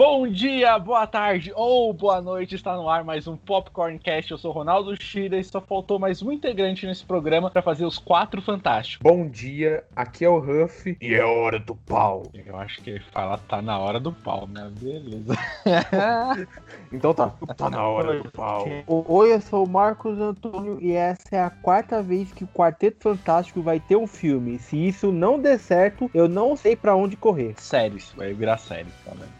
Bom 0.00 0.26
dia, 0.26 0.78
boa 0.78 1.06
tarde 1.06 1.52
ou 1.54 1.92
boa 1.92 2.22
noite, 2.22 2.54
está 2.54 2.74
no 2.74 2.88
ar 2.88 3.04
mais 3.04 3.26
um 3.26 3.36
Popcorn 3.36 3.98
Cast. 3.98 4.30
Eu 4.30 4.38
sou 4.38 4.50
Ronaldo 4.50 4.96
Shida 4.98 5.36
e 5.36 5.44
só 5.44 5.60
faltou 5.60 5.98
mais 5.98 6.22
um 6.22 6.32
integrante 6.32 6.86
nesse 6.86 7.04
programa 7.04 7.50
para 7.50 7.60
fazer 7.60 7.84
os 7.84 7.98
quatro 7.98 8.40
fantásticos. 8.40 9.02
Bom 9.02 9.28
dia, 9.28 9.84
aqui 9.94 10.24
é 10.24 10.28
o 10.30 10.38
Huff 10.38 10.96
e 10.98 11.14
é 11.14 11.22
hora 11.22 11.58
do 11.58 11.74
pau. 11.74 12.22
Eu 12.32 12.56
acho 12.56 12.80
que 12.80 12.88
ele 12.88 13.04
fala 13.12 13.36
tá 13.46 13.60
na 13.60 13.78
hora 13.78 14.00
do 14.00 14.10
pau, 14.10 14.46
né? 14.46 14.70
Beleza. 14.80 15.34
então 16.90 17.12
tá, 17.12 17.34
tá 17.54 17.68
na 17.68 17.86
hora 17.86 18.22
do 18.22 18.30
pau. 18.30 18.66
Oi, 18.86 19.34
eu 19.34 19.40
sou 19.42 19.66
o 19.66 19.68
Marcos 19.68 20.18
Antônio 20.18 20.78
e 20.80 20.92
essa 20.92 21.36
é 21.36 21.42
a 21.42 21.50
quarta 21.50 22.02
vez 22.02 22.32
que 22.32 22.44
o 22.44 22.48
Quarteto 22.48 23.02
Fantástico 23.02 23.60
vai 23.60 23.78
ter 23.78 23.96
um 23.96 24.06
filme. 24.06 24.58
Se 24.60 24.78
isso 24.78 25.12
não 25.12 25.38
der 25.38 25.58
certo, 25.58 26.10
eu 26.14 26.26
não 26.26 26.56
sei 26.56 26.74
para 26.74 26.96
onde 26.96 27.18
correr. 27.18 27.52
Sério, 27.58 27.98
isso 27.98 28.16
vai 28.16 28.32
virar 28.32 28.56
série, 28.56 28.88
tá 29.04 29.12
vendo? 29.12 29.39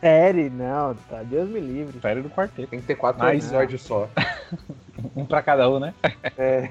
Série? 0.00 0.50
Não, 0.50 0.94
tá. 0.94 1.22
Deus 1.22 1.48
me 1.48 1.60
livre. 1.60 2.00
Série 2.00 2.22
do 2.22 2.30
quarteto. 2.30 2.68
Tem 2.68 2.80
que 2.80 2.86
ter 2.86 2.96
quatro 2.96 3.26
episódios 3.28 3.82
só. 3.82 4.08
um 5.14 5.24
pra 5.24 5.42
cada 5.42 5.68
um, 5.70 5.78
né? 5.78 5.94
É. 6.36 6.70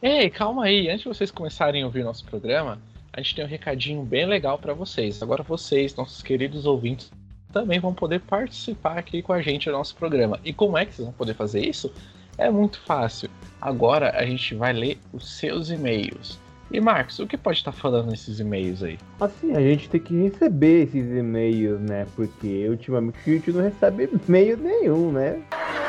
Ei, 0.00 0.30
calma 0.30 0.64
aí. 0.64 0.88
Antes 0.88 1.02
de 1.02 1.08
vocês 1.08 1.30
começarem 1.30 1.82
a 1.82 1.86
ouvir 1.86 2.04
nosso 2.04 2.24
programa, 2.24 2.78
a 3.12 3.20
gente 3.20 3.34
tem 3.34 3.44
um 3.44 3.48
recadinho 3.48 4.02
bem 4.04 4.26
legal 4.26 4.58
para 4.58 4.72
vocês. 4.72 5.22
Agora 5.22 5.42
vocês, 5.42 5.96
nossos 5.96 6.22
queridos 6.22 6.66
ouvintes, 6.66 7.10
também 7.52 7.80
vão 7.80 7.92
poder 7.92 8.20
participar 8.20 8.98
aqui 8.98 9.22
com 9.22 9.32
a 9.32 9.42
gente 9.42 9.66
do 9.66 9.72
nosso 9.72 9.96
programa. 9.96 10.38
E 10.44 10.52
como 10.52 10.78
é 10.78 10.86
que 10.86 10.94
vocês 10.94 11.06
vão 11.06 11.14
poder 11.14 11.34
fazer 11.34 11.66
isso? 11.66 11.92
É 12.36 12.48
muito 12.48 12.78
fácil. 12.80 13.28
Agora 13.60 14.16
a 14.16 14.24
gente 14.24 14.54
vai 14.54 14.72
ler 14.72 14.98
os 15.12 15.36
seus 15.36 15.70
e-mails. 15.70 16.38
E 16.70 16.80
Marcos, 16.80 17.18
o 17.18 17.26
que 17.26 17.36
pode 17.36 17.58
estar 17.58 17.72
falando 17.72 18.10
nesses 18.10 18.40
e-mails 18.40 18.82
aí? 18.82 18.98
Assim, 19.18 19.56
a 19.56 19.60
gente 19.60 19.88
tem 19.88 20.00
que 20.00 20.14
receber 20.14 20.82
esses 20.82 21.10
e-mails, 21.10 21.80
né? 21.80 22.06
Porque 22.14 22.68
ultimamente 22.68 23.18
a 23.26 23.30
gente 23.30 23.52
não 23.52 23.62
recebe 23.62 24.10
e-mail 24.28 24.56
nenhum, 24.56 25.12
né? 25.12 25.40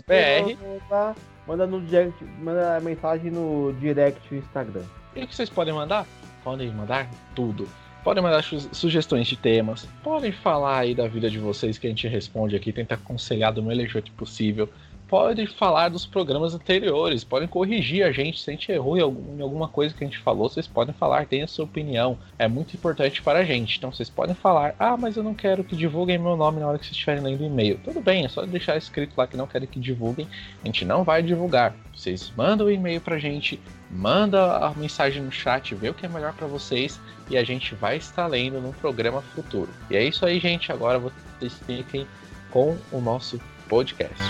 BR. 0.07 1.15
Manda 1.47 1.67
no 1.67 1.79
direct, 1.81 2.23
manda 2.41 2.79
mensagem 2.79 3.29
no 3.29 3.71
direct 3.73 4.19
do 4.29 4.37
Instagram. 4.37 4.83
E 5.15 5.23
o 5.23 5.27
que 5.27 5.35
vocês 5.35 5.49
podem 5.49 5.73
mandar? 5.73 6.07
Podem 6.43 6.71
mandar 6.71 7.07
tudo. 7.35 7.67
Podem 8.03 8.21
mandar 8.21 8.43
sugestões 8.43 9.27
de 9.27 9.35
temas. 9.35 9.87
Podem 10.03 10.31
falar 10.31 10.79
aí 10.79 10.95
da 10.95 11.07
vida 11.07 11.29
de 11.29 11.39
vocês 11.39 11.77
que 11.77 11.87
a 11.87 11.89
gente 11.89 12.07
responde 12.07 12.55
aqui, 12.55 12.71
tenta 12.71 12.95
aconselhar 12.95 13.51
do 13.53 13.63
melhor 13.63 13.87
jeito 13.87 14.11
possível 14.11 14.69
podem 15.07 15.45
falar 15.45 15.89
dos 15.89 16.05
programas 16.05 16.53
anteriores, 16.53 17.23
podem 17.23 17.47
corrigir 17.47 18.03
a 18.03 18.11
gente 18.11 18.39
se 18.39 18.49
a 18.49 18.53
gente 18.53 18.71
errou 18.71 18.97
em 18.97 19.41
alguma 19.41 19.67
coisa 19.67 19.93
que 19.93 20.03
a 20.03 20.07
gente 20.07 20.19
falou, 20.19 20.49
vocês 20.49 20.67
podem 20.67 20.93
falar, 20.93 21.25
tem 21.25 21.43
a 21.43 21.47
sua 21.47 21.65
opinião, 21.65 22.17
é 22.37 22.47
muito 22.47 22.75
importante 22.75 23.21
para 23.21 23.39
a 23.39 23.43
gente. 23.43 23.77
Então 23.77 23.91
vocês 23.91 24.09
podem 24.09 24.35
falar, 24.35 24.75
ah, 24.79 24.97
mas 24.97 25.17
eu 25.17 25.23
não 25.23 25.33
quero 25.33 25.63
que 25.63 25.75
divulguem 25.75 26.17
meu 26.17 26.35
nome 26.35 26.59
na 26.59 26.67
hora 26.67 26.77
que 26.77 26.85
vocês 26.85 26.95
estiverem 26.95 27.23
lendo 27.23 27.41
o 27.41 27.45
e-mail. 27.45 27.79
Tudo 27.83 28.01
bem, 28.01 28.25
é 28.25 28.27
só 28.27 28.45
deixar 28.45 28.77
escrito 28.77 29.13
lá 29.17 29.27
que 29.27 29.37
não 29.37 29.47
querem 29.47 29.67
que 29.67 29.79
divulguem, 29.79 30.27
a 30.63 30.65
gente 30.65 30.85
não 30.85 31.03
vai 31.03 31.21
divulgar. 31.21 31.75
Vocês 31.93 32.31
mandam 32.35 32.67
o 32.67 32.71
e-mail 32.71 32.99
pra 32.99 33.17
gente, 33.17 33.59
manda 33.89 34.57
a 34.57 34.73
mensagem 34.73 35.21
no 35.21 35.31
chat, 35.31 35.73
vê 35.75 35.89
o 35.89 35.93
que 35.93 36.05
é 36.05 36.09
melhor 36.09 36.33
para 36.33 36.47
vocês 36.47 36.99
e 37.29 37.37
a 37.37 37.43
gente 37.43 37.73
vai 37.75 37.97
estar 37.97 38.27
lendo 38.27 38.59
no 38.59 38.73
programa 38.73 39.21
futuro. 39.21 39.69
E 39.89 39.95
é 39.95 40.03
isso 40.03 40.25
aí, 40.25 40.39
gente. 40.39 40.71
Agora 40.71 40.99
vocês 40.99 41.53
fiquem 41.65 42.05
com 42.51 42.77
o 42.91 42.99
nosso 42.99 43.39
podcast. 43.67 44.23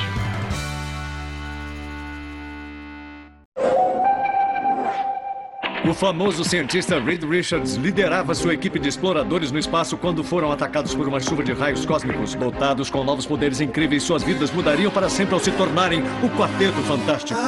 O 5.87 5.93
famoso 5.93 6.43
cientista 6.43 6.99
Reed 6.99 7.23
Richards 7.23 7.75
liderava 7.75 8.33
sua 8.33 8.55
equipe 8.55 8.79
de 8.79 8.89
exploradores 8.89 9.51
no 9.51 9.59
espaço 9.59 9.95
quando 9.95 10.23
foram 10.23 10.51
atacados 10.51 10.95
por 10.95 11.07
uma 11.07 11.19
chuva 11.19 11.43
de 11.43 11.53
raios 11.53 11.85
cósmicos. 11.85 12.33
Dotados 12.33 12.89
com 12.89 13.03
novos 13.03 13.27
poderes 13.27 13.61
incríveis, 13.61 14.01
suas 14.01 14.23
vidas 14.23 14.49
mudariam 14.49 14.91
para 14.91 15.09
sempre 15.09 15.35
ao 15.35 15.39
se 15.39 15.51
tornarem 15.51 16.01
o 16.23 16.29
Quarteto 16.35 16.81
Fantástico. 16.87 17.39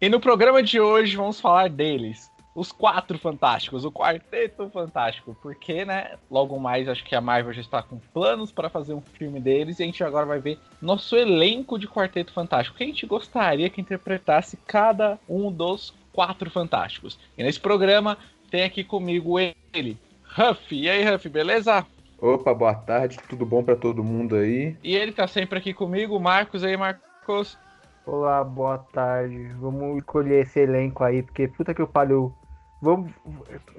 E 0.00 0.08
no 0.08 0.18
programa 0.18 0.60
de 0.60 0.80
hoje 0.80 1.16
vamos 1.16 1.40
falar 1.40 1.70
deles 1.70 2.33
os 2.54 2.70
quatro 2.70 3.18
fantásticos, 3.18 3.84
o 3.84 3.90
quarteto 3.90 4.70
fantástico, 4.70 5.36
porque, 5.42 5.84
né, 5.84 6.12
logo 6.30 6.58
mais 6.58 6.88
acho 6.88 7.04
que 7.04 7.14
a 7.14 7.20
Marvel 7.20 7.52
já 7.52 7.60
está 7.60 7.82
com 7.82 7.98
planos 8.12 8.52
para 8.52 8.70
fazer 8.70 8.94
um 8.94 9.00
filme 9.00 9.40
deles 9.40 9.78
e 9.78 9.82
a 9.82 9.86
gente 9.86 10.04
agora 10.04 10.24
vai 10.24 10.38
ver 10.38 10.58
nosso 10.80 11.16
elenco 11.16 11.78
de 11.78 11.88
quarteto 11.88 12.32
fantástico, 12.32 12.76
que 12.76 12.84
a 12.84 12.86
gente 12.86 13.06
gostaria 13.06 13.68
que 13.68 13.80
interpretasse 13.80 14.56
cada 14.66 15.18
um 15.28 15.50
dos 15.50 15.92
quatro 16.12 16.48
fantásticos. 16.48 17.18
E 17.36 17.42
nesse 17.42 17.58
programa 17.58 18.16
tem 18.50 18.62
aqui 18.62 18.84
comigo 18.84 19.36
ele, 19.38 19.98
Huff. 20.38 20.74
E 20.74 20.88
aí, 20.88 21.12
Huff, 21.12 21.28
beleza? 21.28 21.84
Opa, 22.20 22.54
boa 22.54 22.74
tarde, 22.74 23.18
tudo 23.28 23.44
bom 23.44 23.64
para 23.64 23.74
todo 23.74 24.04
mundo 24.04 24.36
aí? 24.36 24.76
E 24.82 24.94
ele 24.94 25.10
tá 25.10 25.26
sempre 25.26 25.58
aqui 25.58 25.74
comigo, 25.74 26.18
Marcos. 26.20 26.62
E 26.62 26.66
aí, 26.66 26.76
Marcos? 26.76 27.58
Olá, 28.06 28.44
boa 28.44 28.78
tarde. 28.78 29.48
Vamos 29.58 29.98
escolher 29.98 30.42
esse 30.42 30.60
elenco 30.60 31.02
aí, 31.02 31.22
porque 31.22 31.48
puta 31.48 31.74
que 31.74 31.82
o 31.82 31.86
pariu 31.86 32.32
Vamos. 32.84 33.12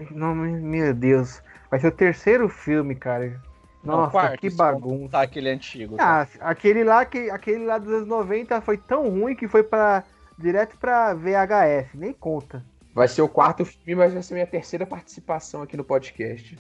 Não, 0.10 0.34
meu 0.34 0.92
Deus. 0.92 1.44
Vai 1.70 1.80
ser 1.80 1.88
o 1.88 1.92
terceiro 1.92 2.50
filme, 2.50 2.96
cara. 2.96 3.40
Nossa, 3.84 4.12
quarto, 4.12 4.40
que 4.40 4.50
bagunça. 4.50 5.12
Tá 5.12 5.22
aquele 5.22 5.48
antigo. 5.48 5.96
Tá? 5.96 6.24
Ah, 6.24 6.50
aquele 6.50 6.84
lá, 6.84 7.06
que, 7.06 7.30
aquele 7.30 7.66
lá 7.66 7.78
dos 7.78 7.94
anos 7.94 8.08
90 8.08 8.60
foi 8.62 8.80
tão 8.80 9.08
ruim 9.08 9.36
que 9.36 9.48
foi 9.48 9.62
para 9.62 10.04
direto 10.40 10.76
pra 10.78 11.14
VHS, 11.14 11.94
nem 11.94 12.12
conta. 12.12 12.66
Vai 12.96 13.08
ser 13.08 13.22
o 13.22 13.30
quarto 13.30 13.64
filme, 13.64 13.94
mas 13.94 14.12
vai 14.12 14.24
ser 14.24 14.34
minha 14.34 14.48
terceira 14.48 14.88
participação 14.88 15.62
aqui 15.62 15.78
no 15.78 15.84
podcast. 15.84 16.58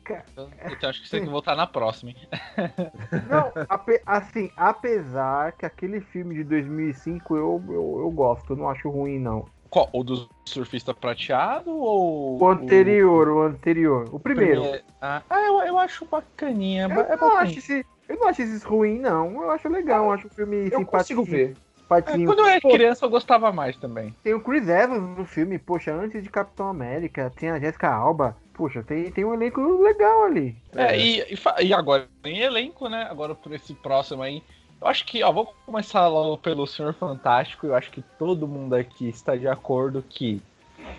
Então, 0.00 0.48
então 0.64 0.90
acho 0.90 1.02
que 1.02 1.08
você 1.08 1.16
tem 1.16 1.26
que 1.26 1.30
voltar 1.30 1.54
na 1.54 1.66
próxima, 1.66 2.10
hein? 2.10 2.16
Não, 3.28 3.52
assim, 4.06 4.50
apesar 4.56 5.52
que 5.52 5.66
aquele 5.66 6.00
filme 6.00 6.34
de 6.36 6.44
2005 6.44 7.36
eu, 7.36 7.62
eu, 7.68 8.00
eu 8.00 8.10
gosto, 8.10 8.54
eu 8.54 8.56
não 8.56 8.68
acho 8.68 8.90
ruim, 8.90 9.18
não. 9.18 9.46
Qual? 9.72 9.88
O 9.90 10.04
do 10.04 10.28
surfista 10.44 10.92
prateado 10.92 11.74
ou. 11.74 12.38
O 12.38 12.46
anterior, 12.46 13.26
o, 13.26 13.36
o 13.36 13.42
anterior. 13.44 14.06
O 14.12 14.20
primeiro. 14.20 14.60
primeiro. 14.60 14.84
Ah, 15.00 15.22
eu, 15.30 15.60
eu 15.62 15.78
acho 15.78 16.04
bacaninha. 16.04 16.88
Eu, 16.90 17.00
é 17.00 17.16
não 17.16 17.36
acho 17.38 17.58
esse, 17.58 17.86
eu 18.06 18.16
não 18.18 18.28
acho 18.28 18.42
esses 18.42 18.62
ruim, 18.62 18.98
não. 18.98 19.42
Eu 19.42 19.50
acho 19.50 19.70
legal, 19.70 20.04
eu 20.04 20.12
acho 20.12 20.26
o 20.26 20.30
filme 20.30 20.68
eu 20.70 20.84
consigo 20.84 21.24
ver. 21.24 21.56
É, 21.90 22.02
quando 22.02 22.40
eu 22.40 22.46
era 22.46 22.60
criança 22.60 23.06
eu 23.06 23.10
gostava 23.10 23.50
mais 23.50 23.74
também. 23.76 24.14
Tem 24.22 24.34
o 24.34 24.40
Chris 24.40 24.68
Evans 24.68 25.16
no 25.16 25.24
filme, 25.24 25.58
poxa, 25.58 25.92
antes 25.92 26.22
de 26.22 26.28
Capitão 26.28 26.68
América, 26.68 27.32
tem 27.34 27.50
a 27.50 27.58
Jessica 27.58 27.90
Alba. 27.90 28.36
Poxa, 28.52 28.82
tem, 28.82 29.10
tem 29.10 29.24
um 29.24 29.32
elenco 29.32 29.60
legal 29.82 30.24
ali. 30.24 30.54
É, 30.76 30.96
é. 30.96 30.98
E, 30.98 31.38
e, 31.62 31.72
agora 31.72 32.06
tem 32.22 32.40
elenco, 32.40 32.90
né? 32.90 33.06
Agora 33.10 33.34
por 33.34 33.52
esse 33.52 33.72
próximo 33.74 34.22
aí. 34.22 34.42
Eu 34.82 34.88
acho 34.88 35.06
que, 35.06 35.22
ó, 35.22 35.30
vou 35.30 35.54
começar 35.64 36.08
logo 36.08 36.36
pelo 36.38 36.66
Senhor 36.66 36.92
Fantástico. 36.92 37.68
Eu 37.68 37.74
acho 37.76 37.88
que 37.92 38.02
todo 38.18 38.48
mundo 38.48 38.74
aqui 38.74 39.08
está 39.08 39.36
de 39.36 39.46
acordo 39.46 40.02
que 40.02 40.42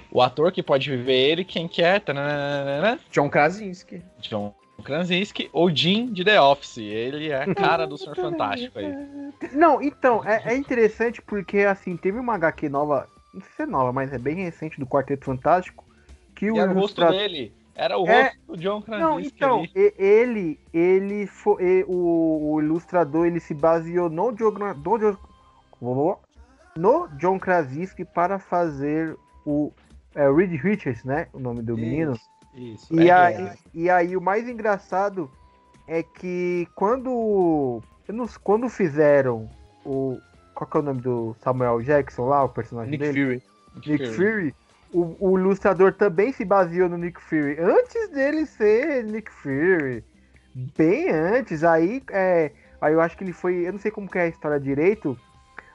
o 0.10 0.22
ator 0.22 0.54
que 0.54 0.64
pode 0.64 0.90
viver 0.90 1.32
ele, 1.32 1.44
quem 1.44 1.68
que 1.68 1.84
é? 1.84 2.00
Tananana, 2.00 2.98
John 3.12 3.30
Krasinski. 3.30 4.02
John 4.22 4.56
Krasinski, 4.86 5.50
ou 5.52 5.70
Jim 5.70 6.14
de 6.14 6.24
The 6.24 6.40
Office. 6.40 6.78
Ele 6.78 7.30
é 7.30 7.44
a 7.44 7.54
cara 7.54 7.86
do 7.86 7.98
Senhor 7.98 8.16
Fantástico 8.16 8.80
aí. 8.80 8.88
Não, 9.52 9.82
então, 9.82 10.24
é, 10.24 10.54
é, 10.54 10.56
interessante 10.56 11.22
porque, 11.22 11.60
assim, 11.60 11.98
teve 11.98 12.18
uma 12.18 12.36
HQ 12.36 12.70
nova, 12.70 13.10
não 13.34 13.42
sei 13.42 13.52
se 13.54 13.64
é 13.64 13.66
nova, 13.66 13.92
mas 13.92 14.14
é 14.14 14.18
bem 14.18 14.36
recente, 14.38 14.80
do 14.80 14.88
Quarteto 14.88 15.26
Fantástico, 15.26 15.84
que 16.34 16.46
e 16.46 16.52
o, 16.52 16.56
o 16.56 16.74
rosto 16.74 17.06
dele 17.06 17.54
era 17.76 17.98
o 17.98 18.08
é, 18.08 18.24
rosto 18.24 18.38
do 18.48 18.58
John 18.58 18.82
Krasinski. 18.82 19.12
Não, 19.12 19.20
então, 19.20 19.60
ali. 19.60 19.94
ele, 19.98 20.60
ele 20.74 21.28
foi, 21.28 21.84
o, 21.88 22.54
o, 22.54 22.62
ilustrador, 22.62 23.26
ele 23.26 23.40
se 23.40 23.54
baseou 23.54 24.10
no 24.10 24.32
John, 24.32 24.54
no, 25.82 26.20
no 26.78 27.08
John 27.18 27.40
Krasinski 27.40 28.06
para 28.06 28.38
fazer 28.38 29.18
o 29.46 29.72
é, 30.14 30.32
Reed 30.32 30.52
Richards, 30.62 31.04
né? 31.04 31.28
O 31.34 31.40
nome 31.40 31.62
do 31.62 31.74
isso, 31.74 31.82
menino. 31.82 32.20
Isso. 32.54 32.94
E, 32.94 33.10
é 33.10 33.14
aí, 33.14 33.52
e 33.74 33.90
aí 33.90 34.16
o 34.16 34.22
mais 34.22 34.48
engraçado 34.48 35.30
é 35.88 36.04
que 36.04 36.68
quando, 36.76 37.82
quando 38.44 38.70
fizeram 38.70 39.50
o 39.84 40.20
qual 40.54 40.70
que 40.70 40.78
é 40.78 40.80
o 40.80 40.84
nome 40.84 41.02
do 41.02 41.36
Samuel 41.42 41.82
Jackson 41.82 42.28
lá, 42.28 42.44
o 42.44 42.50
personagem 42.50 42.92
Nick 42.92 43.04
dele? 43.04 43.24
Fury. 43.24 43.44
Nick, 43.76 43.90
Nick 43.90 44.06
Fury. 44.06 44.16
Fury 44.16 44.56
o, 44.94 45.16
o 45.20 45.38
ilustrador 45.40 45.94
também 45.94 46.32
se 46.32 46.46
baseou 46.46 46.88
no 46.90 46.98
Nick 46.98 47.22
Fury. 47.22 47.58
Antes 47.60 48.10
dele 48.10 48.46
ser 48.46 49.04
Nick 49.04 49.32
Fury. 49.32 50.04
Bem 50.78 51.10
antes. 51.10 51.64
Aí, 51.64 52.04
é, 52.12 52.52
aí 52.80 52.94
eu 52.94 53.02
acho 53.02 53.18
que 53.18 53.24
ele 53.24 53.34
foi. 53.34 53.68
Eu 53.68 53.72
não 53.74 53.80
sei 53.80 53.92
como 53.92 54.10
que 54.10 54.18
é 54.18 54.24
a 54.24 54.28
história 54.28 54.60
direito. 54.60 55.18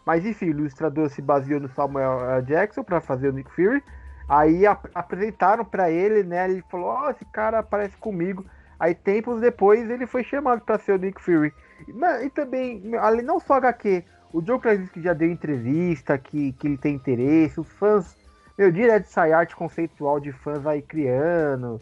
Mas 0.07 0.25
enfim, 0.25 0.47
o 0.47 0.51
ilustrador 0.51 1.11
se 1.11 1.21
baseou 1.21 1.61
no 1.61 1.69
Samuel. 1.69 2.43
Jackson 2.43 2.83
para 2.83 3.01
fazer 3.01 3.29
o 3.29 3.33
Nick 3.33 3.51
Fury. 3.53 3.83
Aí 4.29 4.67
ap- 4.67 4.91
apresentaram 4.95 5.65
para 5.65 5.91
ele, 5.91 6.23
né? 6.23 6.51
Ele 6.51 6.63
falou: 6.71 6.87
Ó, 6.89 7.11
esse 7.11 7.25
cara 7.27 7.63
parece 7.63 7.97
comigo. 7.97 8.45
Aí 8.79 8.95
tempos 8.95 9.41
depois 9.41 9.91
ele 9.91 10.07
foi 10.07 10.23
chamado 10.23 10.61
para 10.61 10.79
ser 10.79 10.93
o 10.93 10.99
Nick 10.99 11.21
Fury. 11.21 11.53
Mas- 11.95 12.25
E 12.25 12.31
também, 12.31 12.81
não 13.25 13.41
só 13.41 13.55
HQ, 13.55 14.05
o 14.33 14.45
Joe 14.45 14.59
Krasinski 14.61 15.01
já 15.03 15.13
deu 15.13 15.29
entrevista 15.31 16.17
que, 16.19 16.53
que 16.53 16.67
ele 16.69 16.77
tem 16.79 16.95
interesse, 16.95 17.59
os 17.61 17.69
fãs, 17.73 18.17
meu, 18.59 18.73
direto 18.73 19.07
sai 19.07 19.33
arte 19.33 19.55
conceitual 19.55 20.19
de 20.19 20.33
fãs 20.33 20.67
aí 20.67 20.83
criando. 20.83 21.81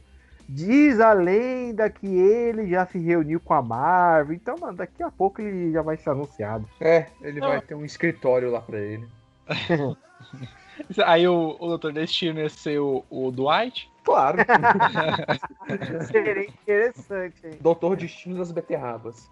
Diz 0.48 1.00
a 1.00 1.12
lenda 1.12 1.90
que 1.90 2.06
ele 2.06 2.68
já 2.68 2.86
se 2.86 2.98
reuniu 2.98 3.40
com 3.40 3.54
a 3.54 3.62
Marvel. 3.62 4.36
Então, 4.36 4.56
mano, 4.60 4.76
daqui 4.76 5.02
a 5.02 5.10
pouco 5.10 5.40
ele 5.40 5.72
já 5.72 5.82
vai 5.82 5.96
ser 5.96 6.10
anunciado. 6.10 6.68
É, 6.80 7.06
ele 7.20 7.40
Não. 7.40 7.48
vai 7.48 7.60
ter 7.60 7.74
um 7.74 7.84
escritório 7.84 8.50
lá 8.50 8.60
pra 8.60 8.78
ele. 8.78 9.08
Aí 11.04 11.26
o, 11.26 11.56
o 11.58 11.76
Dr. 11.76 11.90
Destino 11.90 12.38
ia 12.38 12.48
ser 12.48 12.78
o, 12.78 13.02
o 13.10 13.30
Dwight. 13.32 13.90
Claro. 14.04 14.38
Seria 16.06 16.44
interessante, 16.44 17.44
hein? 17.44 17.58
Doutor 17.60 17.96
Destino 17.96 18.36
das 18.38 18.52
Beterrabas. 18.52 19.28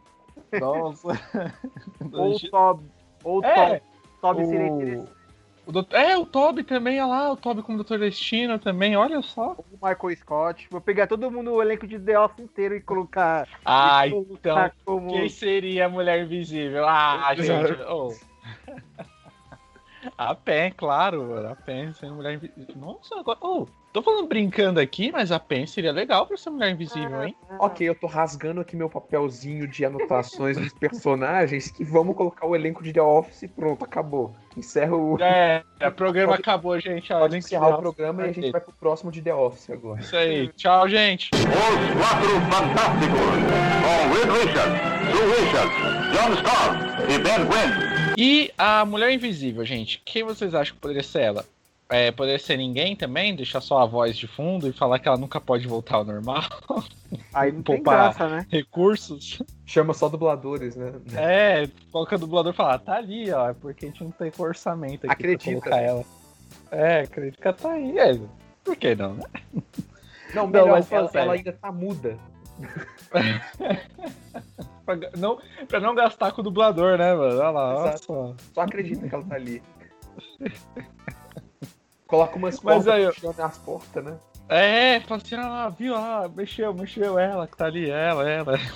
Nossa. 0.59 1.09
Ou 2.13 2.41
Tob. 2.51 2.85
Ou 3.23 3.45
É, 3.45 3.79
Tob. 3.79 3.83
Tob 4.21 4.47
seria 4.47 4.67
interessante. 4.67 5.24
O 5.67 5.73
doutor- 5.73 5.97
é, 5.97 6.17
o 6.17 6.27
Toby 6.27 6.63
também, 6.63 7.01
olha 7.01 7.07
lá, 7.07 7.33
o 7.33 7.37
Toby 7.37 7.63
como 7.63 7.83
Dr. 7.83 7.99
Destino 7.99 8.59
também, 8.59 8.97
olha 8.97 9.23
só. 9.23 9.57
O 9.59 9.65
Michael 9.87 10.17
Scott. 10.17 10.69
Vou 10.71 10.81
pegar 10.81 11.07
todo 11.07 11.31
mundo, 11.31 11.53
o 11.53 11.63
elenco 11.63 11.87
de 11.87 11.99
The 11.99 12.19
Office 12.19 12.45
inteiro 12.45 12.75
e 12.77 12.81
colocar. 12.81 13.49
Ah, 13.65 14.07
e 14.07 14.11
então, 14.11 14.25
colocar 14.25 14.75
como... 14.85 15.11
quem 15.11 15.29
seria 15.29 15.87
a 15.87 15.89
Mulher 15.89 16.23
Invisível? 16.23 16.87
Ah, 16.87 17.35
gente, 17.37 17.73
oh. 17.89 18.13
A 20.19 20.35
Pen, 20.35 20.73
claro, 20.77 21.25
mano, 21.29 21.49
a 21.49 21.57
Pen 21.57 21.93
sendo 21.93 22.15
Mulher 22.15 22.35
Invisível. 22.35 22.75
Nossa, 22.77 23.19
agora, 23.19 23.39
oh, 23.41 23.67
tô 23.93 24.03
falando 24.03 24.27
brincando 24.29 24.81
aqui, 24.81 25.11
mas 25.13 25.31
a 25.33 25.39
Pen 25.39 25.67
seria 25.67 25.93
legal 25.93 26.27
pra 26.27 26.37
ser 26.37 26.51
Mulher 26.51 26.71
Invisível, 26.71 27.25
hein? 27.25 27.37
Ok, 27.59 27.89
eu 27.89 27.95
tô 27.95 28.07
rasgando 28.07 28.61
aqui 28.61 28.77
meu 28.77 28.89
papelzinho 28.91 29.67
de 29.67 29.85
anotações 29.85 30.57
dos 30.57 30.73
personagens 30.75 31.71
que 31.71 31.85
vamos 31.85 32.17
colocar 32.17 32.47
o 32.47 32.55
elenco 32.55 32.83
de 32.83 32.93
The 32.93 33.03
Office 33.03 33.43
e 33.43 33.49
pronto, 33.49 33.85
acabou. 33.85 34.35
Encerra 34.57 34.95
o. 34.95 35.17
É, 35.21 35.65
o 35.85 35.93
programa 35.93 36.35
acabou, 36.35 36.79
gente. 36.79 37.13
ó, 37.13 37.21
Pode 37.21 37.37
encerrar 37.37 37.77
o 37.77 37.79
programa 37.79 38.27
e 38.27 38.31
a 38.31 38.33
gente 38.33 38.51
vai 38.53 38.61
pro 38.61 38.73
próximo 38.75 39.11
de 39.11 39.21
The 39.21 39.35
Office 39.35 39.71
agora. 39.71 40.01
Isso 40.01 40.17
aí, 40.17 40.49
tchau, 40.53 40.89
gente. 40.89 41.31
Os 41.35 41.45
Quatro 41.45 42.41
Fantásticos, 42.51 43.21
com 43.83 44.15
Reed 44.15 44.31
Richards, 44.47 44.81
Sue 45.11 45.27
Richards, 45.45 45.77
John 46.13 46.37
Scott 46.37 47.13
e 47.13 47.19
Ben 47.19 47.47
Quinn. 47.49 48.04
E 48.17 48.53
a 48.57 48.85
Mulher 48.85 49.13
Invisível, 49.13 49.65
gente, 49.65 50.01
quem 50.05 50.23
vocês 50.23 50.55
acham 50.55 50.75
que 50.75 50.81
poderia 50.81 51.03
ser 51.03 51.23
ela? 51.23 51.45
É, 51.89 52.11
poderia 52.11 52.39
ser 52.39 52.57
ninguém 52.57 52.97
também? 52.97 53.37
Deixar 53.37 53.61
só 53.61 53.79
a 53.79 53.87
voz 53.87 54.17
de 54.17 54.27
fundo 54.27 54.67
e 54.67 54.73
falar 54.73 54.99
que 54.99 55.07
ela 55.07 55.19
nunca 55.19 55.41
pode 55.41 55.67
voltar 55.67 55.97
ao 55.97 56.05
normal? 56.05 56.43
Aí 57.33 57.53
não 57.53 57.63
tem 57.63 57.77
Poupar. 57.77 58.15
graça, 58.15 58.29
né? 58.29 58.47
Recursos? 58.51 59.43
Chama 59.67 59.93
só 59.93 60.09
dubladores, 60.09 60.77
né? 60.77 60.93
É, 61.15 61.69
coloca 61.93 62.17
o 62.17 62.19
dublador 62.19 62.53
e 62.53 62.57
fala, 62.57 62.79
tá 62.79 62.97
ali, 62.97 63.31
ó, 63.31 63.51
é 63.51 63.55
porque 63.55 63.87
a 63.87 63.89
gente 63.89 64.03
não 64.03 64.11
tem 64.11 64.33
orçamento 64.39 65.05
aqui 65.05 65.13
Acredita. 65.13 65.61
pra 65.61 65.71
colocar 65.71 65.81
ela. 65.81 66.05
É, 66.71 67.01
acredita 67.01 67.53
que 67.53 67.63
tá 67.63 67.73
aí. 67.73 67.99
É, 67.99 68.19
por 68.65 68.77
que 68.77 68.95
não, 68.95 69.15
né? 69.15 69.25
Não, 70.35 70.35
Não, 70.35 70.47
melhor, 70.49 70.69
mas 70.71 70.89
fala 70.89 71.11
ela, 71.13 71.23
ela 71.23 71.33
ainda 71.35 71.53
tá 71.53 71.71
muda. 71.71 72.19
Pra 74.85 74.97
não, 75.17 75.39
pra 75.67 75.81
não 75.81 75.95
gastar 75.95 76.33
com 76.33 76.41
o 76.41 76.45
dublador, 76.45 76.99
né, 76.99 77.15
mano? 77.15 77.39
Olha 77.39 77.51
lá, 77.51 77.83
olha 77.83 77.97
só. 77.97 78.35
Só 78.53 78.61
acredita 78.61 79.09
que 79.09 79.15
ela 79.15 79.25
tá 79.25 79.37
ali. 79.37 79.63
Coloca 82.07 82.37
umas 82.37 82.61
Mas 82.61 82.87
aí, 82.87 83.07
ó. 83.07 83.13
puxando 83.13 83.41
as 83.41 83.59
portas, 83.59 84.05
né? 84.05 84.19
É, 84.49 85.01
fala 85.01 85.21
assim, 85.23 85.35
ah, 85.37 85.69
viu, 85.71 85.95
ah, 85.97 86.31
mexeu, 86.35 86.75
mexeu 86.75 87.19
ela, 87.19 87.47
que 87.47 87.57
tá 87.57 87.65
ali, 87.65 87.89
ela, 87.89 88.29
ela. 88.29 88.59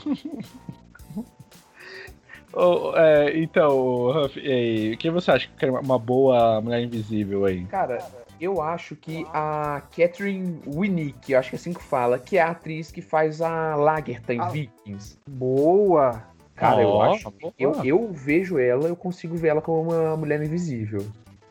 Ô, 2.53 2.97
é, 2.97 3.39
então, 3.39 4.09
Huff, 4.09 4.41
e 4.41 4.51
aí, 4.51 4.97
quem 4.97 5.11
você 5.11 5.31
acha 5.31 5.49
que 5.57 5.67
é 5.67 5.71
uma 5.71 5.99
boa 5.99 6.61
Mulher 6.63 6.83
Invisível 6.83 7.45
aí? 7.45 7.67
Cara, 7.67 7.99
eu 8.41 8.61
acho 8.63 8.95
que 8.97 9.27
a 9.33 9.83
Catherine 9.97 10.61
Winnick, 10.67 11.33
eu 11.33 11.39
acho 11.39 11.51
que 11.51 11.57
é 11.57 11.59
assim 11.59 11.73
que 11.73 11.83
fala, 11.83 12.19
que 12.19 12.37
é 12.39 12.43
a 12.43 12.51
atriz 12.51 12.91
que 12.91 13.03
faz 13.03 13.41
a 13.41 13.75
Lagertha 13.77 14.35
em 14.35 14.41
Ah. 14.41 14.49
Vikings. 14.49 15.19
Boa. 15.27 16.23
Cara, 16.55 16.83
eu 16.83 16.89
Ó, 16.89 17.03
acho. 17.13 17.33
Eu, 17.59 17.73
eu 17.85 18.13
vejo 18.13 18.59
ela, 18.59 18.89
eu 18.89 18.97
consigo 18.97 19.37
ver 19.37 19.49
ela 19.49 19.63
como 19.63 19.93
uma 19.93 20.17
mulher 20.17 20.43
invisível. 20.43 21.07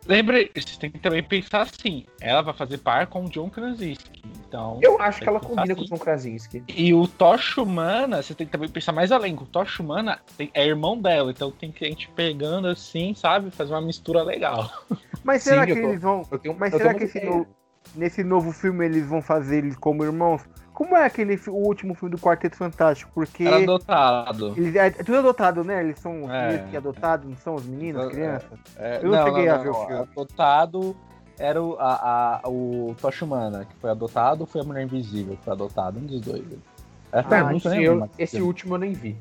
Lembra, 0.07 0.37
você 0.55 0.79
tem 0.79 0.89
que 0.89 0.99
também 0.99 1.21
pensar 1.21 1.61
assim, 1.63 2.05
ela 2.21 2.41
vai 2.41 2.53
fazer 2.53 2.77
par 2.77 3.07
com 3.07 3.25
o 3.25 3.29
John 3.29 3.49
Krasinski, 3.49 4.23
então... 4.47 4.79
Eu 4.81 4.99
acho 5.01 5.19
que 5.21 5.27
ela 5.27 5.39
combina 5.39 5.75
com 5.75 5.81
o 5.81 5.83
assim. 5.83 5.93
John 5.93 5.99
Krasinski. 5.99 6.63
E 6.67 6.93
o 6.93 7.07
Tocha 7.07 7.61
Humana, 7.61 8.21
você 8.23 8.33
tem 8.33 8.47
que 8.47 8.53
também 8.53 8.69
pensar 8.69 8.93
mais 8.93 9.11
além, 9.11 9.33
o 9.35 9.45
Tocha 9.45 9.83
Humana 9.83 10.19
é 10.53 10.65
irmão 10.65 10.97
dela, 10.97 11.31
então 11.31 11.51
tem 11.51 11.71
que 11.71 11.83
a 11.83 11.89
gente 11.89 12.09
pegando 12.11 12.67
assim, 12.69 13.13
sabe, 13.13 13.51
fazer 13.51 13.73
uma 13.73 13.81
mistura 13.81 14.23
legal. 14.23 14.71
Mas 15.23 15.43
Sim, 15.43 15.49
será 15.49 15.63
eu 15.67 15.75
que 15.75 15.81
tô- 15.81 15.87
eles 15.89 16.01
vão. 16.01 16.25
Eu 16.31 16.39
tenho, 16.39 16.55
Mas 16.57 16.71
eu 16.71 16.79
será 16.79 16.93
que 16.93 17.03
esse 17.03 17.45
nesse 17.95 18.23
novo 18.23 18.51
filme 18.51 18.85
eles 18.85 19.07
vão 19.07 19.21
fazer 19.21 19.57
eles 19.57 19.75
como 19.75 20.03
irmãos? 20.03 20.41
Como 20.77 20.95
é 20.95 21.05
aquele 21.05 21.39
o 21.47 21.53
último 21.53 21.95
filme 21.95 22.15
do 22.15 22.21
Quarteto 22.21 22.55
Fantástico? 22.55 23.09
Porque 23.11 23.43
Era 23.43 23.57
adotado. 23.57 24.53
eles, 24.55 24.75
é, 24.75 24.85
é 24.85 24.91
tudo 24.91 25.17
adotado, 25.17 25.63
né? 25.63 25.81
Eles 25.83 25.97
são 25.97 26.25
os 26.25 26.29
É. 26.29 26.67
que 26.69 26.77
adotados, 26.77 27.27
não 27.27 27.35
são 27.35 27.55
os 27.55 27.65
meninos, 27.65 27.99
É, 28.03 28.05
as 28.05 28.11
crianças. 28.11 28.59
É, 28.75 28.99
Eu 29.01 29.09
não 29.09 29.25
cheguei 29.25 29.49
a 29.49 29.57
ver 29.57 29.69
o 29.69 29.73
filme. 29.73 29.93
Adotado 30.11 30.95
era 31.39 31.59
o, 31.63 31.75
a, 31.79 32.41
a- 32.43 32.47
o 32.47 32.95
Tocha 33.01 33.25
Humana, 33.25 33.65
que 33.65 33.75
foi 33.77 33.89
adotado, 33.89 34.41
ou 34.41 34.45
foi 34.45 34.61
a 34.61 34.63
Mulher 34.63 34.83
Invisível 34.83 35.35
que 35.35 35.43
foi 35.45 35.53
adotado? 35.53 35.97
Um 35.97 36.05
dos 36.05 36.21
dois. 36.21 36.43
É 37.11 37.19
Ah, 37.21 37.23
pergunta, 37.23 37.69
Esse, 37.69 37.83
eu- 37.83 38.09
esse 38.19 38.41
último 38.43 38.75
eu 38.75 38.79
nem 38.79 38.93
vi. 38.93 39.17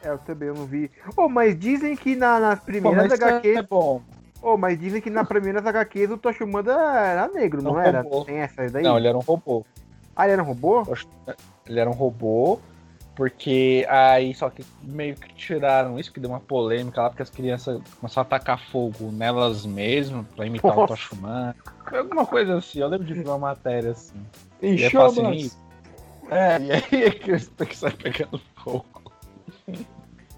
É, 0.00 0.10
eu 0.10 0.18
também 0.18 0.50
não 0.50 0.64
vi. 0.64 0.92
Oh, 1.16 1.28
mas 1.28 1.58
dizem 1.58 1.96
que 1.96 2.14
na, 2.14 2.38
nas 2.38 2.60
Pô, 2.60 2.66
primeiras 2.66 3.08
mas 3.10 3.20
HQs. 3.20 3.56
é 3.56 3.62
bom. 3.62 4.00
Oh, 4.40 4.56
mas 4.56 4.78
dizem 4.78 5.02
que 5.02 5.10
nas 5.10 5.26
primeiras 5.26 5.66
HQs 5.66 6.12
o 6.12 6.16
Toshimanda 6.16 6.70
era 6.72 7.26
negro, 7.26 7.60
não 7.62 7.72
Não 7.72 7.80
era? 7.80 8.02
roubou. 8.02 8.24
Tem 8.24 8.36
essa 8.36 8.64
daí? 8.70 8.84
Não, 8.84 8.96
ele 8.96 9.08
era 9.08 9.18
um 9.18 9.22
robô. 9.22 9.66
Ah, 10.18 10.24
ele 10.24 10.32
era 10.32 10.42
um 10.42 10.46
robô? 10.46 10.82
Ele 11.64 11.78
era 11.78 11.88
um 11.88 11.92
robô, 11.92 12.58
porque 13.14 13.86
aí 13.88 14.34
só 14.34 14.50
que 14.50 14.66
meio 14.82 15.14
que 15.14 15.32
tiraram 15.32 15.96
isso, 15.96 16.12
que 16.12 16.18
deu 16.18 16.28
uma 16.28 16.40
polêmica 16.40 17.02
lá, 17.02 17.08
porque 17.08 17.22
as 17.22 17.30
crianças 17.30 17.80
começaram 18.00 18.24
a 18.24 18.26
atacar 18.26 18.58
fogo 18.58 19.12
nelas 19.12 19.64
mesmas, 19.64 20.26
pra 20.34 20.44
imitar 20.44 20.76
o. 20.76 20.88
Tocha 20.88 21.14
Humana. 21.14 21.54
Alguma 21.86 22.26
coisa 22.26 22.56
assim, 22.56 22.80
eu 22.80 22.88
lembro 22.88 23.06
de 23.06 23.20
uma 23.20 23.38
matéria 23.38 23.92
assim. 23.92 24.20
Em 24.60 24.74
E 24.74 24.84
é 24.84 24.90
É, 26.30 26.60
e 26.60 26.72
aí 26.72 27.40
tem 27.56 27.66
que 27.68 27.76
sair 27.76 27.96
pegando 27.96 28.40
fogo. 28.56 29.12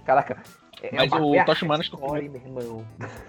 Caraca. 0.05 0.43
É, 0.83 0.97
Mas 0.97 1.13
uma 1.13 1.27
o 1.27 1.45
Tocha 1.45 1.65
Humana, 1.65 1.81
acho 1.81 1.91
que 1.91 1.97
o 1.97 2.01
story, 2.05 2.29
meu 2.29 2.41
irmão. 2.41 2.85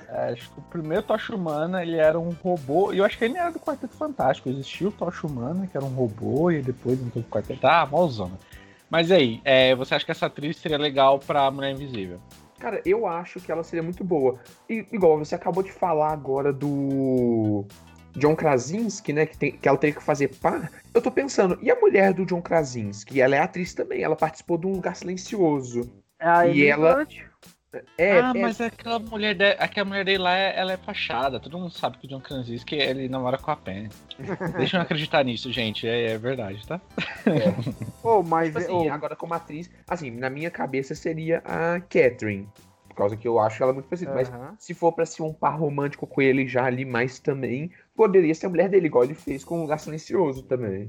É, 0.08 0.29
acho 0.34 0.50
que 0.51 0.60
o 0.60 0.63
primeiro 0.63 1.03
Tocha 1.03 1.36
Humana, 1.36 1.81
ele 1.81 1.98
era 1.98 2.20
um 2.20 2.29
robô, 2.43 2.93
e 2.93 3.00
eu 3.00 3.05
acho 3.05 3.17
que 3.17 3.25
ele 3.25 3.34
nem 3.34 3.41
era 3.41 3.51
do 3.51 3.60
Quarteto 3.60 3.96
Fantástico, 3.96 4.50
existia 4.50 4.88
o 4.88 4.91
Tocha 4.91 5.27
Humana, 5.27 5.67
que 5.67 5.75
era 5.75 5.86
um 5.86 5.89
robô, 5.89 6.50
e 6.51 6.62
depois 6.62 7.00
entrou 7.01 7.24
pro 7.24 7.31
Quarteto, 7.31 7.65
ah, 7.67 7.86
mólzona. 7.86 8.38
Mas 8.89 9.12
aí, 9.12 9.41
é, 9.46 9.74
você 9.75 9.96
acha 9.96 10.05
que 10.05 10.12
essa 10.12 10.25
atriz 10.25 10.58
seria 10.58 10.77
legal 10.77 11.20
pra 11.20 11.50
Mulher 11.50 11.72
Invisível? 11.72 12.20
Cara, 12.60 12.81
eu 12.86 13.08
acho 13.08 13.39
que 13.39 13.51
ela 13.51 13.63
seria 13.63 13.81
muito 13.81 14.03
boa. 14.03 14.38
E, 14.70 14.86
igual, 14.91 15.17
você 15.17 15.34
acabou 15.34 15.63
de 15.63 15.72
falar 15.72 16.12
agora 16.12 16.53
do 16.53 17.65
John 18.15 18.36
Krasinski, 18.36 19.13
né? 19.13 19.25
Que, 19.25 19.38
tem- 19.38 19.51
que 19.53 19.67
ela 19.67 19.77
teve 19.77 19.98
que 19.98 20.03
fazer 20.03 20.27
par. 20.39 20.70
Eu 20.93 21.01
tô 21.01 21.10
pensando, 21.10 21.58
e 21.62 21.72
a 21.72 21.79
mulher 21.79 22.13
do 22.13 22.25
John 22.25 22.41
Krasinski? 22.41 23.20
Ela 23.22 23.36
é 23.38 23.39
atriz 23.39 23.74
também, 23.74 24.03
ela 24.03 24.15
participou 24.15 24.58
de 24.58 24.67
um 24.67 24.74
lugar 24.74 24.96
silencioso. 24.96 25.89
É 26.21 26.27
a 26.29 26.47
E 26.47 26.65
ela-. 26.67 27.05
É, 27.97 28.19
ah, 28.19 28.33
é- 28.35 28.41
mas 28.41 28.59
aquela 28.59 28.99
mulher, 28.99 29.33
de, 29.33 29.45
aquela 29.51 29.85
mulher 29.85 30.03
dele 30.03 30.17
lá, 30.17 30.35
é- 30.35 30.59
ela 30.59 30.73
é 30.73 30.77
fachada, 30.77 31.39
todo 31.39 31.57
mundo 31.57 31.71
sabe 31.71 31.97
que 31.97 32.05
o 32.05 32.09
John 32.09 32.19
Krasinski, 32.19 32.75
ele 32.75 33.07
namora 33.07 33.37
com 33.37 33.49
a 33.49 33.55
Pen. 33.55 33.87
Deixa 34.57 34.75
eu 34.77 34.81
acreditar 34.81 35.23
nisso, 35.23 35.49
gente, 35.53 35.87
é, 35.87 36.11
é 36.11 36.17
verdade, 36.17 36.67
tá? 36.67 36.81
Oh, 38.03 38.21
mas. 38.21 38.47
tipo 38.47 38.59
assim, 38.59 38.89
oh, 38.89 38.93
agora 38.93 39.15
como 39.15 39.33
atriz, 39.33 39.69
assim, 39.87 40.11
na 40.11 40.29
minha 40.29 40.51
cabeça 40.51 40.93
seria 40.93 41.41
a 41.45 41.79
Catherine. 41.79 42.47
Por 42.89 42.95
causa 42.95 43.15
que 43.15 43.25
eu 43.25 43.39
acho 43.39 43.63
ela 43.63 43.71
muito 43.71 43.87
parecida. 43.87 44.11
Mas 44.13 44.29
se 44.59 44.73
for 44.73 44.91
pra 44.91 45.05
ser 45.05 45.23
um 45.23 45.31
par 45.33 45.57
romântico 45.57 46.05
com 46.05 46.21
ele 46.21 46.45
já 46.45 46.65
ali 46.65 46.83
mais 46.83 47.19
também, 47.19 47.71
poderia 47.95 48.35
ser 48.35 48.47
a 48.47 48.49
mulher 48.49 48.67
dele, 48.67 48.87
igual 48.87 49.05
ele 49.05 49.13
fez 49.13 49.45
com 49.45 49.59
o 49.59 49.61
Lugar 49.61 49.79
Silencioso 49.79 50.43
também. 50.43 50.87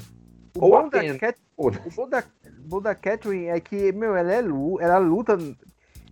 O 0.56 0.64
Ou 0.64 0.70
bom 0.82 0.88
da. 0.88 1.18
Cat-. 1.18 1.40
O 1.56 1.70
bom 1.94 2.08
da, 2.08 2.24
bom 2.58 2.80
da 2.80 2.94
Catherine 2.94 3.46
é 3.46 3.60
que, 3.60 3.92
meu, 3.92 4.14
ela 4.16 4.32
é 4.32 4.38
ela 4.80 4.98
luta. 4.98 5.38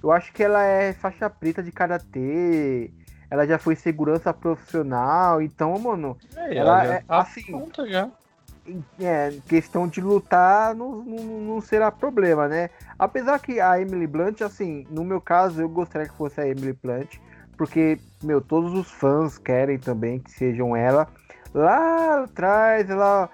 Eu 0.02 0.10
acho 0.10 0.32
que 0.32 0.42
ela 0.42 0.62
é 0.62 0.92
faixa 0.92 1.28
preta 1.28 1.62
de 1.62 1.70
karatê. 1.72 2.90
ela 3.30 3.46
já 3.46 3.58
foi 3.58 3.76
segurança 3.76 4.32
profissional, 4.32 5.40
então, 5.40 5.78
mano, 5.78 6.16
É, 6.34 6.56
Ela 6.56 6.84
já 6.84 6.94
é- 6.94 7.00
tá 7.02 7.18
assim, 7.18 7.44
pronta 7.44 7.86
já. 7.88 8.10
é, 8.98 9.32
questão 9.48 9.86
de 9.86 10.00
lutar 10.00 10.74
não, 10.74 10.96
não, 10.96 11.24
não 11.40 11.60
será 11.60 11.90
problema, 11.92 12.48
né? 12.48 12.70
Apesar 12.98 13.38
que 13.38 13.60
a 13.60 13.80
Emily 13.80 14.06
Blunt, 14.06 14.40
assim, 14.42 14.84
no 14.90 15.04
meu 15.04 15.20
caso, 15.20 15.60
eu 15.60 15.68
gostaria 15.68 16.08
que 16.08 16.16
fosse 16.16 16.40
a 16.40 16.48
Emily 16.48 16.72
Blunt, 16.72 17.18
porque, 17.56 17.98
meu, 18.22 18.40
todos 18.40 18.72
os 18.74 18.90
fãs 18.90 19.38
querem 19.38 19.78
também 19.78 20.18
que 20.18 20.30
sejam 20.32 20.74
ela. 20.74 21.06
Lá 21.54 22.24
atrás, 22.24 22.88
ela 22.90 23.28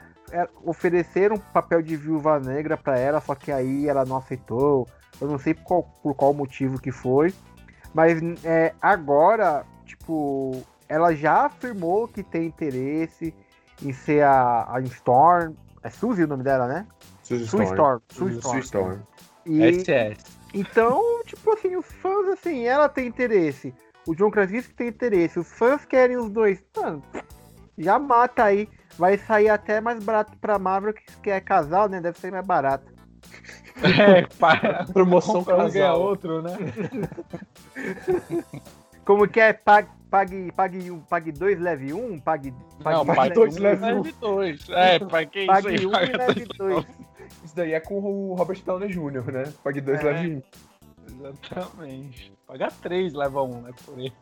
ofereceram 0.64 1.36
um 1.36 1.38
papel 1.38 1.82
de 1.82 1.96
viúva 1.96 2.38
negra 2.40 2.76
pra 2.76 2.98
ela, 2.98 3.20
só 3.20 3.34
que 3.34 3.52
aí 3.52 3.88
ela 3.88 4.04
não 4.04 4.16
aceitou. 4.16 4.88
Eu 5.20 5.28
não 5.28 5.38
sei 5.38 5.54
por 5.54 5.64
qual, 5.64 5.82
por 6.02 6.14
qual 6.14 6.34
motivo 6.34 6.80
que 6.80 6.90
foi. 6.90 7.32
Mas 7.94 8.20
é, 8.44 8.74
agora, 8.80 9.64
tipo, 9.84 10.62
ela 10.88 11.14
já 11.14 11.46
afirmou 11.46 12.06
que 12.08 12.22
tem 12.22 12.46
interesse 12.46 13.34
em 13.82 13.92
ser 13.92 14.22
a, 14.22 14.66
a 14.70 14.80
Storm. 14.80 15.54
É 15.82 15.90
Suzy 15.90 16.24
o 16.24 16.28
nome 16.28 16.42
dela, 16.42 16.66
né? 16.66 16.86
Suzy 17.22 17.44
Storm. 17.44 18.00
Sue 18.10 18.32
Sue 18.32 18.38
Storm. 18.38 18.60
Storm. 18.60 19.00
E, 19.46 19.72
SS. 19.72 20.38
então, 20.52 21.22
tipo 21.24 21.52
assim, 21.52 21.76
os 21.76 21.86
fãs, 21.86 22.28
assim, 22.28 22.64
ela 22.64 22.88
tem 22.88 23.06
interesse. 23.06 23.72
O 24.06 24.14
John 24.14 24.30
Krasinski 24.30 24.74
tem 24.74 24.88
interesse. 24.88 25.38
Os 25.38 25.50
fãs 25.52 25.84
querem 25.84 26.16
os 26.16 26.30
dois. 26.30 26.62
Mano, 26.76 27.02
já 27.78 27.98
mata 27.98 28.44
aí. 28.44 28.68
Vai 28.98 29.18
sair 29.18 29.48
até 29.48 29.80
mais 29.80 30.02
barato 30.02 30.36
pra 30.38 30.58
Marvel, 30.58 30.94
que, 30.94 31.04
que 31.22 31.30
é 31.30 31.40
casal, 31.40 31.88
né? 31.88 32.00
Deve 32.00 32.18
ser 32.18 32.30
mais 32.32 32.46
barato. 32.46 32.92
É, 33.82 34.22
pá, 34.38 34.84
Promoção 34.92 35.44
compra 35.44 35.56
um 35.56 35.70
ganha 35.70 35.86
casal. 35.88 36.00
outro, 36.00 36.42
né? 36.42 36.56
Como 39.04 39.26
que 39.28 39.40
é? 39.40 39.52
Pague, 39.52 39.88
pague, 40.10 40.52
pague 40.52 40.90
um, 40.90 41.00
pague 41.00 41.32
dois, 41.32 41.60
leve 41.60 41.92
um, 41.92 42.18
pague, 42.18 42.52
pague 42.82 42.96
Não, 42.98 43.06
pague 43.06 43.20
leve 43.20 43.34
dois, 43.34 43.56
leve 43.56 43.84
um. 43.84 44.02
Leve 44.02 44.12
dois. 44.20 44.68
É, 44.70 44.98
pra 44.98 45.22
isso 45.22 45.46
Pague 45.46 45.68
aí? 45.68 45.86
um 45.86 45.92
e 45.92 46.16
leve 46.16 46.44
dois. 46.46 46.48
dois. 46.56 46.86
Isso 47.44 47.56
daí 47.56 47.72
é 47.72 47.80
com 47.80 47.98
o 48.00 48.34
Robert 48.34 48.60
Downey 48.64 48.88
Jr., 48.88 49.32
né? 49.32 49.52
Pague 49.62 49.80
dois, 49.80 50.00
É. 50.00 50.04
leve 50.04 50.36
um. 50.36 50.42
Exatamente. 51.08 52.32
Pagar 52.46 52.72
três, 52.72 53.12
leva 53.12 53.42
um, 53.42 53.60
né? 53.62 53.70
Por 53.84 53.98
aí. 53.98 54.12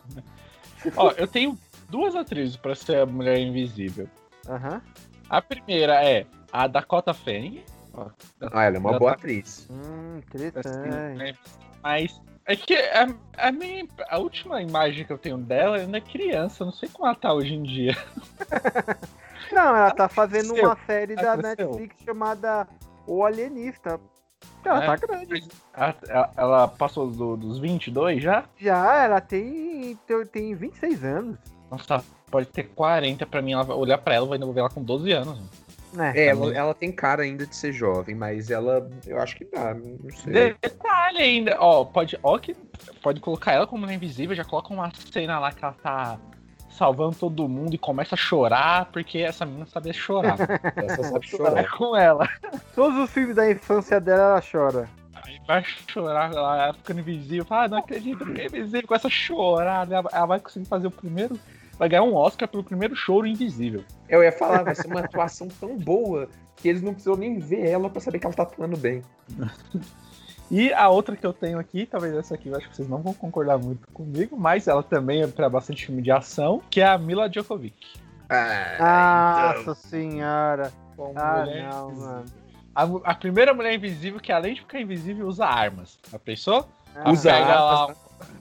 Ó, 0.97 1.13
eu 1.13 1.27
tenho 1.27 1.59
duas 1.89 2.15
atrizes 2.15 2.57
pra 2.57 2.75
ser 2.75 2.99
a 2.99 3.07
Mulher 3.07 3.39
Invisível. 3.39 4.09
Aham. 4.49 4.81
A 5.29 5.41
primeira 5.43 6.05
é 6.05 6.27
a 6.53 6.67
Dakota 6.67 7.13
Fanning. 7.15 7.65
Ah, 8.53 8.65
ela 8.65 8.77
é 8.77 8.79
uma 8.79 8.99
boa 8.99 9.13
tá- 9.13 9.19
atriz. 9.19 9.67
Hum, 9.71 10.19
assim, 10.35 10.47
interessante. 10.47 11.17
né? 11.17 11.35
Mas 11.83 12.21
é 12.47 12.57
que 12.57 12.75
a, 12.77 13.09
a, 13.39 13.53
minha, 13.53 13.87
a 14.09 14.19
última 14.19 14.61
imagem 14.61 15.05
que 15.05 15.13
eu 15.13 15.19
tenho 15.19 15.39
dela 15.39 15.77
ainda 15.77 15.99
é 15.99 16.01
criança. 16.01 16.63
eu 16.63 16.67
Não 16.67 16.73
sei 16.73 16.89
como 16.89 17.07
ela 17.07 17.15
tá 17.15 17.33
hoje 17.33 17.55
em 17.55 17.63
dia. 17.63 17.97
Não, 19.53 19.77
ela 19.77 19.91
tá 19.93 20.09
fazendo 20.09 20.55
uma 20.55 20.77
série 20.87 21.15
da. 21.15 21.37
Netflix 21.37 21.97
chamada 22.05 22.67
O 23.07 23.25
Alienista. 23.25 24.01
Ela 24.65 24.83
É. 24.83 24.87
tá 24.87 24.97
grande. 24.97 25.49
Ela, 25.75 25.97
ela- 26.09 26.31
ela 26.37 26.69
passou 26.69 27.11
do- 27.11 27.37
dos 27.37 27.59
22 27.59 28.23
já? 28.23 28.45
Já, 28.59 29.05
ela 29.05 29.21
tem, 29.21 29.97
tem- 30.07 30.27
tem 30.27 30.55
26 30.55 31.05
anos. 31.05 31.39
Nossa, 31.77 32.05
pode 32.31 32.47
ter 32.47 32.65
40 32.65 33.27
pra 33.27 33.43
mim. 33.43 33.53
Ela 33.53 33.65
vai 33.65 33.77
olhar 33.77 33.99
pra 33.99 34.15
ela, 34.15 34.27
vai 34.27 34.39
ver 34.39 34.61
ela 34.61 34.71
com 34.71 34.83
12 34.83 35.13
anos. 35.13 35.39
Né? 35.93 36.13
É, 36.17 36.27
ela, 36.27 36.53
ela 36.53 36.75
tem 36.75 36.91
cara 36.91 37.23
ainda 37.23 37.47
de 37.47 37.55
ser 37.55 37.73
jovem, 37.73 38.15
mas 38.15 38.51
ela. 38.51 38.91
Eu 39.07 39.21
acho 39.21 39.37
que 39.37 39.45
dá, 39.45 39.75
não 39.75 40.11
sei. 40.11 40.55
Detalhe 40.61 41.19
ainda, 41.19 41.57
ó, 41.61 41.85
pode, 41.85 42.19
ó 42.23 42.37
que 42.37 42.55
pode 43.01 43.21
colocar 43.21 43.53
ela 43.53 43.67
como 43.67 43.91
invisível, 43.91 44.35
já 44.35 44.45
coloca 44.45 44.73
uma 44.73 44.91
cena 45.13 45.39
lá 45.39 45.53
que 45.53 45.65
ela 45.65 45.75
tá 45.81 46.19
salvando 46.77 47.15
todo 47.15 47.49
mundo 47.49 47.75
e 47.75 47.79
começa 47.79 48.17
a 48.17 48.19
chorar, 48.19 48.87
porque 48.87 49.19
essa 49.19 49.47
menina 49.47 49.67
sabia 49.67 49.93
chorar. 49.93 50.37
Ela 50.75 50.97
só 50.97 51.03
sabe 51.05 51.25
é 51.25 51.29
chorar. 51.29 51.71
com 51.71 51.97
ela. 51.97 52.29
Todos 52.75 52.99
os 52.99 53.11
filmes 53.11 53.37
da 53.37 53.49
infância 53.49 54.01
dela, 54.01 54.23
ela 54.23 54.43
chora. 54.43 54.89
Aí 55.15 55.39
vai 55.47 55.63
chorar, 55.87 56.33
ela 56.33 56.75
ficando 56.75 56.99
invisível, 57.01 57.45
fala, 57.45 57.65
ah, 57.65 57.69
não 57.69 57.79
acredito 57.79 58.27
que 58.33 58.41
é 58.41 58.47
invisível, 58.47 58.89
começa 58.89 59.07
a 59.07 59.11
chorar, 59.11 59.91
ela, 59.91 60.09
ela 60.13 60.27
vai 60.27 60.41
conseguir 60.41 60.67
fazer 60.67 60.89
o 60.89 60.91
primeiro. 60.91 61.39
Vai 61.79 61.89
ganhar 61.89 62.03
um 62.03 62.15
Oscar 62.15 62.49
pelo 62.49 62.63
primeiro 62.63 62.95
choro 62.95 63.27
invisível. 63.27 63.85
Eu 64.09 64.23
ia 64.23 64.31
falar, 64.33 64.63
vai 64.63 64.75
ser 64.75 64.87
uma 64.87 65.01
atuação 65.01 65.49
tão 65.49 65.77
boa 65.77 66.29
que 66.57 66.69
eles 66.69 66.83
não 66.83 66.93
precisam 66.93 67.17
nem 67.17 67.39
ver 67.39 67.67
ela 67.69 67.91
pra 67.91 68.01
saber 68.01 68.19
que 68.21 68.27
ela 68.27 68.35
tá 68.35 68.45
atuando 68.45 68.77
bem. 68.77 69.03
E 70.51 70.73
a 70.73 70.89
outra 70.89 71.17
que 71.17 71.27
eu 71.27 71.33
tenho 71.33 71.59
aqui, 71.59 71.87
talvez 71.87 72.15
essa 72.15 72.35
aqui, 72.35 72.49
eu 72.49 72.57
acho 72.57 72.69
que 72.69 72.77
vocês 72.77 72.89
não 72.89 73.03
vão 73.03 73.13
concordar 73.15 73.59
muito 73.59 73.89
comigo, 73.93 74.37
mas 74.37 74.69
ela 74.69 74.83
também 74.83 75.23
é 75.23 75.27
pra 75.27 75.49
bastante 75.49 75.87
filme 75.87 76.03
de 76.03 76.13
ação, 76.13 76.63
que 76.71 76.81
é 76.81 76.87
a 76.87 76.99
Mila 76.99 77.29
Djokovic. 77.29 77.75
Ah, 78.29 79.55
Nossa 79.57 79.75
senhora. 79.75 80.73
Como 80.97 81.13
Ah, 81.19 81.41
mulher 81.45 81.69
não, 81.69 81.89
invisível. 81.91 82.09
mano. 82.09 82.25
A, 83.05 83.11
a 83.13 83.15
primeira 83.15 83.55
mulher 83.55 83.75
invisível 83.75 84.21
que, 84.21 84.31
além 84.33 84.55
de 84.55 84.61
ficar 84.61 84.81
invisível, 84.81 85.27
usa 85.27 85.47
armas. 85.47 85.99
Já 86.11 86.19
pensou? 86.19 86.69
Ela 86.95 87.11
Usa 87.11 87.33
pega 87.33 87.47
armas, 87.61 87.97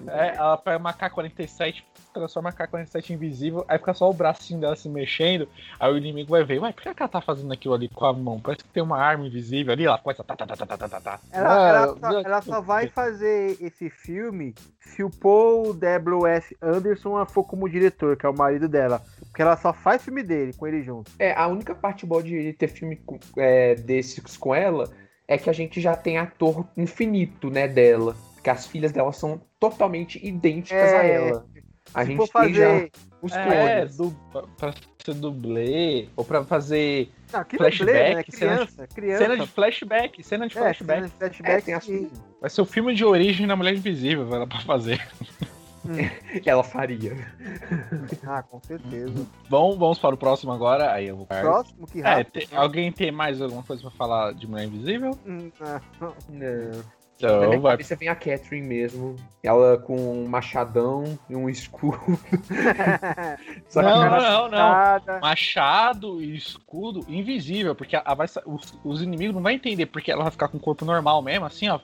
lá. 0.05 0.13
É, 0.13 0.35
ela 0.35 0.57
pega 0.57 0.77
uma 0.77 0.93
K-47, 0.93 1.83
transforma 2.13 2.49
a 2.49 2.53
K-47 2.53 3.09
em 3.09 3.13
invisível, 3.13 3.65
aí 3.67 3.77
fica 3.77 3.93
só 3.93 4.09
o 4.09 4.13
bracinho 4.13 4.59
dela 4.59 4.75
se 4.75 4.87
mexendo, 4.87 5.47
aí 5.79 5.91
o 5.91 5.97
inimigo 5.97 6.31
vai 6.31 6.43
ver, 6.43 6.59
ué, 6.59 6.71
por 6.71 6.83
que 6.83 6.93
que 6.93 7.01
ela 7.01 7.09
tá 7.09 7.21
fazendo 7.21 7.51
aquilo 7.51 7.73
ali 7.73 7.89
com 7.89 8.05
a 8.05 8.13
mão? 8.13 8.39
Parece 8.39 8.63
que 8.63 8.69
tem 8.69 8.83
uma 8.83 8.97
arma 8.97 9.25
invisível 9.25 9.73
ali, 9.73 9.85
ela 9.85 9.97
começa. 9.97 10.23
Tá, 10.23 10.35
tá, 10.35 10.45
tá, 10.45 10.55
tá, 10.55 10.77
tá, 10.77 10.87
tá, 10.89 11.01
tá. 11.01 11.19
Ela, 11.31 11.53
Ah, 11.55 11.69
ela 11.69 11.87
só, 11.99 12.11
eu- 12.11 12.21
ela 12.25 12.41
só 12.41 12.61
vai 12.61 12.87
fazer 12.87 13.57
esse 13.59 13.89
filme 13.89 14.53
se 14.79 15.03
o 15.03 15.09
Paul 15.09 15.73
W.S. 15.73 16.55
Anderson 16.61 17.25
for 17.25 17.43
como 17.43 17.69
diretor, 17.69 18.15
que 18.15 18.25
é 18.25 18.29
o 18.29 18.37
marido 18.37 18.67
dela. 18.67 19.01
Porque 19.19 19.41
ela 19.41 19.57
só 19.57 19.73
faz 19.73 20.03
filme 20.03 20.21
dele, 20.21 20.53
com 20.53 20.67
ele 20.67 20.83
junto. 20.83 21.11
É, 21.17 21.33
a 21.33 21.47
única 21.47 21.73
parte 21.73 22.05
boa 22.05 22.21
de 22.21 22.53
ter 22.53 22.67
filme 22.67 23.01
é, 23.37 23.75
desses 23.75 24.37
com 24.37 24.53
ela 24.53 24.89
é 25.27 25.37
que 25.37 25.49
a 25.49 25.53
gente 25.53 25.81
já 25.81 25.95
tem 25.95 26.17
ator 26.17 26.67
infinito, 26.77 27.49
né, 27.49 27.67
dela. 27.67 28.15
Que 28.43 28.49
as 28.49 28.67
filhas 28.67 28.91
dela 28.91 29.11
são 29.13 29.41
totalmente 29.59 30.19
idênticas 30.25 30.93
a 30.93 31.03
É, 31.05 31.13
ela. 31.13 31.45
A 31.93 32.01
se 32.01 32.07
gente 32.07 32.17
for 32.17 32.27
fazer. 32.27 32.91
os 33.21 33.31
É, 33.33 33.75
clones. 33.77 33.97
du, 33.97 34.11
pra 34.57 34.73
ser 35.03 35.13
dublê, 35.15 36.07
ou 36.15 36.23
pra 36.25 36.43
fazer 36.43 37.09
Não, 37.31 37.43
que 37.43 37.57
flashback, 37.57 37.85
dublê, 37.85 37.93
né? 37.93 38.09
cena 38.09 38.23
de- 38.23 38.31
Criança, 38.31 38.87
criança. 38.87 39.23
cena 39.23 39.37
de 39.37 39.47
flashback, 39.47 40.23
cena 40.23 40.47
de 40.47 40.57
É, 40.57 40.61
flashback. 40.61 40.99
cena 40.99 41.07
de 41.07 41.13
flashback. 41.17 41.51
É, 41.51 41.61
tem 41.61 41.73
as- 41.73 41.83
sim. 41.85 42.11
Vai 42.41 42.49
ser 42.49 42.61
o 42.61 42.65
filme 42.65 42.93
de 42.95 43.05
origem 43.05 43.45
da 43.47 43.55
Mulher 43.55 43.73
Invisível, 43.75 44.25
vai 44.27 44.39
lá 44.39 44.47
pra 44.47 44.59
fazer. 44.61 44.99
Ela 46.45 46.63
faria. 46.63 47.15
Ah, 48.25 48.41
com 48.41 48.59
certeza. 48.61 49.27
Bom, 49.49 49.77
vamos 49.77 49.99
para 49.99 50.15
o 50.15 50.17
próximo 50.17 50.51
agora, 50.53 50.93
aí 50.93 51.07
eu 51.09 51.17
vou 51.17 51.25
Próximo, 51.25 51.85
que 51.87 51.99
É, 51.99 52.03
rápido. 52.03 52.31
tem- 52.31 52.57
alguém 52.57 52.91
tem 52.91 53.11
mais 53.11 53.41
alguma 53.41 53.63
coisa 53.63 53.81
pra 53.81 53.91
falar 53.91 54.33
de 54.33 54.47
Mulher 54.47 54.65
Invisível? 54.65 55.11
Hum, 55.27 55.51
não. 56.29 56.83
Na 57.23 57.29
Então, 57.37 57.47
minha 57.49 57.59
vai. 57.61 57.71
cabeça 57.73 57.95
vem 57.95 58.07
a 58.09 58.15
Catherine 58.15 58.67
mesmo. 58.67 59.15
Ela 59.41 59.77
com 59.77 59.95
um 59.95 60.27
machadão 60.27 61.17
e 61.29 61.35
um 61.35 61.49
escudo. 61.49 61.99
Só 63.69 63.81
que 63.81 63.87
Não, 63.89 64.09
não, 64.09 64.49
não. 64.49 65.19
Machado 65.21 66.21
e 66.21 66.35
escudo 66.35 67.05
invisível, 67.07 67.75
porque 67.75 67.95
vai, 68.15 68.27
sa- 68.27 68.43
os, 68.45 68.73
os 68.83 69.01
inimigos 69.01 69.35
não 69.35 69.41
vão 69.41 69.51
entender 69.51 69.85
porque 69.87 70.11
ela 70.11 70.23
vai 70.23 70.31
ficar 70.31 70.47
com 70.47 70.57
o 70.57 70.61
corpo 70.61 70.85
normal 70.85 71.21
mesmo, 71.21 71.45
assim, 71.45 71.69
ó. 71.69 71.79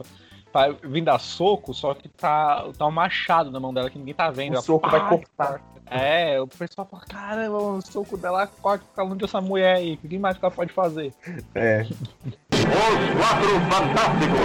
Vai 0.52 0.74
vir 0.84 1.04
dar 1.04 1.20
soco, 1.20 1.74
só 1.76 1.94
que 1.94 2.10
tá, 2.10 2.66
tá 2.76 2.88
um 2.88 2.92
machado 2.92 3.52
na 3.52 3.60
mão 3.60 3.72
dela 3.74 3.88
que 3.90 4.00
ninguém 4.00 4.16
tá 4.16 4.32
vendo. 4.32 4.54
o 4.54 4.56
Ela, 4.56 4.62
soco 4.64 4.90
vai 4.90 5.00
"Ai, 5.00 5.10
cortar. 5.10 5.62
É, 5.92 6.40
o 6.42 6.48
pessoal 6.48 6.88
fala, 6.90 7.04
caramba, 7.08 7.58
o 7.58 7.82
soco 7.82 8.18
dela 8.18 8.48
corta 8.48 8.84
fica 8.86 9.04
longe 9.04 9.18
dessa 9.18 9.40
mulher 9.42 9.76
aí. 9.78 9.94
O 10.04 10.08
que 10.08 10.18
mais 10.18 10.38
que 10.38 10.46
ela 10.46 10.54
pode 10.54 10.72
fazer? 10.74 11.14
É. 11.54 11.86
Os 12.70 13.18
Quatro 13.18 13.50
Fantásticos, 13.70 14.40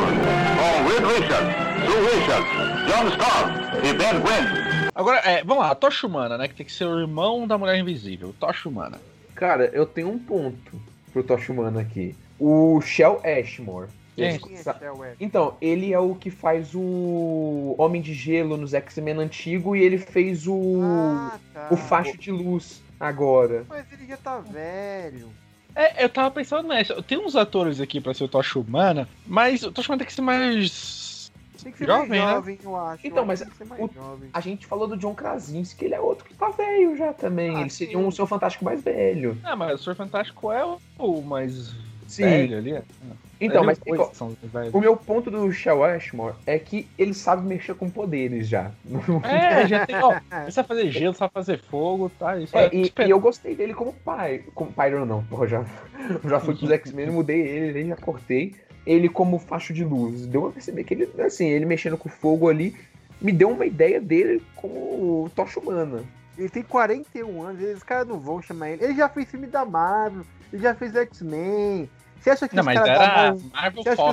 com 0.57 0.89
Reed 0.89 1.05
Richards, 1.21 1.55
Sue 1.85 2.01
Richards, 2.15 2.51
John 2.87 3.11
Scott 3.11 3.87
e 3.87 3.93
Ben 3.93 4.21
Gwynn. 4.21 4.89
Agora, 4.95 5.19
é, 5.19 5.45
vamos 5.45 5.63
lá, 5.65 5.75
Tocha 5.75 6.07
Humana, 6.07 6.39
né? 6.39 6.49
Que 6.49 6.55
tem 6.55 6.65
que 6.67 6.73
ser 6.73 6.87
o 6.87 6.99
irmão 7.01 7.47
da 7.47 7.59
Mulher 7.59 7.77
Invisível. 7.79 8.35
Tocha 8.41 8.69
Humana. 8.69 8.99
Cara, 9.35 9.67
eu 9.75 9.85
tenho 9.85 10.09
um 10.09 10.19
ponto 10.19 10.81
pro 11.13 11.23
Tocha 11.23 11.53
Humana 11.53 11.81
aqui. 11.83 12.15
O 12.39 12.81
Shell 12.81 13.21
Ashmore. 13.25 13.89
Quem? 14.17 14.39
Quem 14.39 14.57
é 14.57 14.61
é 14.61 15.11
Ed? 15.11 15.17
Então, 15.21 15.57
ele 15.61 15.93
é 15.93 15.99
o 15.99 16.15
que 16.15 16.31
faz 16.31 16.71
o 16.75 17.75
Homem 17.77 18.01
de 18.01 18.15
Gelo 18.15 18.57
nos 18.57 18.73
X-Men 18.73 19.19
antigo 19.19 19.75
e 19.75 19.83
ele 19.83 19.99
fez 19.99 20.47
o, 20.47 20.81
Ah, 20.83 21.39
tá. 21.53 21.69
o 21.71 21.77
Facho 21.77 22.17
de 22.17 22.31
Luz 22.31 22.81
agora. 22.99 23.65
Mas 23.69 23.85
ele 23.93 24.07
já 24.07 24.17
tá 24.17 24.39
velho. 24.39 25.31
É, 25.75 26.05
eu 26.05 26.09
tava 26.09 26.31
pensando 26.31 26.69
nessa. 26.69 27.03
Tem 27.03 27.19
uns 27.19 27.35
atores 27.35 27.81
aqui 27.81 28.01
pra 28.01 28.15
ser 28.15 28.25
o 28.25 28.29
Tocha 28.29 28.59
Humana, 28.59 29.09
mas 29.27 29.63
o 29.63 29.73
Tocha 29.73 29.89
Humana 29.89 29.99
tem 30.01 30.07
que 30.07 30.13
ser 30.13 30.23
mais. 30.23 31.31
Tem 31.63 31.73
que 31.73 31.79
ser 31.79 31.87
Jovem, 31.87 32.09
mais 32.09 32.21
né? 32.23 32.31
jovem, 32.33 32.59
eu 32.63 32.77
acho. 32.77 33.07
Então, 33.07 33.23
Eu 33.23 33.27
mas 33.27 33.43
acho 33.43 33.51
que 33.51 33.57
tem 33.59 33.67
que 33.67 33.75
ser 33.77 33.99
o-. 33.99 34.19
A 34.33 34.41
gente 34.41 34.67
falou 34.67 34.87
do 34.87 34.97
John 34.97 35.15
Krasinski, 35.15 35.87
ele 35.87 35.95
é 35.95 36.01
outro 36.01 36.25
que 36.27 36.35
tá 36.35 36.51
velho 36.51 36.97
já 36.97 37.13
também. 37.13 37.57
Ah, 37.57 37.63
ele 37.63 37.71
seria 37.71 37.99
um 37.99 38.11
Senhor 38.11 38.27
Fantástico 38.27 38.65
mais 38.65 38.83
velho. 38.83 39.39
Ah, 39.43 39.57
mas 39.57 39.81
o 39.81 39.83
Senhor 39.85 39.97
Fantástico 39.97 40.53
é 40.53 40.65
o, 40.65 40.79
o 40.99 41.23
mais. 41.23 41.73
Sim. 42.07 42.23
velho 42.23 42.59
ali. 42.59 42.83
Então, 43.41 43.65
mas 43.65 43.79
e 43.79 43.91
o 43.91 43.95
igual- 43.95 44.15
são 44.15 44.37
o 44.73 44.81
meu 44.81 44.97
ponto 44.97 45.31
do 45.31 45.51
Shell 45.53 45.83
Ashmore 45.85 46.35
é 46.47 46.59
que 46.59 46.89
ele 46.99 47.13
sabe 47.13 47.47
mexer 47.47 47.75
com 47.75 47.91
poderes 47.91 48.49
já. 48.49 48.71
É, 49.25 49.67
já 49.67 49.85
tem, 49.87 49.97
ó, 49.97 50.15
ele 50.43 50.51
sabe 50.53 50.69
fazer 50.69 50.91
gelo, 50.91 51.15
sabe 51.15 51.33
fazer 51.33 51.59
fogo, 51.59 52.11
tá? 52.19 52.39
Isso 52.39 52.57
É, 52.57 52.67
é, 52.67 52.71
e, 52.73 52.93
e 53.07 53.11
eu 53.11 53.19
gostei 53.21 53.55
dele 53.55 53.75
como 53.75 53.93
pai. 53.93 54.45
Como 54.55 54.73
Pyro 54.73 55.05
não, 55.05 55.23
porra, 55.25 55.47
já, 55.49 55.65
já 56.29 56.41
fui 56.41 56.55
pros 56.55 56.71
X-Men, 56.71 57.11
mudei 57.11 57.41
ele, 57.41 57.79
ele 57.81 57.89
já 57.89 57.97
cortei. 57.97 58.55
Ele 58.87 59.09
como 59.09 59.39
facho 59.39 59.73
de 59.73 59.83
luz. 59.85 60.27
Deu 60.27 60.47
a 60.49 60.53
perceber 60.53 60.85
que 60.85 60.95
ele, 60.95 61.09
assim, 61.23 61.47
ele 61.49 61.65
mexendo 61.65 61.97
com 61.97 62.09
fogo 62.09 62.49
ali, 62.49 62.77
me 63.21 63.33
deu 63.33 63.49
uma 63.51 63.65
ideia 63.65 64.01
dele 64.01 64.43
como 64.55 65.31
tocha 65.35 65.59
humana. 65.59 66.03
Ele 66.37 66.49
tem 66.49 66.63
41 66.63 67.43
anos, 67.43 67.63
eles- 67.63 67.77
os 67.79 67.83
caras 67.83 68.07
não 68.07 68.19
vão 68.21 68.43
chamar 68.43 68.71
ele. 68.71 68.85
Ele 68.85 68.95
já 68.95 69.09
fez 69.09 69.31
filme 69.31 69.47
da 69.47 69.65
Marvel, 69.65 70.25
ele 70.53 70.63
já 70.63 70.75
fez 70.75 70.95
X-Men. 70.95 71.89
Você 72.25 72.31
acha 72.31 72.49
que 72.49 72.57
Não, 72.57 72.63
os 72.63 72.65
mas 72.65 72.75
caras 72.75 72.97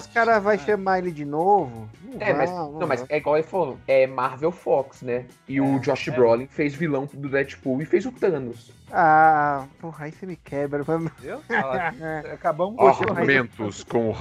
caras 0.07 0.43
vão 0.43 0.51
né? 0.51 0.57
chamar 0.57 0.99
ele 0.99 1.13
de 1.13 1.23
novo? 1.23 1.87
Não 2.03 2.17
É, 2.19 2.33
mas, 2.33 2.51
vão, 2.51 2.71
não, 2.73 2.85
mas 2.85 3.05
é 3.07 3.15
igual 3.15 3.37
ele 3.37 3.47
falou, 3.47 3.79
é 3.87 4.05
Marvel 4.05 4.51
Fox, 4.51 5.01
né? 5.01 5.27
E 5.47 5.61
o 5.61 5.79
Josh 5.79 6.09
é. 6.09 6.11
Brolin 6.11 6.45
fez 6.45 6.73
vilão 6.75 7.07
do 7.13 7.29
Deadpool 7.29 7.81
e 7.81 7.85
fez 7.85 8.05
o 8.05 8.11
Thanos. 8.11 8.69
Ah, 8.91 9.65
porra, 9.79 10.03
aí 10.03 10.11
você 10.11 10.25
me 10.25 10.35
quebra. 10.35 10.83
Mas, 10.85 11.09
Viu? 11.19 11.39
Fala, 11.43 11.93
Acabamos 12.33 12.75
com 12.75 12.85
Argumentos 12.85 13.81
com 13.85 14.09
o 14.09 14.13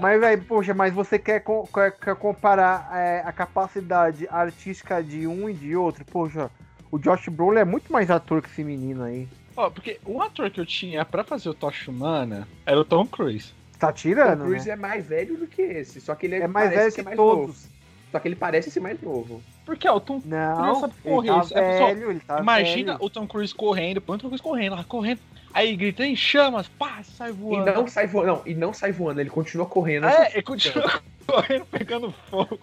mas 0.00 0.20
velho, 0.20 0.42
poxa, 0.42 0.74
mas 0.74 0.92
você 0.92 1.20
quer, 1.20 1.38
co- 1.44 1.68
quer, 1.72 1.92
quer 1.92 2.16
comparar 2.16 2.90
é, 2.92 3.22
a 3.24 3.30
capacidade 3.30 4.26
artística 4.28 5.00
de 5.00 5.24
um 5.28 5.48
e 5.48 5.54
de 5.54 5.76
outro? 5.76 6.04
Poxa, 6.04 6.50
o 6.90 6.98
Josh 6.98 7.28
Brolin 7.28 7.60
é 7.60 7.64
muito 7.64 7.92
mais 7.92 8.10
ator 8.10 8.42
que 8.42 8.48
esse 8.48 8.64
menino 8.64 9.04
aí. 9.04 9.28
Ó, 9.56 9.70
porque 9.70 9.98
o 10.04 10.20
ator 10.20 10.50
que 10.50 10.60
eu 10.60 10.66
tinha 10.66 11.04
pra 11.04 11.24
fazer 11.24 11.48
o 11.48 11.54
Tocha 11.54 11.90
Humana 11.90 12.46
era 12.64 12.78
o 12.78 12.84
Tom 12.84 13.06
Cruise. 13.06 13.52
Tá 13.78 13.88
Tom 13.88 13.92
tirando, 13.94 14.44
Cruise 14.44 14.66
né? 14.66 14.72
é 14.72 14.76
mais 14.76 15.06
velho 15.06 15.36
do 15.36 15.46
que 15.46 15.62
esse, 15.62 16.00
só 16.00 16.14
que 16.14 16.26
ele 16.26 16.36
É 16.36 16.46
mais 16.46 16.66
parece 16.68 16.78
velho 16.80 16.90
ser 16.92 17.00
que 17.00 17.04
mais 17.04 17.16
todos. 17.16 17.46
novo. 17.46 17.76
Só 18.12 18.20
que 18.20 18.28
ele 18.28 18.36
parece 18.36 18.70
ser 18.70 18.80
mais 18.80 19.00
novo. 19.02 19.42
Porque, 19.64 19.88
ó, 19.88 19.96
o 19.96 20.00
Tom 20.00 20.22
Não, 20.24 20.80
sabe 20.80 20.94
ele 21.04 21.14
correr, 21.14 21.28
tá. 21.28 21.60
É, 21.60 21.70
pessoal, 21.72 21.88
velho, 21.94 22.10
ele 22.10 22.20
tá 22.20 22.38
Imagina 22.40 22.92
velho. 22.92 23.04
o 23.04 23.10
Tom 23.10 23.26
Cruise 23.26 23.54
correndo, 23.54 24.00
põe 24.00 24.16
o 24.16 24.18
Tom 24.18 24.28
Cruise 24.28 24.42
correndo, 24.42 24.76
lá, 24.76 24.84
correndo. 24.84 25.20
Aí 25.52 25.74
grita 25.74 26.04
em 26.06 26.14
chamas, 26.14 26.68
pá, 26.68 27.02
sai 27.02 27.30
E 27.30 27.32
voando. 27.32 27.72
não 27.72 27.88
sai 27.88 28.06
voando, 28.06 28.26
não, 28.28 28.42
e 28.46 28.54
não 28.54 28.72
sai 28.72 28.92
voando, 28.92 29.20
ele 29.20 29.30
continua 29.30 29.66
correndo. 29.66 30.06
É, 30.06 30.32
ele 30.34 30.42
continua 30.42 31.00
correndo, 31.26 31.66
pegando 31.66 32.12
fogo. 32.30 32.60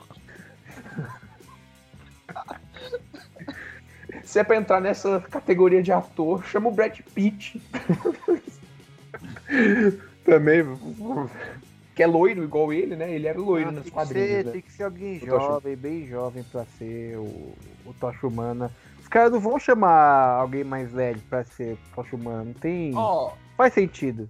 Se 4.23 4.39
é 4.39 4.43
pra 4.43 4.55
entrar 4.55 4.79
nessa 4.79 5.19
categoria 5.21 5.83
de 5.83 5.91
ator, 5.91 6.43
chama 6.45 6.69
o 6.69 6.71
Brad 6.71 6.99
Pitt. 7.13 7.61
Também. 10.25 10.63
Que 11.95 12.03
é 12.03 12.07
loiro 12.07 12.43
igual 12.43 12.73
ele, 12.73 12.95
né? 12.95 13.13
Ele 13.13 13.27
era 13.27 13.39
loiro 13.39 13.69
Ah, 13.69 13.71
nos 13.71 13.83
tem, 13.83 13.91
que 13.91 13.91
quadrinhos, 13.91 14.29
ser, 14.29 14.45
né? 14.45 14.51
tem 14.51 14.61
que 14.61 14.71
ser 14.71 14.83
alguém 14.83 15.17
O 15.17 15.27
Tocha- 15.27 15.45
jovem, 15.45 15.75
bem 15.75 16.07
jovem 16.07 16.43
pra 16.43 16.65
ser 16.77 17.17
o, 17.17 17.53
o 17.85 17.93
Tocha 17.99 18.25
Humana. 18.25 18.71
Os 18.99 19.07
caras 19.07 19.31
não 19.31 19.39
vão 19.39 19.59
chamar 19.59 20.39
alguém 20.39 20.63
mais 20.63 20.91
velho 20.91 21.21
pra 21.29 21.43
ser 21.43 21.77
Tocha 21.93 22.15
Humana. 22.15 22.45
Não 22.45 22.53
tem. 22.53 22.93
Ó, 22.95 23.31
Faz 23.55 23.73
sentido. 23.73 24.27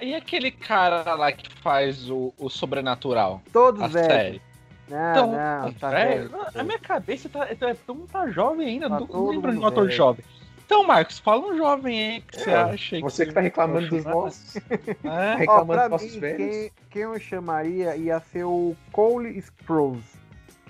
e 0.00 0.14
aquele 0.14 0.50
cara 0.50 1.14
lá 1.14 1.30
que 1.30 1.48
faz 1.60 2.10
o, 2.10 2.34
o 2.36 2.48
sobrenatural? 2.50 3.40
Todos 3.52 3.92
velhos. 3.92 4.08
série. 4.12 4.42
Não, 4.88 5.10
Então, 5.10 5.32
não, 5.32 5.72
tá 5.74 5.90
velho, 5.90 6.28
velho. 6.28 6.46
a 6.54 6.62
minha 6.62 6.78
cabeça 6.78 7.28
tá, 7.28 7.46
tá, 7.46 7.74
todo 7.86 7.98
mundo 7.98 8.08
tá 8.10 8.28
jovem 8.30 8.66
ainda, 8.68 8.88
Tá 8.88 9.00
não, 9.00 9.28
lembro 9.30 9.52
de 9.52 9.58
um 9.58 9.66
ator 9.66 9.84
velho. 9.86 9.96
jovem. 9.96 10.24
Então, 10.66 10.82
Marcos, 10.86 11.18
fala 11.18 11.46
um 11.46 11.56
jovem 11.58 11.98
aí 12.14 12.20
que 12.22 12.40
você 12.40 12.50
É, 12.50 12.54
acha. 12.56 13.00
Você 13.00 13.26
que 13.26 13.32
tá 13.34 13.40
reclamando 13.42 13.86
dos 13.88 14.04
nossos. 14.04 14.56
É? 14.56 15.34
Reclamando 15.36 15.80
dos 15.82 15.90
nossos 15.90 16.14
mim, 16.14 16.20
velhos. 16.20 16.38
quem, 16.56 16.70
quem 16.90 17.02
eu 17.02 17.18
chamaria 17.20 17.96
ia 17.96 18.18
ser 18.20 18.44
o 18.44 18.74
Cole 18.90 19.36
Sprouse, 19.38 20.02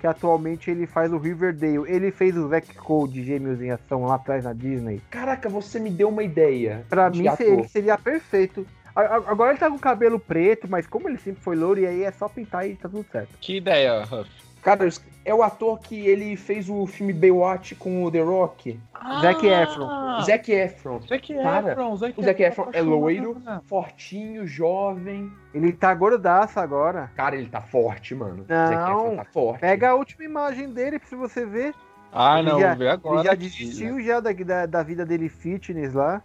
que 0.01 0.05
atualmente 0.05 0.69
ele 0.69 0.85
faz 0.85 1.13
o 1.13 1.17
Riverdale. 1.17 1.85
Ele 1.87 2.11
fez 2.11 2.35
o 2.35 2.49
Zack 2.49 2.75
Cole 2.75 3.09
de 3.13 3.23
Gêmeos 3.23 3.61
em 3.61 3.71
Ação 3.71 4.03
lá 4.05 4.15
atrás 4.15 4.43
na 4.43 4.51
Disney. 4.51 5.01
Caraca, 5.09 5.47
você 5.47 5.79
me 5.79 5.89
deu 5.89 6.09
uma 6.09 6.23
ideia. 6.23 6.85
Pra 6.89 7.09
mim, 7.09 7.27
ator. 7.29 7.45
ele 7.47 7.67
seria 7.69 7.97
perfeito. 7.97 8.67
Agora 8.95 9.51
ele 9.51 9.59
tá 9.59 9.69
com 9.69 9.77
cabelo 9.77 10.19
preto, 10.19 10.67
mas 10.69 10.87
como 10.87 11.09
ele 11.09 11.17
sempre 11.17 11.41
foi 11.41 11.55
louro, 11.55 11.79
e 11.79 11.85
aí 11.85 12.03
é 12.03 12.11
só 12.11 12.29
pintar 12.29 12.67
e 12.67 12.75
tá 12.75 12.87
tudo 12.87 13.05
certo. 13.11 13.29
Que 13.41 13.57
ideia, 13.57 14.03
Huff. 14.03 14.29
Cara, 14.61 14.87
é 15.23 15.31
o 15.33 15.43
ator 15.43 15.77
que 15.79 16.07
ele 16.07 16.35
fez 16.35 16.67
o 16.69 16.87
filme 16.87 17.13
Baywatch 17.13 17.75
com 17.75 18.03
o 18.03 18.09
The 18.09 18.21
Rock. 18.21 18.79
Zac 19.21 19.45
Efron. 19.45 19.87
Ah, 19.87 20.23
Zac 20.25 20.51
Efron. 20.51 21.01
Zac 21.07 21.33
Cara, 21.35 21.71
Efron. 21.73 21.95
Zac 21.97 22.19
O 22.19 22.23
Zac 22.23 22.41
Efron 22.41 22.63
é 22.63 22.67
apaixonado. 22.69 22.99
loiro, 22.99 23.41
fortinho, 23.67 24.47
jovem. 24.47 25.31
Ele 25.53 25.71
tá 25.71 25.93
gordaço 25.93 26.59
agora. 26.59 27.11
Cara, 27.15 27.35
ele 27.35 27.47
tá 27.47 27.61
forte, 27.61 28.15
mano. 28.15 28.43
Não, 28.47 28.67
Zac 28.67 28.89
Efron 28.91 29.15
tá 29.17 29.25
forte. 29.25 29.59
Pega 29.61 29.89
a 29.89 29.95
última 29.95 30.23
imagem 30.25 30.69
dele 30.73 30.97
pra 30.97 31.15
você 31.17 31.45
ver. 31.45 31.71
Ah, 32.11 32.39
Ele 32.39 32.49
não, 32.49 32.59
já- 32.59 32.69
vou 32.69 32.77
ver 32.77 32.87
agora. 32.89 33.15
ele 33.19 33.23
já 33.27 33.33
desistiu 33.35 34.01
já 34.01 34.19
da, 34.19 34.31
da, 34.31 34.65
da 34.65 34.81
vida 34.83 35.05
dele 35.05 35.29
fitness 35.29 35.93
lá. 35.93 36.23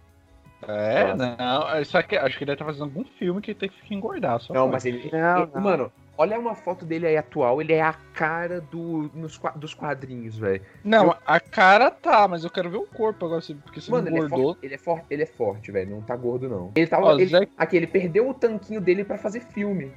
Né? 0.67 1.11
É, 1.11 1.15
não. 1.15 1.85
Só 1.85 2.03
que 2.03 2.17
acho 2.17 2.37
que 2.37 2.45
ele 2.45 2.51
deve 2.51 2.55
estar 2.57 2.65
fazendo 2.65 2.85
algum 2.85 3.05
filme 3.05 3.41
que 3.41 3.55
tem 3.55 3.69
que 3.69 3.95
engordar. 3.95 4.41
Só 4.41 4.53
Não, 4.53 4.63
pode. 4.63 4.73
mas 4.73 4.85
ele. 4.87 5.11
Não, 5.13 5.43
ele- 5.43 5.51
não. 5.55 5.61
Mano, 5.61 5.93
olha 6.19 6.39
uma 6.39 6.55
foto 6.55 6.85
dele 6.85 7.07
aí 7.07 7.17
atual, 7.17 7.61
ele 7.61 7.73
é 7.73 7.83
a 7.83 7.93
cara 8.15 8.61
do, 8.61 9.11
nos, 9.15 9.41
dos 9.57 9.75
quadrinhos, 9.75 10.37
velho. 10.39 10.63
Não, 10.85 11.17
a 11.27 11.41
cara 11.41 11.91
tá, 11.91 12.29
mas 12.29 12.45
eu 12.45 12.51
quero 12.51 12.69
ver 12.71 12.77
o 12.79 12.87
corpo 12.87 13.25
agora, 13.27 13.41
se- 13.41 13.55
porque 13.55 13.81
você 13.81 13.91
Mano, 13.91 14.11
não 14.11 14.17
ele 14.17 14.17
é, 14.25 14.27
engordou. 14.27 14.53
forte, 14.55 14.67
ele 14.67 14.75
é 14.75 14.79
forte, 14.79 15.07
ele 15.11 15.23
é 15.23 15.27
forte, 15.27 15.73
velho. 15.73 15.91
Não 15.91 16.03
tá 16.03 16.15
gordo, 16.17 16.49
não. 16.49 16.73
Ele 16.77 16.87
tava. 16.87 17.07
Ó, 17.07 17.13
ele- 17.15 17.27
Zac- 17.27 17.51
Aqui, 17.57 17.77
ele 17.77 17.87
perdeu 17.87 18.29
o 18.29 18.35
tanquinho 18.35 18.81
dele 18.81 19.05
pra 19.05 19.17
fazer 19.19 19.41
filme. 19.41 19.91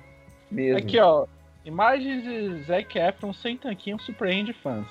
Mesmo. 0.52 0.78
Aqui, 0.78 0.99
ó. 0.99 1.26
Imagens 1.65 2.23
de 2.23 2.63
Zac 2.63 2.97
Efron 2.99 3.32
sem 3.34 3.58
tanquinho 3.58 3.97
surpreende 3.99 4.52
fãs. 4.54 4.86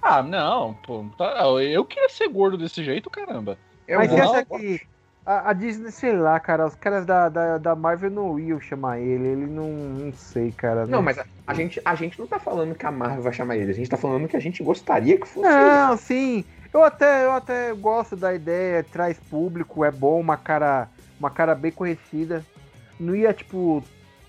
Ah, 0.00 0.22
não, 0.22 0.74
pô. 0.74 1.04
Tá, 1.18 1.44
eu 1.60 1.84
queria 1.84 2.08
ser 2.08 2.28
gordo 2.28 2.56
desse 2.56 2.82
jeito, 2.82 3.10
caramba. 3.10 3.58
É 3.86 3.96
Mas 3.96 4.12
acha 4.14 4.44
que 4.44 4.80
a, 5.24 5.50
a 5.50 5.52
Disney, 5.52 5.90
sei 5.92 6.16
lá, 6.16 6.38
cara, 6.40 6.66
os 6.66 6.74
caras 6.74 7.06
da, 7.06 7.28
da, 7.28 7.58
da 7.58 7.76
Marvel 7.76 8.10
não 8.10 8.38
iam 8.38 8.60
chamar 8.60 8.98
ele, 8.98 9.26
ele 9.28 9.46
não, 9.46 9.68
não 9.70 10.12
sei, 10.12 10.50
cara. 10.52 10.86
Não, 10.86 11.00
mas 11.02 11.18
a, 11.18 11.24
a 11.46 11.54
gente, 11.54 11.80
a 11.84 11.94
gente 11.94 12.18
não 12.18 12.26
tá 12.26 12.38
falando 12.38 12.74
que 12.74 12.84
a 12.86 12.90
Marvel 12.90 13.22
vai 13.22 13.32
chamar 13.32 13.56
ele, 13.56 13.70
a 13.70 13.74
gente 13.74 13.88
tá 13.88 13.96
falando 13.96 14.26
que 14.28 14.36
a 14.36 14.40
gente 14.40 14.62
gostaria 14.62 15.18
que 15.18 15.26
fosse. 15.28 15.46
ele. 15.48 15.56
Não, 15.56 15.96
sim. 15.96 16.44
Eu 16.72 16.82
até, 16.82 17.24
eu 17.24 17.32
até 17.32 17.72
gosto 17.74 18.16
da 18.16 18.34
ideia, 18.34 18.82
traz 18.82 19.18
público, 19.18 19.84
é 19.84 19.90
bom, 19.90 20.18
uma 20.20 20.36
cara, 20.36 20.88
uma 21.20 21.30
cara 21.30 21.54
bem 21.54 21.70
conhecida. 21.70 22.44
Não 22.98 23.14
ia, 23.14 23.32
tipo, 23.34 23.82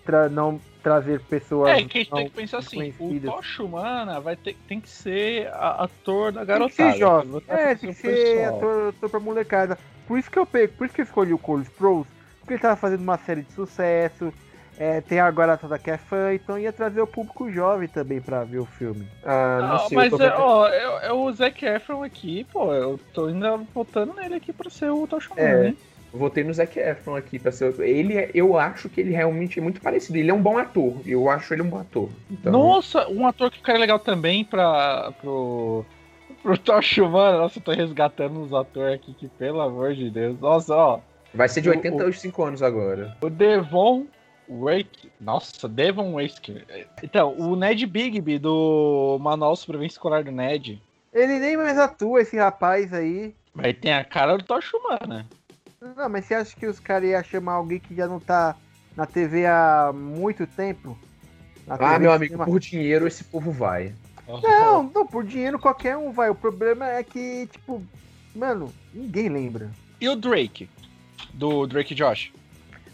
tra- 0.06 0.28
não 0.30 0.60
trazer 0.84 1.22
pessoas. 1.22 1.72
É, 1.72 1.76
que 1.86 2.00
a 2.00 2.02
gente 2.02 2.12
tem 2.12 2.30
que 2.30 2.36
pensar 2.36 2.58
assim, 2.58 2.94
o. 3.00 3.20
Tocha 3.22 3.64
Humana 3.64 4.20
vai 4.20 4.36
ter, 4.36 4.58
tem 4.68 4.82
que 4.82 4.90
ser 4.90 5.48
a- 5.54 5.86
ator 5.86 6.34
da 6.34 6.40
Tem 6.46 6.48
que 6.68 6.76
garotada. 6.78 6.92
ser 6.92 7.00
jovem. 7.00 7.42
É, 7.48 7.76
tem 7.76 7.90
que 7.94 7.96
ser 7.96 8.14
o 8.14 8.18
ser 8.18 8.46
ator, 8.46 8.90
ator 8.90 9.10
pra 9.10 9.20
molecada. 9.22 9.78
Por 10.08 10.18
isso 10.18 10.30
que 10.30 10.39
eu 10.39 10.46
pe- 10.46 10.68
por 10.68 10.86
isso 10.86 10.96
que 10.96 11.02
eu 11.02 11.06
escolhi 11.06 11.34
o 11.34 11.38
Cole 11.38 11.63
Sprouse, 11.63 12.10
porque 12.39 12.54
ele 12.54 12.62
tava 12.62 12.76
fazendo 12.76 13.02
uma 13.02 13.18
série 13.18 13.42
de 13.42 13.52
sucesso. 13.54 14.34
é, 14.78 15.02
tem 15.02 15.20
agora 15.20 15.54
a 15.54 15.58
toda 15.58 15.78
que 15.78 15.92
é 15.92 15.98
fã, 15.98 16.34
então 16.34 16.58
ia 16.58 16.74
trazer 16.74 17.00
o 17.00 17.06
público 17.08 17.50
jovem 17.52 17.88
também 17.88 18.20
pra 18.20 18.44
ver 18.44 18.58
o 18.60 18.66
filme. 18.66 19.06
Ah, 19.24 19.60
não 19.62 19.76
Ah, 19.76 19.80
sei. 19.80 19.98
mas 19.98 20.12
eu 20.12 20.18
tô 20.18 20.24
é, 20.26 20.36
ó, 20.38 20.68
é, 20.68 21.08
é 21.08 21.13
o 21.13 21.32
Zac 21.32 21.63
Efron 21.63 22.04
aqui, 22.04 22.44
pô, 22.52 22.74
eu 22.74 23.00
tô 23.13 23.26
ainda 23.28 23.56
votando 23.74 24.13
nele 24.16 24.36
aqui 24.36 24.52
pra 24.52 24.70
ser 24.72 24.89
o 24.89 25.04
Humana, 25.04 25.20
É. 25.38 25.68
hein? 25.68 25.78
Votei 26.12 26.44
no 26.44 26.54
Zac 26.54 26.78
Efron 26.78 27.16
aqui 27.16 27.39
pra 27.39 27.52
ser. 27.52 27.74
Ele, 27.80 28.16
é- 28.16 28.30
eu 28.36 28.56
acho 28.58 28.88
que 28.88 29.02
ele 29.02 29.12
realmente 29.12 29.58
é 29.60 29.62
muito 29.63 29.82
parecido. 29.82 30.18
Ele 30.20 30.30
é 30.30 30.34
um 30.34 30.42
bom 30.42 30.60
ator. 30.60 31.02
Eu 31.08 31.28
acho 31.28 31.54
ele 31.54 31.63
um 31.63 31.70
bom 31.70 31.80
ator. 31.80 32.08
Então, 32.30 32.52
Nossa, 32.52 33.08
um 33.10 33.26
ator 33.26 33.50
que 33.50 33.58
ficaria 33.58 33.82
legal 33.82 33.98
também 33.98 34.46
pra, 34.46 35.12
pro, 35.20 35.84
pro 36.44 36.58
Tocha 36.58 37.04
Humana. 37.04 37.38
Nossa, 37.40 37.58
eu 37.58 37.64
tô 37.64 37.72
resgatando 37.72 38.40
uns 38.40 38.54
atores 38.54 38.96
aqui 38.96 39.14
que, 39.14 39.28
pelo 39.28 39.62
amor 39.62 39.96
de 39.96 40.10
Deus. 40.12 40.40
Nossa, 40.40 40.76
ó, 40.76 41.00
vai 41.34 41.50
ser 41.50 41.62
de 41.62 41.70
o- 41.70 41.74
85 41.74 42.44
anos 42.44 42.62
agora. 42.62 43.18
o 43.22 43.30
Devon 43.30 44.06
Wake. 44.48 45.10
Nossa, 45.20 45.68
Devon 45.68 46.14
Wake. 46.14 46.64
Então, 47.02 47.34
o 47.38 47.56
Ned 47.56 47.86
Bigby 47.88 48.38
do 48.38 49.18
Manual 49.22 49.56
Sobrevivência 49.56 49.96
Escolar 49.96 50.24
do 50.24 50.32
Ned. 50.32 50.80
Ele 51.14 51.40
nem 51.40 51.56
mais 51.58 51.78
atua, 51.78 52.22
esse 52.22 52.38
rapaz 52.38 52.94
aí. 52.94 53.34
Vai 53.56 53.74
ter 53.74 53.92
a 53.92 54.04
cara 54.04 54.38
do 54.38 54.44
Tocha 54.44 54.76
Humana. 54.78 55.26
Não, 55.96 56.10
mas 56.10 56.26
você 56.26 56.34
acha 56.36 56.56
que 56.56 56.66
os 56.66 56.80
caras 56.80 57.10
iam 57.10 57.24
chamar 57.24 57.54
alguém 57.54 57.80
que 57.80 57.96
já 57.96 58.08
não 58.08 58.20
tá 58.20 58.56
na 58.96 59.06
TV 59.06 59.46
há 59.46 59.92
muito 59.94 60.46
tempo? 60.48 60.98
Na 61.68 61.76
Ah, 61.76 61.78
TV 61.78 62.00
meu 62.00 62.12
amigo, 62.12 62.32
cinema? 62.34 62.46
por 62.46 62.60
dinheiro 62.60 63.08
esse 63.08 63.24
povo 63.24 63.52
vai. 63.52 63.94
Não, 64.28 64.84
não, 64.84 65.06
por 65.06 65.24
dinheiro 65.24 65.60
qualquer 65.60 65.98
um 65.98 66.12
vai. 66.12 66.30
O 66.30 66.36
problema 66.36 66.88
é 66.88 67.04
que, 67.04 67.48
tipo, 67.52 67.84
mano, 68.36 68.74
ninguém 68.94 69.30
lembra. 69.30 69.70
E 70.00 70.08
o 70.08 70.16
Drake? 70.16 70.70
Do 71.34 71.68
Drake 71.68 71.94
Josh? 71.94 72.32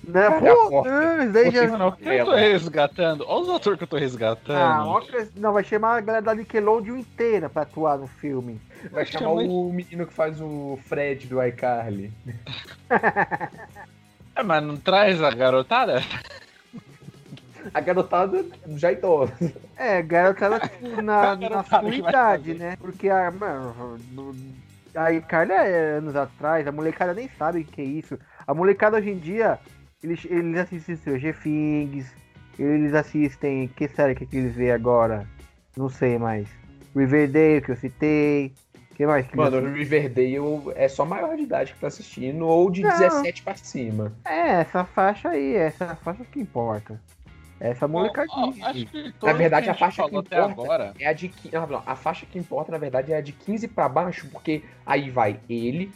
Não, 0.04 0.39
Cara, 0.39 0.56
pô, 0.56 0.84
não, 0.84 1.24
isso 1.24 1.34
daí 1.34 1.52
já... 1.52 1.68
Mano, 1.68 1.98
eu 2.02 2.26
tô 2.26 2.36
resgatando. 2.36 3.26
Olha 3.28 3.42
os 3.42 3.50
atores 3.50 3.78
que 3.78 3.84
eu 3.84 3.88
tô 3.88 3.98
resgatando. 3.98 4.58
Ah, 4.58 5.02
não, 5.36 5.54
vai 5.54 5.63
chamar 5.63 5.98
a 5.98 6.02
galera 6.02 6.26
da 6.26 6.34
Nickelodeon 6.36 6.98
inteira 6.98 7.50
pra 7.50 7.63
atuar 7.63 7.98
no 7.98 8.08
filme. 8.08 8.60
Vai 8.92 9.06
chamar 9.06 9.44
é 9.44 9.48
o 9.48 9.72
menino 9.72 10.08
que 10.08 10.13
faz 10.13 10.39
o 10.42 10.80
Fred 10.88 11.28
do 11.28 11.44
iCarly. 11.44 12.12
É, 14.36 14.44
mas 14.44 14.63
não 14.63 14.78
traz 14.78 15.22
a 15.22 15.30
garotada? 15.32 16.02
A 17.74 17.80
garotada 17.82 18.45
já 18.69 18.91
idosa. 18.91 19.34
É, 19.78 20.02
garotada 20.02 20.60
na, 21.04 21.36
na 21.50 21.63
sua 21.63 21.89
idade, 21.93 22.54
né? 22.54 22.78
Porque 22.80 23.10
a. 23.10 23.32
Mano, 23.32 24.36
a 24.95 25.12
Icarly 25.12 25.54
é 25.54 25.98
anos 25.98 26.15
atrás, 26.15 26.67
a 26.67 26.72
molecada 26.72 27.13
nem 27.13 27.30
sabe 27.30 27.62
o 27.62 27.65
que 27.65 27.82
é 27.82 27.86
isso. 27.86 28.17
A 28.45 28.54
molecada 28.54 28.98
hoje 28.98 29.12
em 29.12 29.17
dia, 29.17 29.60
eles, 30.04 30.26
eles 30.30 30.58
assistem 30.58 30.95
Stranger 30.95 31.38
Things, 31.41 32.13
eles 32.58 32.93
assistem. 32.93 33.67
Que 33.67 33.88
série 33.88 34.15
que, 34.15 34.26
que 34.26 34.38
eles 34.38 34.56
veem 34.56 34.72
agora? 34.72 35.28
Não 35.78 35.89
sei 35.89 36.17
mais. 36.17 36.48
Riverdale, 36.95 37.62
que 37.62 37.72
eu 37.72 37.76
citei. 37.76 38.54
que 38.95 39.06
mais 39.06 39.26
que 39.28 39.38
Mano, 39.38 39.58
o 39.58 39.74
Riverdale 39.74 40.74
é 40.76 40.88
só 40.88 41.06
maior 41.06 41.36
de 41.36 41.43
idade 41.43 41.74
que 41.74 41.80
tá 41.80 41.88
assistindo, 41.88 42.45
ou 42.45 42.69
de 42.69 42.82
Não. 42.82 42.89
17 42.89 43.43
pra 43.43 43.56
cima. 43.56 44.12
É, 44.26 44.62
essa 44.62 44.84
faixa 44.84 45.30
aí, 45.30 45.56
essa 45.56 45.95
faixa 45.95 46.26
que 46.26 46.39
importa. 46.39 47.00
Essa 47.60 47.88
molecadinha. 47.88 49.12
Todas 49.19 49.38
verdade, 49.38 49.69
a 49.69 49.74
faixa 49.74 50.04
que 50.04 50.15
importa- 50.15 50.43
agora. 50.45 50.93
É 51.00 51.08
a 51.08 51.13
de. 51.13 51.28
qui- 51.30 51.54
Ah, 51.56 51.67
não, 51.67 51.84
a 51.86 51.95
faixa 51.95 52.26
que 52.26 52.39
importa, 52.39 52.72
na 52.72 52.78
verdade, 52.78 53.12
é 53.12 53.17
a 53.17 53.22
de 53.22 53.34
15 53.34 53.67
pra 53.67 53.89
baixo, 53.89 54.28
porque 54.32 54.63
aí 54.86 55.10
vai 55.10 55.39
ele, 55.50 55.91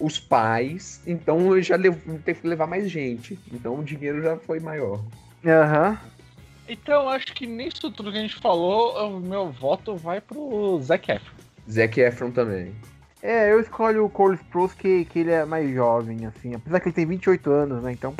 os 0.00 0.18
pais, 0.18 1.00
então 1.06 1.54
eu 1.54 1.62
já 1.62 1.76
levo, 1.76 2.18
teve 2.20 2.40
que 2.40 2.48
levar 2.48 2.66
mais 2.66 2.90
gente. 2.90 3.38
Então 3.52 3.78
o 3.78 3.84
dinheiro 3.84 4.20
já 4.22 4.36
foi 4.36 4.58
maior. 4.58 5.00
Aham. 5.46 5.98
Então, 6.68 7.08
acho 7.08 7.26
que 7.34 7.46
nisso 7.46 7.90
tudo 7.90 8.12
que 8.12 8.18
a 8.18 8.20
gente 8.20 8.36
falou, 8.36 9.16
o 9.16 9.20
meu 9.20 9.50
voto 9.50 9.96
vai 9.96 10.20
pro 10.20 10.80
Zac 10.82 11.10
Efron. 11.10 11.34
Zac 11.70 12.00
Efron 12.00 12.30
também. 12.30 12.72
É, 13.22 13.52
eu 13.52 13.60
escolho 13.60 14.04
o 14.06 14.10
Cole 14.10 14.36
Sprouse 14.36 14.74
que, 14.76 15.04
que 15.04 15.18
ele 15.18 15.30
é 15.30 15.44
mais 15.44 15.68
jovem, 15.74 16.24
assim. 16.26 16.54
Apesar 16.54 16.80
que 16.80 16.88
ele 16.88 16.94
tem 16.94 17.06
28 17.06 17.50
anos, 17.50 17.82
né? 17.82 17.92
Então. 17.92 18.14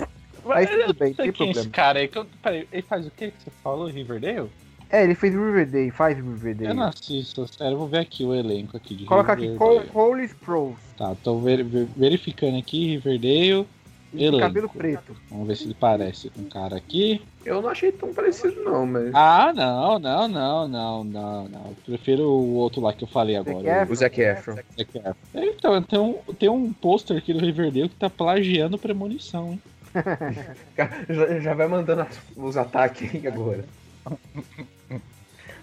Aí 0.50 0.64
Eu 0.64 0.86
tudo 0.86 0.98
bem, 0.98 1.08
não 1.10 1.16
sei 1.16 1.24
tem 1.26 1.32
quem 1.32 1.46
é 1.46 1.50
esse 1.50 1.60
problema. 1.60 1.70
cara 1.70 1.98
aí. 2.00 2.08
Que 2.08 2.18
eu, 2.18 2.26
peraí, 2.42 2.68
ele 2.72 2.82
faz 2.82 3.06
o 3.06 3.10
que 3.10 3.30
que 3.30 3.42
você 3.42 3.50
falou? 3.62 3.86
Riverdale? 3.88 4.48
É, 4.90 5.04
ele 5.04 5.14
fez 5.14 5.32
Riverdale, 5.34 5.90
faz 5.90 6.16
Riverdale. 6.16 6.70
Eu 6.70 6.74
não 6.74 6.84
assisto, 6.84 7.46
sério. 7.46 7.74
Eu 7.74 7.78
vou 7.78 7.86
ver 7.88 7.98
aqui 7.98 8.24
o 8.24 8.34
elenco 8.34 8.76
aqui 8.76 8.94
de 8.94 9.04
Coloca 9.04 9.32
aqui 9.32 9.42
Riverdale. 9.42 9.74
Cole, 9.76 9.86
Cole 9.88 10.24
Sprouse. 10.24 10.76
Tá, 10.96 11.14
tô 11.22 11.38
ver- 11.38 11.62
ver- 11.64 11.88
verificando 11.96 12.58
aqui 12.58 12.96
Riverdale. 12.96 13.66
Elenco. 14.12 14.40
cabelo 14.40 14.68
preto. 14.68 15.16
Vamos 15.30 15.46
ver 15.46 15.56
se 15.56 15.66
ele 15.66 15.76
parece 15.78 16.28
com 16.30 16.40
o 16.40 16.46
cara 16.46 16.74
aqui. 16.76 17.22
Eu 17.44 17.62
não 17.62 17.68
achei 17.68 17.92
tão 17.92 18.12
parecido, 18.12 18.60
não, 18.64 18.84
mas. 18.84 19.14
Ah, 19.14 19.52
não, 19.54 20.00
não, 20.00 20.26
não, 20.26 20.66
não, 20.68 21.04
não, 21.04 21.48
não. 21.48 21.60
Eu 21.68 21.76
prefiro 21.86 22.24
o 22.24 22.54
outro 22.54 22.80
lá 22.80 22.92
que 22.92 23.04
eu 23.04 23.08
falei 23.08 23.36
agora. 23.36 23.86
O 23.88 23.94
Zac 23.94 24.20
Efron. 24.20 24.54
Zac 24.56 24.98
Efron. 24.98 25.14
Então, 25.32 25.80
tem 25.82 25.98
um, 26.00 26.14
tem 26.34 26.48
um 26.48 26.72
pôster 26.72 27.16
aqui 27.16 27.32
do 27.32 27.38
Riverdale 27.38 27.88
que 27.88 27.94
tá 27.94 28.10
plagiando 28.10 28.76
Premonição, 28.76 29.52
hein? 29.52 29.62
Já, 30.76 31.40
já 31.40 31.54
vai 31.54 31.66
mandando 31.66 32.06
os 32.36 32.56
ataques 32.56 33.12
aí 33.14 33.26
agora. 33.26 33.64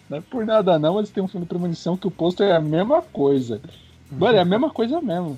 Não 0.10 0.18
é 0.18 0.22
por 0.22 0.46
nada 0.46 0.78
não, 0.78 0.96
mas 0.96 1.10
tem 1.10 1.24
um 1.24 1.28
filme 1.28 1.46
de 1.46 1.50
premonição 1.50 1.98
que 1.98 2.08
o 2.08 2.12
pôster 2.12 2.48
é 2.48 2.56
a 2.56 2.62
mesma 2.62 3.02
coisa. 3.02 3.62
Mano, 4.12 4.38
é 4.38 4.42
a 4.42 4.46
mesma 4.46 4.70
coisa 4.70 5.02
mesmo. 5.02 5.38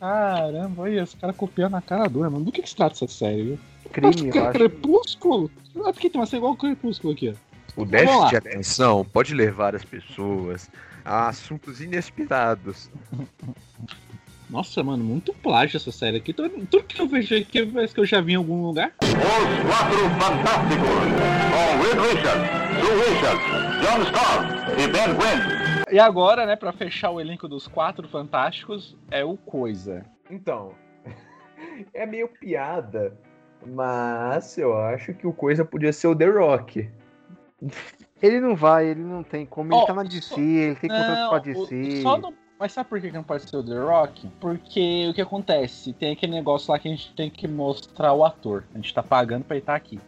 Caramba, 0.00 0.82
olha, 0.82 1.02
os 1.02 1.14
caras 1.14 1.36
copiando 1.36 1.74
a 1.74 1.82
cara 1.82 2.08
dura, 2.08 2.30
mano. 2.30 2.44
Do 2.44 2.52
que, 2.52 2.62
que 2.62 2.68
se 2.68 2.76
trata 2.76 2.94
essa 2.94 3.08
série, 3.08 3.42
viu? 3.42 3.58
Crime, 3.92 4.08
Acho 4.08 4.26
eu 4.26 4.32
que 4.32 4.38
é. 4.38 4.50
Crepúsculo? 4.52 5.50
Ah, 5.84 5.92
porque 5.92 6.10
tem 6.10 6.20
uma 6.20 6.26
série 6.26 6.38
igual 6.38 6.52
ao 6.52 6.56
Crepúsculo 6.56 7.12
aqui, 7.12 7.30
ó. 7.30 7.80
O 7.80 7.84
déficit 7.84 8.30
de 8.30 8.36
atenção 8.36 9.04
pode 9.04 9.34
levar 9.34 9.74
as 9.74 9.84
pessoas 9.84 10.68
a 11.04 11.28
assuntos 11.28 11.80
inesperados. 11.80 12.90
Nossa, 14.50 14.82
mano, 14.82 15.04
muito 15.04 15.34
plágio 15.34 15.76
essa 15.76 15.92
série 15.92 16.16
aqui. 16.16 16.32
Tudo, 16.32 16.66
tudo 16.66 16.84
que 16.84 17.00
eu 17.00 17.06
vejo 17.06 17.36
aqui 17.36 17.66
parece 17.66 17.92
que 17.94 18.00
eu 18.00 18.06
já 18.06 18.20
vi 18.20 18.32
em 18.32 18.36
algum 18.36 18.62
lugar. 18.66 18.92
Os 19.02 19.12
Quatro 19.12 19.98
Fantásticos, 20.18 20.88
com 21.52 21.82
Reed 21.82 21.98
Richards, 22.16 22.48
Sue 22.80 22.94
Richards, 23.04 23.44
John 23.82 24.04
Scott 24.06 24.82
e 24.82 24.86
Ben 24.88 25.14
Gwynn. 25.14 25.92
E 25.94 25.98
agora, 25.98 26.46
né, 26.46 26.56
pra 26.56 26.72
fechar 26.72 27.10
o 27.10 27.20
elenco 27.20 27.46
dos 27.46 27.66
quatro 27.68 28.08
fantásticos, 28.08 28.96
é 29.10 29.22
o 29.24 29.36
Coisa. 29.36 30.04
Então, 30.30 30.72
é 31.92 32.06
meio 32.06 32.28
piada, 32.28 33.18
mas 33.66 34.56
eu 34.56 34.78
acho 34.78 35.12
que 35.14 35.26
o 35.26 35.32
coisa 35.32 35.64
podia 35.64 35.92
ser 35.92 36.06
o 36.08 36.16
The 36.16 36.26
Rock. 36.26 36.88
Ele 38.22 38.40
não 38.40 38.54
vai, 38.56 38.86
ele 38.86 39.02
não 39.02 39.22
tem 39.22 39.44
como. 39.44 39.72
Ele 39.72 39.80
Ó, 39.80 39.84
tá 39.86 39.94
na 39.94 40.02
DC, 40.04 40.40
ele 40.40 40.74
tem 40.76 40.88
contrato 40.88 41.28
com 41.28 41.34
a 41.34 41.38
o- 41.38 41.40
DC. 41.40 42.02
só 42.02 42.16
não- 42.18 42.32
Mas 42.58 42.72
sabe 42.72 42.88
por 42.88 43.00
que 43.00 43.12
não 43.12 43.22
pode 43.22 43.48
ser 43.48 43.56
o 43.56 43.62
The 43.62 43.78
Rock? 43.78 44.28
Porque 44.40 45.06
o 45.10 45.14
que 45.14 45.20
acontece? 45.20 45.92
Tem 45.92 46.12
aquele 46.12 46.32
negócio 46.32 46.72
lá 46.72 46.78
que 46.78 46.88
a 46.88 46.90
gente 46.90 47.12
tem 47.14 47.30
que 47.30 47.46
mostrar 47.46 48.12
o 48.12 48.24
ator. 48.24 48.64
A 48.74 48.78
gente 48.78 48.92
tá 48.92 49.02
pagando 49.02 49.44
pra 49.44 49.56
ele 49.56 49.62
estar 49.62 49.76
aqui. 49.76 50.00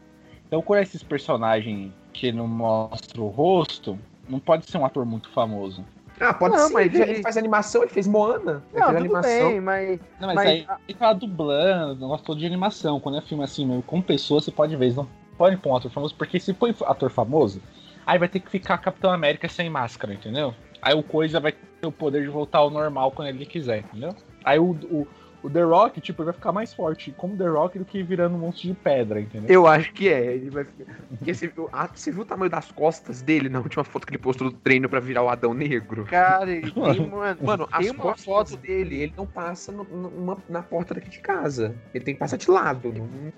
Então, 0.49 0.61
quando 0.61 0.81
esses 0.83 1.03
personagens 1.03 1.93
que 2.13 2.33
não 2.33 2.49
mostram 2.49 3.25
o 3.25 3.29
rosto, 3.29 3.97
não 4.29 4.41
pode 4.41 4.69
ser 4.69 4.79
um 4.79 4.85
ator 4.85 5.05
muito 5.07 5.29
famoso. 5.31 5.85
Ah, 6.19 6.35
pode 6.35 6.57
Não, 6.57 6.67
ser, 6.67 6.75
mas 6.75 6.95
ele, 6.95 7.03
ele- 7.13 7.23
faz 7.23 7.37
animação, 7.37 7.83
ele 7.83 7.93
fez 7.93 8.07
Moana. 8.09 8.63
Ele 8.73 8.81
Não, 8.81 8.87
fez 8.87 8.87
tudo 8.87 8.97
animação. 8.97 9.49
bem, 9.49 9.61
mas. 9.61 10.01
Não, 10.19 10.27
mas, 10.27 10.35
Mas 10.35 10.47
aí 10.47 10.67
ele 10.89 10.99
tá 10.99 11.13
dublando, 11.13 12.01
negócio 12.01 12.27
todo 12.27 12.39
de 12.41 12.47
animação. 12.47 12.99
Quando 12.99 13.17
é 13.19 13.21
filme 13.21 13.45
assim, 13.45 13.65
mesmo, 13.65 13.83
com 13.83 14.03
pessoas, 14.03 14.45
você 14.45 14.51
pode 14.51 14.75
ver. 14.75 14.87
Eles 14.87 14.97
não 14.97 15.09
podem 15.39 15.57
pôr 15.57 15.71
um 15.71 15.77
ator 15.77 15.91
famoso, 15.91 16.15
porque 16.17 16.41
se 16.41 16.53
põe 16.53 16.75
ator 16.85 17.11
famoso, 17.11 17.63
aí 18.05 18.19
vai 18.19 18.29
ter 18.29 18.41
que 18.41 18.51
ficar 18.51 18.77
Capitão 18.79 19.13
América 19.13 19.49
sem 19.49 19.71
máscara, 19.71 20.13
entendeu? 20.13 20.53
Aí 20.83 20.95
o 20.95 21.03
Coisa 21.03 21.39
vai 21.41 21.53
ter 21.53 21.87
o 21.87 21.93
poder 21.93 22.23
de 22.23 22.29
voltar 22.29 22.59
ao 22.59 22.71
normal 22.71 23.11
quando 23.13 23.29
ele 23.29 23.45
quiser, 23.47 23.79
entendeu? 23.81 24.15
Aí 24.45 24.59
o, 24.59 24.71
o, 24.91 25.07
o 25.43 25.51
The 25.51 25.63
Rock, 25.63 26.01
tipo, 26.01 26.23
ele 26.23 26.27
vai 26.27 26.35
ficar 26.35 26.53
mais 26.53 26.73
forte 26.73 27.13
como 27.13 27.37
The 27.37 27.47
Rock 27.49 27.79
do 27.79 27.85
que 27.85 28.03
virando 28.03 28.35
um 28.37 28.39
monstro 28.39 28.69
de 28.69 28.75
pedra, 28.75 29.21
entendeu? 29.21 29.49
Eu 29.51 29.67
acho 29.67 29.93
que 29.93 30.09
é. 30.09 30.35
Ele 30.35 30.51
vai... 30.51 30.65
Porque 30.65 31.35
você, 31.35 31.49
viu, 31.49 31.69
ah, 31.73 31.89
você 31.93 32.11
viu 32.11 32.23
o 32.23 32.25
tamanho 32.25 32.51
das 32.51 32.71
costas 32.73 33.21
dele 33.23 33.49
na 33.49 33.59
última 33.61 33.85
foto 33.85 34.07
que 34.07 34.13
ele 34.13 34.23
postou 34.23 34.51
do 34.51 34.57
treino 34.57 34.89
pra 34.89 35.01
virar 35.01 35.23
o 35.23 35.29
Adão 35.29 35.53
Negro? 35.53 36.05
Cara, 36.05 36.51
ele 36.51 36.71
tem, 36.73 37.07
mano. 37.07 37.39
Mano, 37.43 37.67
tem 37.67 37.89
as 37.89 37.91
uma 37.95 38.03
costas 38.03 38.25
foto 38.25 38.57
dele, 38.57 39.03
ele 39.03 39.15
não 39.17 39.27
passa 39.27 39.71
no- 39.73 39.85
numa- 39.85 40.39
na 40.49 40.63
porta 40.63 40.95
daqui 40.95 41.11
de 41.11 41.21
casa. 41.21 41.75
Ele 41.95 42.05
tem 42.05 42.15
que 42.15 42.21
passar 42.21 42.37
de 42.39 42.51
lado. 42.51 42.93
não- 42.93 43.33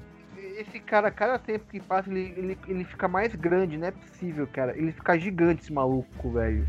Esse 0.58 0.78
cara, 0.80 1.10
cada 1.10 1.38
tempo 1.38 1.64
que 1.70 1.80
passa, 1.80 2.08
ele, 2.10 2.34
ele, 2.36 2.58
ele 2.68 2.84
fica 2.84 3.08
mais 3.08 3.34
grande, 3.34 3.76
não 3.76 3.88
é 3.88 3.90
possível, 3.90 4.46
cara. 4.46 4.76
Ele 4.76 4.92
fica 4.92 5.18
gigante, 5.18 5.62
esse 5.62 5.72
maluco, 5.72 6.30
velho. 6.30 6.66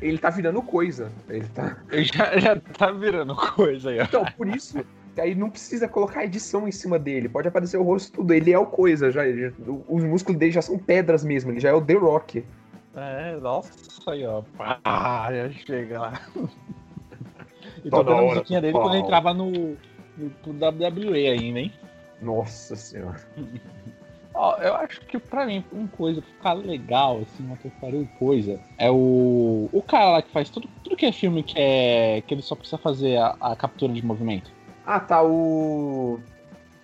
Ele 0.00 0.18
tá 0.18 0.30
virando 0.30 0.62
coisa. 0.62 1.10
Ele 1.28 1.46
tá. 1.48 1.78
Ele 1.90 2.04
já, 2.04 2.38
já 2.38 2.56
tá 2.56 2.90
virando 2.90 3.34
coisa 3.34 3.90
aí, 3.90 4.00
ó. 4.00 4.04
Então, 4.04 4.24
por 4.36 4.46
isso, 4.48 4.84
aí 5.18 5.34
não 5.34 5.50
precisa 5.50 5.88
colocar 5.88 6.24
edição 6.24 6.68
em 6.68 6.72
cima 6.72 6.98
dele. 6.98 7.28
Pode 7.28 7.48
aparecer 7.48 7.78
o 7.78 7.82
rosto 7.82 8.12
tudo. 8.12 8.32
Ele 8.32 8.52
é 8.52 8.58
o 8.58 8.66
coisa 8.66 9.10
já. 9.10 9.26
ele 9.26 9.52
os 9.88 10.04
músculos 10.04 10.38
dele 10.38 10.52
já 10.52 10.62
são 10.62 10.78
pedras 10.78 11.24
mesmo. 11.24 11.50
Ele 11.50 11.60
já 11.60 11.70
é 11.70 11.72
o 11.72 11.80
The 11.80 11.94
Rock. 11.94 12.44
É, 12.94 13.36
nossa, 13.36 13.70
aí, 14.10 14.26
ó. 14.26 14.42
Ah, 14.84 15.28
já 15.30 15.50
chega 15.50 16.00
lá. 16.00 16.20
E 17.84 17.90
Toda 17.90 18.10
tocando 18.10 18.18
a 18.18 18.22
musiquinha 18.22 18.60
dele 18.60 18.72
pau. 18.72 18.82
quando 18.82 18.94
ele 18.94 19.04
entrava 19.04 19.34
no, 19.34 19.76
no, 20.16 20.30
pro 20.42 20.52
WWE 20.52 21.28
ainda, 21.28 21.60
hein? 21.60 21.72
Nossa 22.22 22.74
senhora. 22.74 23.20
Ó, 24.38 24.58
eu 24.58 24.74
acho 24.74 25.00
que 25.00 25.18
pra 25.18 25.46
mim, 25.46 25.64
uma 25.72 25.88
coisa 25.88 26.20
pra 26.20 26.30
ficar 26.30 26.52
legal, 26.52 27.22
assim, 27.22 27.42
uma 27.42 27.56
que 27.56 27.72
coisa, 28.18 28.60
é 28.76 28.90
o. 28.90 29.70
O 29.72 29.82
cara 29.82 30.10
lá 30.10 30.22
que 30.22 30.30
faz 30.30 30.50
tudo, 30.50 30.68
tudo 30.84 30.94
que 30.94 31.06
é 31.06 31.12
filme 31.12 31.42
que 31.42 31.58
é. 31.58 32.22
que 32.26 32.34
ele 32.34 32.42
só 32.42 32.54
precisa 32.54 32.76
fazer 32.76 33.16
a, 33.16 33.34
a 33.40 33.56
captura 33.56 33.94
de 33.94 34.04
movimento. 34.04 34.50
Ah, 34.84 35.00
tá. 35.00 35.22
O. 35.22 36.20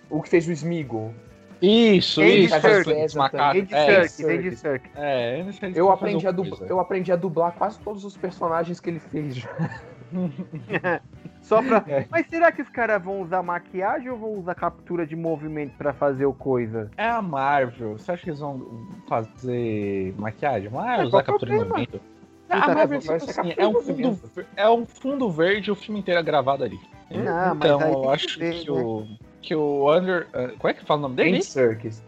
O 0.09 0.21
que 0.21 0.29
fez 0.29 0.47
o 0.47 0.51
Smeagol. 0.51 1.13
Isso, 1.61 2.21
Andy 2.21 2.43
isso, 2.45 2.59
Serkis. 2.59 3.15
Andy 3.15 3.73
É, 3.73 4.07
Serkis. 4.07 4.25
Andy 4.25 4.47
é, 4.95 5.53
fez 5.53 5.77
Eu 5.77 5.91
aprendi, 5.91 6.27
a 6.27 6.31
dublar, 6.31 6.69
eu 6.69 6.79
aprendi 6.79 7.11
a 7.11 7.15
dublar 7.15 7.53
quase 7.53 7.79
todos 7.79 8.03
os 8.03 8.17
personagens 8.17 8.79
que 8.79 8.89
ele 8.89 8.99
fez 8.99 9.35
já. 9.37 9.49
Só 11.43 11.61
pra... 11.61 11.83
É. 11.87 12.07
Mas 12.09 12.25
será 12.27 12.51
que 12.51 12.61
os 12.61 12.69
caras 12.69 13.03
vão 13.03 13.21
usar 13.21 13.43
maquiagem 13.43 14.09
ou 14.09 14.17
vão 14.17 14.33
usar 14.33 14.55
captura 14.55 15.05
de 15.05 15.15
movimento 15.15 15.75
pra 15.77 15.93
fazer 15.93 16.25
o 16.25 16.33
coisa? 16.33 16.89
É 16.97 17.07
a 17.07 17.21
Marvel. 17.21 17.97
Você 17.97 18.11
acha 18.11 18.23
que 18.23 18.29
eles 18.29 18.39
vão 18.39 18.87
fazer 19.07 20.13
maquiagem? 20.17 20.69
Vai 20.69 20.99
É, 20.99 21.03
usar 21.03 21.23
qual 21.23 21.23
captura 21.25 21.51
de 21.51 21.57
problema? 21.57 21.67
movimento? 21.69 22.01
Puta, 22.47 22.65
a 22.65 22.75
Marvel 22.75 22.97
é 22.97 23.01
tipo 23.01 23.19
ser 23.19 23.29
assim, 23.29 23.33
captura 23.49 23.61
é 23.61 23.67
um, 23.67 23.71
de 23.73 23.79
fundo, 23.85 24.07
movimento. 24.09 24.45
é 24.55 24.69
um 24.69 24.85
fundo 24.85 25.31
verde 25.31 25.71
o 25.71 25.75
filme 25.75 25.99
inteiro 25.99 26.19
é 26.19 26.23
gravado 26.23 26.63
ali. 26.63 26.79
Não, 27.11 27.55
mas 27.55 27.71
então 27.71 27.81
eu 27.81 28.09
acho 28.09 28.27
que 28.33 28.39
ver, 28.39 28.53
que, 28.61 28.71
né? 28.71 28.81
o 28.81 29.07
que 29.41 29.55
o 29.55 29.93
Under, 29.93 30.27
uh, 30.33 30.57
qual 30.57 30.71
é 30.71 30.73
que 30.73 30.85
fala 30.85 30.99
o 30.99 31.01
nome 31.03 31.15
dele? 31.15 31.29
Andy 31.29 31.37
Andy 31.37 31.45
Serkis. 31.45 32.03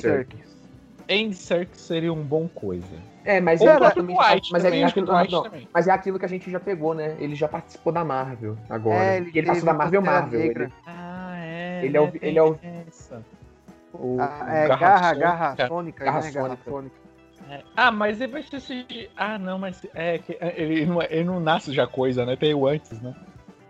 Serkis. 0.00 0.56
Andy 1.10 1.34
Serkis 1.34 1.80
seria 1.80 2.12
um 2.12 2.22
bom 2.22 2.48
coisa. 2.48 2.86
É, 3.26 3.40
mas 3.40 3.60
Ou 3.60 3.68
é 3.68 3.76
Dwight 3.78 4.52
mas 4.52 4.64
é 4.64 4.68
também, 4.68 4.84
aquilo, 4.84 4.84
acho 4.84 4.94
que 4.94 5.00
o 5.00 5.04
Dwight 5.04 5.32
não, 5.32 5.68
mas 5.74 5.88
é 5.88 5.90
aquilo 5.90 6.18
que 6.18 6.24
a 6.24 6.28
gente 6.28 6.48
já 6.48 6.60
pegou, 6.60 6.94
né? 6.94 7.16
Ele 7.18 7.34
já 7.34 7.48
participou 7.48 7.92
da 7.92 8.04
Marvel 8.04 8.56
agora. 8.70 9.04
É, 9.04 9.16
ele, 9.16 9.28
ele 9.30 9.38
ele 9.40 9.46
passou 9.48 9.64
da 9.64 9.74
Marvel 9.74 10.00
Marvel. 10.02 10.40
Ele, 10.40 10.72
Ah, 10.86 11.34
é. 11.38 11.80
Ele 11.84 11.96
é 11.96 12.00
o- 12.00 12.06
né, 12.06 12.12
ele 12.22 12.38
é 12.38 12.42
o- 12.42 12.58
o, 13.92 14.16
Ah, 14.20 14.46
é, 14.48 14.68
Garra 14.68 14.78
garra, 14.78 15.08
Sônica. 15.08 15.26
garra 15.26 15.66
sônica, 15.66 16.04
Garra 16.04 16.20
né? 16.20 16.30
Garra 16.30 16.46
Sônica. 16.46 16.70
sônica. 16.70 16.96
É. 17.50 17.60
Ah, 17.76 17.90
mas 17.90 18.20
ele 18.20 18.32
vai 18.32 18.42
ser 18.44 18.60
CGI. 18.60 19.10
Ah, 19.16 19.38
não, 19.38 19.58
mas 19.58 19.84
é 19.94 20.18
que 20.18 20.36
é, 20.40 20.54
ele 20.60 20.86
não, 20.86 21.02
é- 21.02 21.08
ele 21.10 21.24
não 21.24 21.40
nasce 21.40 21.72
já 21.72 21.86
coisa, 21.86 22.24
né? 22.24 22.36
Tem 22.36 22.54
o 22.54 22.66
antes, 22.66 23.00
né? 23.02 23.12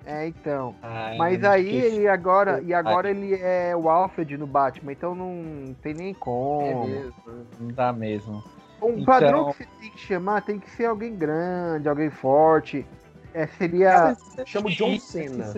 É, 0.04 0.26
então. 0.28 0.74
Ai, 0.82 1.16
Mas 1.16 1.40
não 1.40 1.50
aí 1.50 1.68
ele 1.68 2.06
agora. 2.06 2.60
E 2.62 2.72
agora 2.74 3.08
Ai. 3.08 3.14
ele 3.16 3.34
é 3.34 3.74
o 3.74 3.88
Alfred 3.88 4.36
no 4.38 4.46
Batman, 4.46 4.92
então 4.92 5.14
não 5.14 5.74
tem 5.82 5.94
nem 5.94 6.10
É 6.12 6.14
como. 6.14 6.86
mesmo. 6.86 7.12
Não 7.58 7.68
dá 7.72 7.92
mesmo. 7.92 8.44
Um 8.82 8.90
Então- 8.90 9.04
padrão 9.04 9.52
que 9.52 9.58
você 9.58 9.68
tem 9.80 9.90
que 9.90 9.98
chamar 9.98 10.42
tem 10.42 10.58
que 10.58 10.70
ser 10.70 10.86
alguém 10.86 11.14
grande, 11.16 11.88
alguém 11.88 12.10
forte. 12.10 12.86
É, 13.34 13.46
seria. 13.46 14.16
Chama 14.44 14.68
o 14.68 14.70
John 14.70 14.98
Cena. 14.98 15.52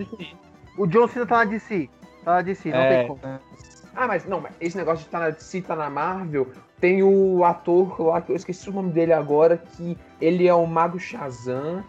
O 0.76 0.86
John 0.86 1.06
Cena 1.08 1.26
tá 1.26 1.38
na 1.38 1.44
DC. 1.44 1.88
Tá 2.24 2.34
na 2.34 2.42
DC, 2.42 2.70
não 2.70 2.78
É, 2.78 2.98
tem 2.98 3.08
como. 3.08 3.20
Ah, 3.94 4.06
mas 4.06 4.24
não, 4.24 4.40
mas 4.40 4.52
esse 4.60 4.76
negócio 4.76 5.00
de 5.00 5.06
estar 5.06 5.18
na 5.18 5.30
DC, 5.30 5.62
tá 5.62 5.74
na 5.74 5.90
Marvel, 5.90 6.48
tem 6.80 7.02
o 7.02 7.44
ator 7.44 8.00
lá, 8.00 8.20
que 8.20 8.30
eu 8.30 8.36
esqueci 8.36 8.68
o 8.70 8.72
nome 8.72 8.92
dele 8.92 9.12
agora, 9.12 9.56
que 9.56 9.98
ele 10.20 10.46
é 10.46 10.54
o 10.54 10.64
Mago 10.66 10.98
Shazam, 11.00 11.82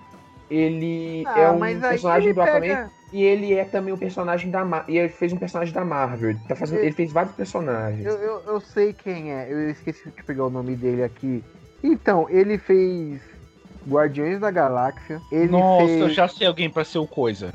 ele 0.49 1.23
Ah, 1.27 1.39
é 1.39 1.51
um 1.51 1.59
personagem 1.79 2.33
do 2.33 2.41
Aquaman, 2.41 2.61
pega- 2.61 2.91
e 3.11 3.23
ele 3.23 3.53
é 3.53 3.65
também 3.65 3.93
um 3.93 3.97
personagem 3.97 4.49
da 4.51 4.63
Marvel, 4.63 4.93
e 4.95 4.97
ele 4.99 5.09
fez 5.09 5.33
um 5.33 5.37
personagem 5.37 5.73
da 5.73 5.83
Marvel, 5.85 6.31
ele, 6.31 6.39
tá 6.47 6.55
fazendo, 6.55 6.79
Eu- 6.79 6.85
ele 6.85 6.95
fez 6.95 7.11
vários 7.11 7.33
personagens. 7.35 8.05
Eu, 8.05 8.13
eu, 8.17 8.43
eu 8.47 8.61
sei 8.61 8.93
quem 8.93 9.33
é, 9.33 9.51
eu 9.51 9.69
esqueci 9.69 10.09
de 10.11 10.23
pegar 10.23 10.45
o 10.45 10.49
nome 10.49 10.75
dele 10.75 11.03
aqui. 11.03 11.43
Então, 11.83 12.27
ele 12.29 12.57
fez 12.57 13.21
Guardiões 13.87 14.39
da 14.39 14.51
Galáxia. 14.51 15.21
Ele 15.31 15.47
Nossa, 15.47 15.83
fez. 15.83 16.01
eu 16.01 16.09
já 16.09 16.27
sei 16.27 16.47
alguém 16.47 16.69
pra 16.69 16.83
ser 16.83 16.97
o 16.99 17.07
coisa. 17.07 17.53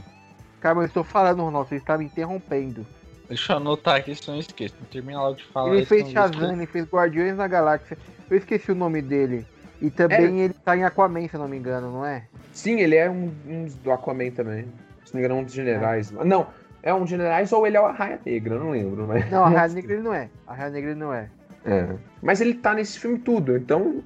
Calma, 0.60 0.82
eu 0.82 0.86
estou 0.86 1.04
falando, 1.04 1.42
Ronaldo, 1.42 1.68
você 1.68 1.76
está 1.76 1.98
me 1.98 2.06
interrompendo. 2.06 2.86
Deixa 3.28 3.52
eu 3.52 3.56
anotar 3.58 3.96
aqui, 3.96 4.14
senão 4.14 4.36
eu 4.36 4.40
esqueço. 4.40 4.74
Termina 4.90 5.20
logo 5.20 5.36
de 5.36 5.44
falar. 5.44 5.74
ele 5.74 5.84
fez 5.84 6.08
Shazam, 6.10 6.52
ele 6.52 6.66
fez 6.66 6.86
Guardiões 6.86 7.36
da 7.36 7.46
Galáxia. 7.46 7.98
Eu 8.30 8.36
esqueci 8.38 8.72
o 8.72 8.74
nome 8.74 9.02
dele. 9.02 9.46
E 9.80 9.90
também 9.90 10.40
ele 10.40 10.54
tá 10.54 10.76
em 10.76 10.84
Aquaman, 10.84 11.28
se 11.28 11.34
eu 11.34 11.40
não 11.40 11.48
me 11.48 11.56
engano, 11.58 11.90
não 11.92 12.06
é? 12.06 12.24
Sim, 12.52 12.80
ele 12.80 12.96
é 12.96 13.10
um, 13.10 13.30
um 13.46 13.66
do 13.82 13.92
Aquaman 13.92 14.30
também, 14.30 14.66
não 15.14 15.20
me 15.20 15.26
engano, 15.26 15.40
um 15.40 15.44
dos 15.44 15.54
generais. 15.54 16.10
Não, 16.10 16.46
é 16.82 16.92
um 16.92 17.00
dos 17.00 17.10
generais 17.10 17.52
ou 17.52 17.66
ele 17.66 17.76
é 17.76 17.80
o 17.80 17.86
Arraia 17.86 18.20
Negra, 18.24 18.54
eu 18.54 18.60
não 18.60 18.70
lembro, 18.70 19.06
mas... 19.06 19.30
Não, 19.30 19.44
a 19.44 19.48
Raia 19.48 19.68
Negra 19.74 19.92
ele 19.94 20.02
não 20.02 20.14
é. 20.14 20.28
A 20.46 20.54
Raia 20.54 20.70
Negra 20.70 20.90
ele 20.90 21.00
não 21.00 21.14
é. 21.14 21.28
É. 21.64 21.88
Mas 22.22 22.40
ele 22.40 22.54
tá 22.54 22.74
nesse 22.74 22.98
filme 22.98 23.18
tudo, 23.18 23.56
então, 23.56 24.02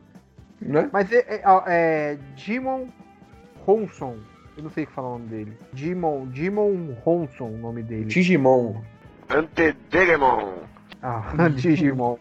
né? 0.60 0.88
Mas 0.92 1.10
é, 1.10 1.24
é, 1.28 1.42
é 1.66 2.18
Jimon 2.36 2.86
Honson. 3.66 4.16
Eu 4.56 4.62
não 4.62 4.70
sei 4.70 4.84
o 4.84 4.86
que 4.86 4.92
falar 4.92 5.08
o 5.08 5.12
nome 5.12 5.28
dele. 5.28 5.58
Jimon, 5.72 6.28
Jimon 6.32 6.94
Honson, 7.04 7.46
o 7.46 7.58
nome 7.58 7.82
dele. 7.82 8.06
Digimon. 8.06 8.80
Ah, 11.02 11.22
Digimon. 11.54 12.16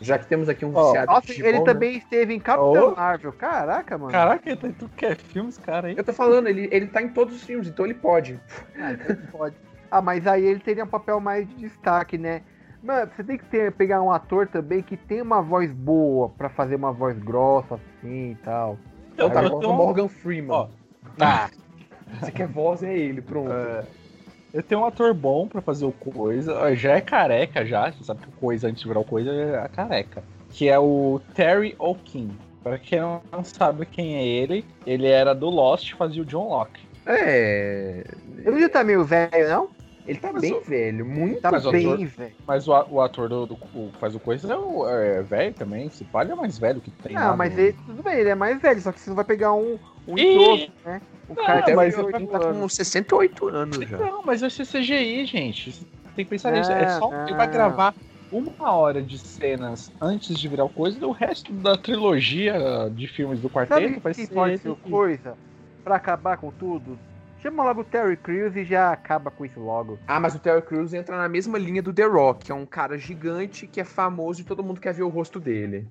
Já 0.00 0.18
que 0.18 0.26
temos 0.26 0.48
aqui 0.48 0.64
um 0.64 0.74
Ó, 0.74 0.86
viciado 0.86 1.12
Nossa, 1.12 1.26
Digimon, 1.26 1.48
ele 1.48 1.58
né? 1.58 1.64
também 1.64 1.96
esteve 1.98 2.34
em 2.34 2.40
Capitão 2.40 2.92
Oh. 2.92 2.96
Marvel. 2.96 3.32
Caraca, 3.32 3.98
mano. 3.98 4.10
Caraca, 4.12 4.48
ele 4.48 4.56
tá 4.60 4.68
em 4.68 4.72
tudo 4.72 4.90
que 4.96 5.06
é 5.06 5.14
filme, 5.14 5.48
esse 5.50 5.60
cara 5.60 5.88
aí. 5.88 5.96
Eu 5.96 6.04
tô 6.04 6.12
falando, 6.12 6.48
ele, 6.48 6.68
ele 6.72 6.86
tá 6.86 7.02
em 7.02 7.08
todos 7.08 7.34
os 7.36 7.42
filmes, 7.44 7.68
então 7.68 7.84
ele 7.84 7.94
pode. 7.94 8.40
Ah, 8.78 8.92
então 8.92 9.16
não 9.16 9.26
pode. 9.26 9.56
Ah, 9.90 10.00
mas 10.00 10.26
aí 10.26 10.44
ele 10.44 10.60
teria 10.60 10.84
um 10.84 10.88
papel 10.88 11.20
mais 11.20 11.48
de 11.48 11.54
destaque, 11.56 12.16
né? 12.16 12.42
Mano, 12.82 13.10
você 13.14 13.22
tem 13.22 13.36
que 13.36 13.44
ter, 13.44 13.72
pegar 13.72 14.00
um 14.00 14.10
ator 14.10 14.46
também 14.46 14.82
que 14.82 14.96
tem 14.96 15.20
uma 15.20 15.42
voz 15.42 15.70
boa 15.72 16.30
pra 16.30 16.48
fazer 16.48 16.76
uma 16.76 16.92
voz 16.92 17.18
grossa 17.18 17.74
assim 17.74 18.30
e 18.30 18.34
tal. 18.36 18.78
Então, 19.12 19.26
Agora 19.26 19.46
eu 19.48 19.70
um- 19.70 19.76
Morgan 19.76 20.08
Freeman. 20.08 20.50
Ó, 20.50 20.68
Tá. 21.18 21.50
Você 22.20 22.32
quer 22.32 22.46
voz, 22.48 22.82
é 22.82 22.96
ele, 22.96 23.20
pronto. 23.20 23.52
É, 23.52 23.84
eu 24.52 24.62
tenho 24.62 24.80
um 24.80 24.84
ator 24.86 25.12
bom 25.14 25.46
pra 25.46 25.60
fazer 25.60 25.84
o 25.84 25.92
Coisa. 25.92 26.74
Já 26.74 26.92
é 26.96 27.00
careca, 27.00 27.64
já. 27.64 27.90
Você 27.92 28.04
sabe 28.04 28.20
que 28.22 28.28
o 28.28 28.32
Coisa, 28.32 28.68
antes 28.68 28.82
de 28.82 28.88
virar 28.88 29.00
o 29.00 29.04
Coisa, 29.04 29.30
é 29.30 29.58
a 29.58 29.68
careca. 29.68 30.22
Que 30.50 30.68
é 30.68 30.78
o 30.78 31.20
Terry 31.34 31.74
O'Keefe. 31.78 32.32
Pra 32.62 32.78
quem 32.78 33.00
não 33.00 33.22
sabe 33.42 33.86
quem 33.86 34.16
é 34.16 34.24
ele, 34.26 34.64
ele 34.86 35.06
era 35.06 35.34
do 35.34 35.48
Lost, 35.48 35.94
fazia 35.94 36.20
o 36.20 36.26
John 36.26 36.48
Locke. 36.48 36.82
É. 37.06 38.04
Ele 38.44 38.60
já 38.60 38.68
tá 38.68 38.84
meio 38.84 39.02
velho, 39.04 39.48
não? 39.48 39.68
Ele 40.06 40.18
tá 40.18 40.30
Mas 40.32 40.42
bem 40.42 40.54
o- 40.54 40.60
velho, 40.60 41.06
muito 41.06 41.40
Tá 41.40 41.50
bem 41.50 41.58
ator- 41.60 42.06
velho. 42.06 42.32
Mas 42.46 42.66
o, 42.68 42.72
o 42.90 43.00
ator 43.00 43.28
do, 43.28 43.46
do- 43.46 43.54
o- 43.74 43.90
que 43.92 43.98
faz 43.98 44.14
o 44.14 44.20
Coisa 44.20 44.52
é, 44.52 44.56
o- 44.56 44.88
é 44.88 45.22
velho 45.22 45.54
também. 45.54 45.88
Se 45.90 46.04
pá, 46.04 46.22
ele 46.22 46.32
é 46.32 46.34
mais 46.34 46.58
velho 46.58 46.80
que 46.80 46.90
tem. 46.90 47.14
Não, 47.14 47.30
lá 47.30 47.36
mas 47.36 47.54
no- 47.54 47.60
ele, 47.60 47.72
tudo 47.86 48.02
bem, 48.02 48.18
ele 48.18 48.28
é 48.30 48.34
mais 48.34 48.60
velho, 48.60 48.80
só 48.80 48.92
que 48.92 49.00
você 49.00 49.08
não 49.08 49.16
vai 49.16 49.24
pegar 49.24 49.52
um, 49.54 49.78
um 50.06 50.18
Ih! 50.18 50.34
idoso, 50.34 50.68
né? 50.84 51.00
O 51.28 51.34
Não, 51.34 51.44
cara 51.46 51.76
mas 51.76 51.96
80 51.96 52.26
tá 52.26 52.38
com 52.38 52.44
anos. 52.46 52.74
68 52.74 53.48
anos 53.48 53.88
já. 53.88 53.98
Não, 53.98 54.22
mas 54.24 54.40
vai 54.40 54.50
ser 54.50 54.66
CGI, 54.66 55.26
gente. 55.26 55.86
Tem 56.16 56.24
que 56.24 56.30
pensar 56.30 56.50
nisso. 56.52 56.70
É 56.72 56.86
Não, 56.86 56.98
só 56.98 57.22
ele 57.26 57.34
vai 57.36 57.46
não. 57.46 57.52
gravar 57.52 57.94
uma 58.32 58.72
hora 58.72 59.00
de 59.02 59.16
cenas 59.18 59.92
antes 60.00 60.36
de 60.38 60.48
virar 60.48 60.64
o 60.64 60.68
Coisa 60.68 60.98
e 61.00 61.04
o 61.04 61.12
resto 61.12 61.52
da 61.52 61.76
trilogia 61.76 62.90
de 62.92 63.06
filmes 63.06 63.40
do 63.40 63.48
Sabe 63.48 63.68
quarteto 63.68 64.00
vai 64.00 64.14
que 64.14 64.26
ser. 64.26 64.34
pode 64.34 64.52
ele. 64.54 64.58
ser 64.62 64.74
coisa 64.90 65.36
pra 65.84 65.96
acabar 65.96 66.36
com 66.36 66.50
tudo? 66.50 66.98
Chama 67.42 67.64
logo 67.64 67.80
o 67.80 67.84
Terry 67.84 68.18
Crews 68.18 68.54
e 68.54 68.64
já 68.64 68.92
acaba 68.92 69.30
com 69.30 69.46
isso 69.46 69.58
logo. 69.58 69.98
Ah, 70.06 70.20
mas 70.20 70.34
o 70.34 70.38
Terry 70.38 70.60
Crews 70.60 70.92
entra 70.92 71.16
na 71.16 71.26
mesma 71.26 71.58
linha 71.58 71.82
do 71.82 71.90
The 71.90 72.04
Rock, 72.04 72.44
que 72.44 72.52
é 72.52 72.54
um 72.54 72.66
cara 72.66 72.98
gigante 72.98 73.66
que 73.66 73.80
é 73.80 73.84
famoso 73.84 74.42
e 74.42 74.44
todo 74.44 74.62
mundo 74.62 74.78
quer 74.78 74.92
ver 74.92 75.04
o 75.04 75.08
rosto 75.08 75.40
dele. 75.40 75.88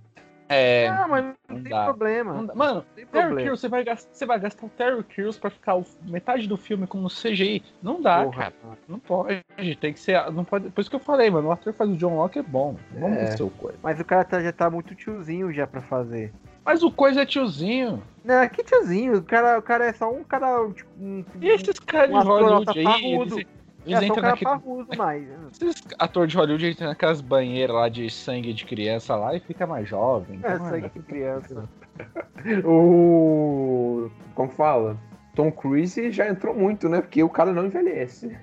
É. 0.49 0.88
Ah, 0.88 1.07
mas 1.07 1.23
não, 1.23 1.35
não 1.49 1.62
tem 1.62 1.71
dá. 1.71 1.83
problema. 1.85 2.33
não. 2.41 2.55
Mano, 2.55 2.83
tem 2.95 3.05
Terry 3.05 3.25
problema. 3.27 3.41
Crews, 3.41 3.59
você 3.62 3.67
vai, 3.69 3.83
gastar, 3.83 4.09
você 4.12 4.25
vai 4.25 4.39
gastar 4.39 4.65
o 4.65 4.69
Terry 4.69 5.03
Crews 5.03 5.38
pra 5.38 5.49
ficar 5.51 5.75
o- 5.75 5.85
metade 6.03 6.47
do 6.47 6.57
filme 6.57 6.88
como 6.88 7.07
CGI. 7.07 7.63
Não 7.83 8.01
dá, 8.01 8.23
Porra. 8.23 8.38
cara. 8.43 8.53
Não 8.88 8.97
pode. 8.99 9.43
Tem 9.79 9.93
que 9.93 9.99
ser. 9.99 10.31
Não 10.31 10.43
pode, 10.43 10.69
por 10.71 10.81
isso 10.81 10.89
que 10.89 10.95
eu 10.95 10.99
falei, 10.99 11.29
mano. 11.29 11.49
O 11.49 11.51
ator 11.51 11.71
faz 11.73 11.89
o 11.89 11.95
John 11.95 12.15
Locke 12.15 12.39
é 12.39 12.43
bom. 12.43 12.75
Vamos 12.97 13.17
É. 13.17 13.27
ser 13.38 13.43
o 13.43 13.49
Coisa. 13.51 13.77
Mas 13.83 13.99
o 13.99 14.03
cara 14.05 14.23
tá- 14.25 14.41
já 14.41 14.51
tá 14.51 14.69
muito 14.69 14.95
tiozinho 14.95 15.53
já 15.53 15.67
pra 15.67 15.81
fazer. 15.83 16.33
Mas 16.65 16.81
o 16.83 16.91
Coisa 16.91 17.21
é 17.21 17.25
tiozinho. 17.25 18.01
Não, 18.23 18.47
que 18.49 18.63
tiozinho? 18.63 19.17
O 19.17 19.23
cara, 19.23 19.57
o 19.57 19.62
cara 19.62 19.85
é 19.85 19.93
só 19.93 20.12
um 20.12 20.23
cara. 20.23 20.67
Tipo, 20.73 20.89
um, 20.99 21.23
E 21.41 21.47
esses 21.49 21.79
caras 21.79 22.09
de 22.09 22.15
Um 22.15 22.19
ator 22.19 22.41
Hollywood 22.41 22.77
aí, 22.79 22.83
parrudo. 22.83 23.35
eles, 23.39 23.47
é 23.47 23.59
eles 23.85 23.99
um 24.01 24.03
entram 24.03 24.15
cara 24.21 24.27
naquele. 24.29 24.49
parrudo, 24.51 24.87
mas. 24.97 25.27
Esses 25.61 25.83
atores 25.97 26.31
de 26.31 26.37
Hollywood 26.37 26.67
entram 26.69 26.87
naquelas 26.89 27.21
banheiras 27.21 27.75
lá 27.75 27.89
de 27.89 28.09
sangue 28.09 28.53
de 28.53 28.65
criança 28.65 29.15
lá 29.15 29.35
e 29.35 29.39
fica 29.39 29.65
mais 29.67 29.87
jovem. 29.87 30.39
É, 30.43 30.53
Então, 30.55 30.65
sangue 30.69 30.85
é, 30.85 30.89
de 30.89 30.99
criança. 30.99 31.69
O. 32.65 34.09
Como 34.35 34.49
fala? 34.49 34.97
Tom 35.35 35.51
Cruise 35.51 36.11
já 36.11 36.27
entrou 36.29 36.53
muito, 36.55 36.87
né? 36.89 37.01
Porque 37.01 37.21
o 37.23 37.29
cara 37.29 37.51
não 37.51 37.65
envelhece. 37.65 38.35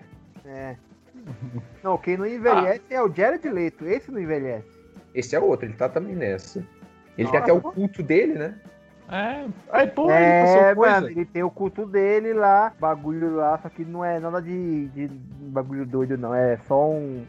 É. 0.44 0.76
Não, 1.82 1.96
quem 1.98 2.16
não 2.16 2.26
envelhece 2.26 2.82
Ah. 2.90 2.94
é 2.94 3.02
o 3.02 3.12
Jared 3.12 3.48
Leto. 3.48 3.84
Esse 3.86 4.10
não 4.10 4.20
envelhece. 4.20 4.68
Esse 5.14 5.34
é 5.34 5.40
outro, 5.40 5.66
ele 5.66 5.74
tá 5.74 5.88
também 5.88 6.14
nessa. 6.14 6.58
Ele 6.58 6.66
tem 7.16 7.24
Nossa. 7.26 7.38
até 7.38 7.52
o 7.52 7.60
culto 7.60 8.02
dele, 8.02 8.34
né? 8.34 8.54
É, 9.08 9.46
aí 9.70 9.86
pô, 9.86 10.10
é, 10.10 10.40
é, 10.70 10.74
coisa. 10.74 10.94
mano, 11.00 11.08
ele 11.10 11.24
tem 11.24 11.42
o 11.42 11.50
culto 11.50 11.86
dele 11.86 12.32
lá, 12.34 12.72
bagulho 12.80 13.36
lá, 13.36 13.56
só 13.58 13.68
que 13.68 13.84
não 13.84 14.04
é 14.04 14.18
nada 14.18 14.42
de, 14.42 14.88
de 14.88 15.06
bagulho 15.08 15.86
doido, 15.86 16.18
não. 16.18 16.34
É 16.34 16.56
só 16.66 16.88
um, 16.90 17.24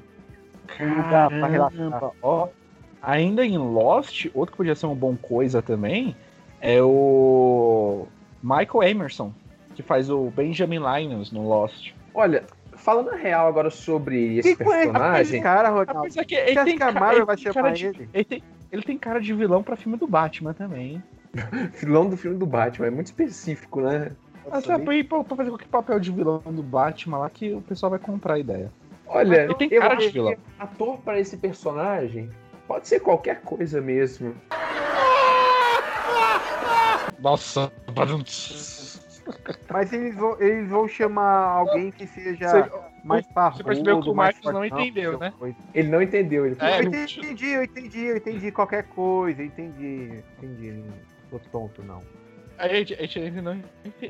um 0.79 0.95
lugar 0.95 1.29
pra 1.29 1.47
relaxar. 1.47 1.77
Caramba, 1.77 2.11
ó. 2.21 2.47
Ainda 3.01 3.45
em 3.45 3.57
Lost, 3.59 4.25
outro 4.33 4.53
que 4.53 4.57
podia 4.57 4.73
ser 4.75 4.87
uma 4.87 4.95
bom 4.95 5.15
coisa 5.15 5.61
também 5.61 6.15
é 6.59 6.81
o 6.81 8.07
Michael 8.41 8.83
Emerson, 8.83 9.31
que 9.75 9.83
faz 9.83 10.09
o 10.09 10.31
Benjamin 10.31 10.79
Linus 10.79 11.31
no 11.31 11.47
Lost. 11.47 11.91
Olha, 12.11 12.43
falando 12.73 13.11
a 13.11 13.15
real 13.15 13.47
agora 13.47 13.69
sobre 13.69 14.39
esse 14.39 14.55
Que 14.55 14.63
personagem. 14.65 15.41
cara, 15.43 15.69
Ronaldo? 15.69 16.01
Que 16.01 16.11
Você 16.11 16.21
ele 16.35 16.51
acha 16.59 16.65
tem, 16.65 16.75
que 16.77 16.83
a 16.83 16.91
ca- 16.91 16.99
Marvel 16.99 17.17
ele 17.19 17.25
vai 17.25 17.35
tem 17.37 17.53
cara 17.53 17.71
de, 17.71 17.85
ele? 17.85 18.09
tem, 18.25 18.43
ele 18.71 18.81
tem 18.81 18.97
cara 18.97 19.21
de 19.21 19.31
vilão 19.31 19.61
pra 19.61 19.75
filme 19.75 19.95
do 19.95 20.07
Batman 20.07 20.53
também. 20.55 21.01
Vilão 21.73 22.10
do 22.10 22.17
filme 22.17 22.38
do 22.38 22.45
Batman, 22.45 22.88
é 22.88 22.91
muito 22.91 23.08
específico, 23.08 23.82
né? 23.82 24.12
Mas 24.50 24.63
sabe, 24.63 24.86
pra, 24.86 24.95
ir 24.95 25.04
pra 25.04 25.23
pra 25.23 25.36
fazer 25.36 25.50
qualquer 25.50 25.67
papel 25.67 26.00
de 26.00 26.12
vilão 26.12 26.41
do 26.45 26.63
Batman 26.63 27.17
lá 27.19 27.30
que 27.30 27.54
o 27.54 27.62
pessoal 27.62 27.89
vai 27.89 28.00
comprar 28.00 28.36
a 28.36 28.39
ideia. 28.39 28.71
Olha, 29.06 29.43
Ele 29.43 29.56
tem 29.56 29.69
eu 29.71 29.82
cara 29.82 29.95
acho 29.95 30.08
de 30.08 30.13
vilão. 30.13 30.34
que 30.36 30.39
ator 30.60 30.97
para 31.00 31.19
esse 31.19 31.38
personagem 31.38 32.30
pode 32.67 32.88
ser 32.88 33.00
qualquer 33.02 33.41
coisa 33.41 33.82
mesmo. 33.82 34.34
Nossa, 37.19 37.71
Mas 39.69 39.91
eles 39.91 40.15
vão, 40.15 40.39
eles 40.39 40.69
vão 40.69 40.88
chamar 40.88 41.47
alguém 41.47 41.91
que 41.91 42.08
seja 42.08 42.50
Você- 42.50 42.71
mais 43.04 43.26
parrudo, 43.28 43.58
você 43.58 43.63
percebeu 43.63 44.02
que 44.02 44.10
o 44.10 44.15
mais 44.15 44.36
Marcos 44.36 44.54
não 44.54 44.65
entendeu, 44.65 45.17
né? 45.19 45.34
coisa. 45.38 45.56
Ele 45.73 45.89
não 45.89 46.02
entendeu, 46.02 46.45
ele 46.45 46.56
É, 46.60 46.80
eu 46.80 46.84
entendi, 46.84 47.50
eu 47.50 47.63
entendi, 47.63 48.04
eu 48.06 48.17
entendi 48.17 48.52
qualquer 48.52 48.84
coisa, 48.84 49.41
eu 49.41 49.45
entendi, 49.45 50.23
entendi, 50.38 50.84
sou 51.29 51.39
tonto 51.51 51.83
não. 51.83 52.01
A 52.57 52.67
gente, 52.67 52.93
a 52.95 52.97
gente 53.01 53.19
ainda 53.19 53.41
não, 53.41 53.61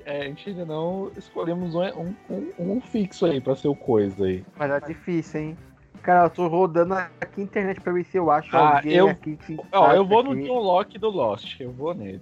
é, 0.05 0.21
a 0.21 0.23
gente 0.23 0.49
ainda 0.49 0.65
não 0.65 1.11
escolhemos 1.17 1.75
um, 1.75 2.13
um, 2.29 2.53
um- 2.57 2.81
fixo 2.81 3.25
aí 3.25 3.41
pra 3.41 3.55
ser 3.55 3.67
o 3.67 3.75
coisa 3.75 4.25
aí. 4.25 4.43
Mas 4.57 4.71
é 4.71 4.79
difícil, 4.79 5.41
hein? 5.41 5.57
Cara, 6.01 6.27
eu 6.27 6.29
tô 6.29 6.47
rodando 6.47 6.93
aqui 6.93 7.41
a 7.41 7.43
internet 7.43 7.81
pra 7.81 7.91
ver 7.91 8.05
se 8.05 8.15
eu 8.15 8.31
acho 8.31 8.55
Ah, 8.55 8.77
alguém 8.77 8.93
eu- 8.93 9.09
aqui 9.09 9.35
que 9.35 9.57
Ó, 9.73 9.91
eu 9.91 10.05
vou 10.05 10.23
no 10.23 10.31
aqui. 10.31 10.43
John 10.43 10.59
Locke 10.59 10.97
do 10.97 11.09
Lost, 11.09 11.59
eu 11.59 11.71
vou 11.73 11.93
nele. 11.93 12.21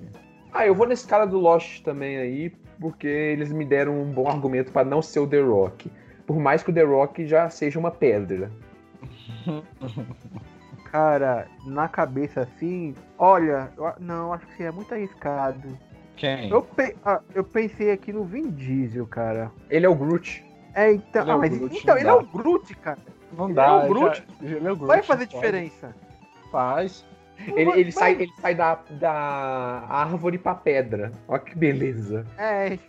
Ah, 0.51 0.65
eu 0.65 0.73
vou 0.73 0.87
nesse 0.87 1.05
cara 1.05 1.25
do 1.25 1.37
Lost 1.37 1.83
também 1.83 2.17
aí, 2.17 2.49
porque 2.79 3.05
eles 3.05 3.51
me 3.51 3.63
deram 3.63 4.01
um 4.01 4.11
bom 4.11 4.27
argumento 4.27 4.71
para 4.71 4.87
não 4.87 5.01
ser 5.03 5.19
o 5.19 5.27
The 5.27 5.41
Rock. 5.41 5.91
Por 6.25 6.39
mais 6.39 6.63
que 6.63 6.71
o 6.71 6.73
The 6.73 6.81
Rock 6.83 7.27
já 7.27 7.47
seja 7.51 7.77
uma 7.77 7.91
pedra. 7.91 8.51
Cara, 10.95 11.47
na 11.65 11.89
cabeça 11.89 12.39
assim, 12.43 12.95
olha, 13.17 13.69
eu 13.77 13.91
não, 13.99 14.31
acho 14.31 14.47
que 14.55 14.63
é 14.63 14.71
muito 14.71 14.93
arriscado. 14.93 15.77
Quem? 16.15 16.49
Eu, 16.49 16.61
pe- 16.61 16.95
ah, 17.03 17.19
eu 17.33 17.43
pensei 17.43 17.91
aqui 17.91 18.13
no 18.13 18.23
Vin 18.23 18.49
Diesel, 18.49 19.05
cara. 19.05 19.51
Ele 19.69 19.85
é 19.85 19.89
o 19.89 19.93
Groot. 19.93 20.45
É, 20.73 20.93
então. 20.93 21.21
Ele 21.23 21.31
é 21.31 21.33
ah, 21.33 21.35
o 21.35 21.39
mas 21.39 21.57
Groot, 21.57 21.77
então, 21.77 21.95
não 21.95 21.99
ele 22.01 22.07
é 22.07 22.11
dá. 22.13 22.17
o 22.17 22.25
Groot, 22.25 22.75
cara. 22.75 22.97
Não 23.37 23.45
Ele 23.47 23.53
dá. 23.55 23.65
é 23.65 23.71
o 23.73 23.87
Groot. 23.89 24.23
já- 24.41 24.47
ele 24.55 24.67
é 24.67 24.71
o 24.71 24.75
Groot, 24.77 24.87
Vai 24.87 25.03
fazer 25.03 25.25
diferença. 25.27 25.93
Faz. 26.49 27.05
Ele, 27.45 27.71
ele 27.71 27.91
Vai- 27.91 27.91
sai, 27.91 28.11
ele 28.13 28.31
sai 28.39 28.55
da, 28.55 28.79
da 28.91 29.11
árvore 29.89 30.37
pra 30.37 30.55
pedra. 30.55 31.11
Olha 31.27 31.39
que 31.41 31.57
beleza. 31.57 32.25
É, 32.37 32.79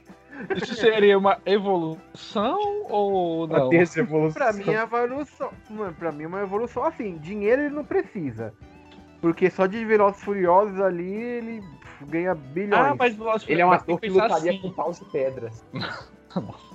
Isso 0.57 0.75
seria 0.75 1.17
uma 1.19 1.39
evolução 1.47 2.59
ou 2.89 3.47
não? 3.47 3.63
Uma 3.65 3.69
desevolução. 3.71 4.33
pra 4.33 4.53
mim 4.53 4.71
é 4.71 4.83
evolução. 4.83 5.51
Mano, 5.71 5.95
pra 5.95 6.13
mim 6.13 6.25
é 6.25 6.27
uma 6.27 6.43
evolução 6.43 6.85
assim. 6.85 7.17
Dinheiro 7.19 7.63
ele 7.63 7.75
não 7.75 7.85
precisa. 7.85 8.53
Porque 9.21 9.51
só 9.51 9.67
de 9.67 9.85
Velozes 9.85 10.23
Furiosos 10.23 10.79
ali 10.81 11.11
ele 11.13 11.63
ganha 12.03 12.35
bilhões. 12.35 12.87
Ah, 12.93 12.95
mas 12.99 13.17
Velozes 13.17 13.49
Ele 13.49 13.61
é 13.63 13.67
um 13.67 13.73
ator 13.73 13.99
que 14.01 14.09
lutaria 14.09 14.51
assim. 14.53 14.61
com 14.61 14.71
paus 14.73 15.01
e 15.01 15.05
pedras. 15.07 15.65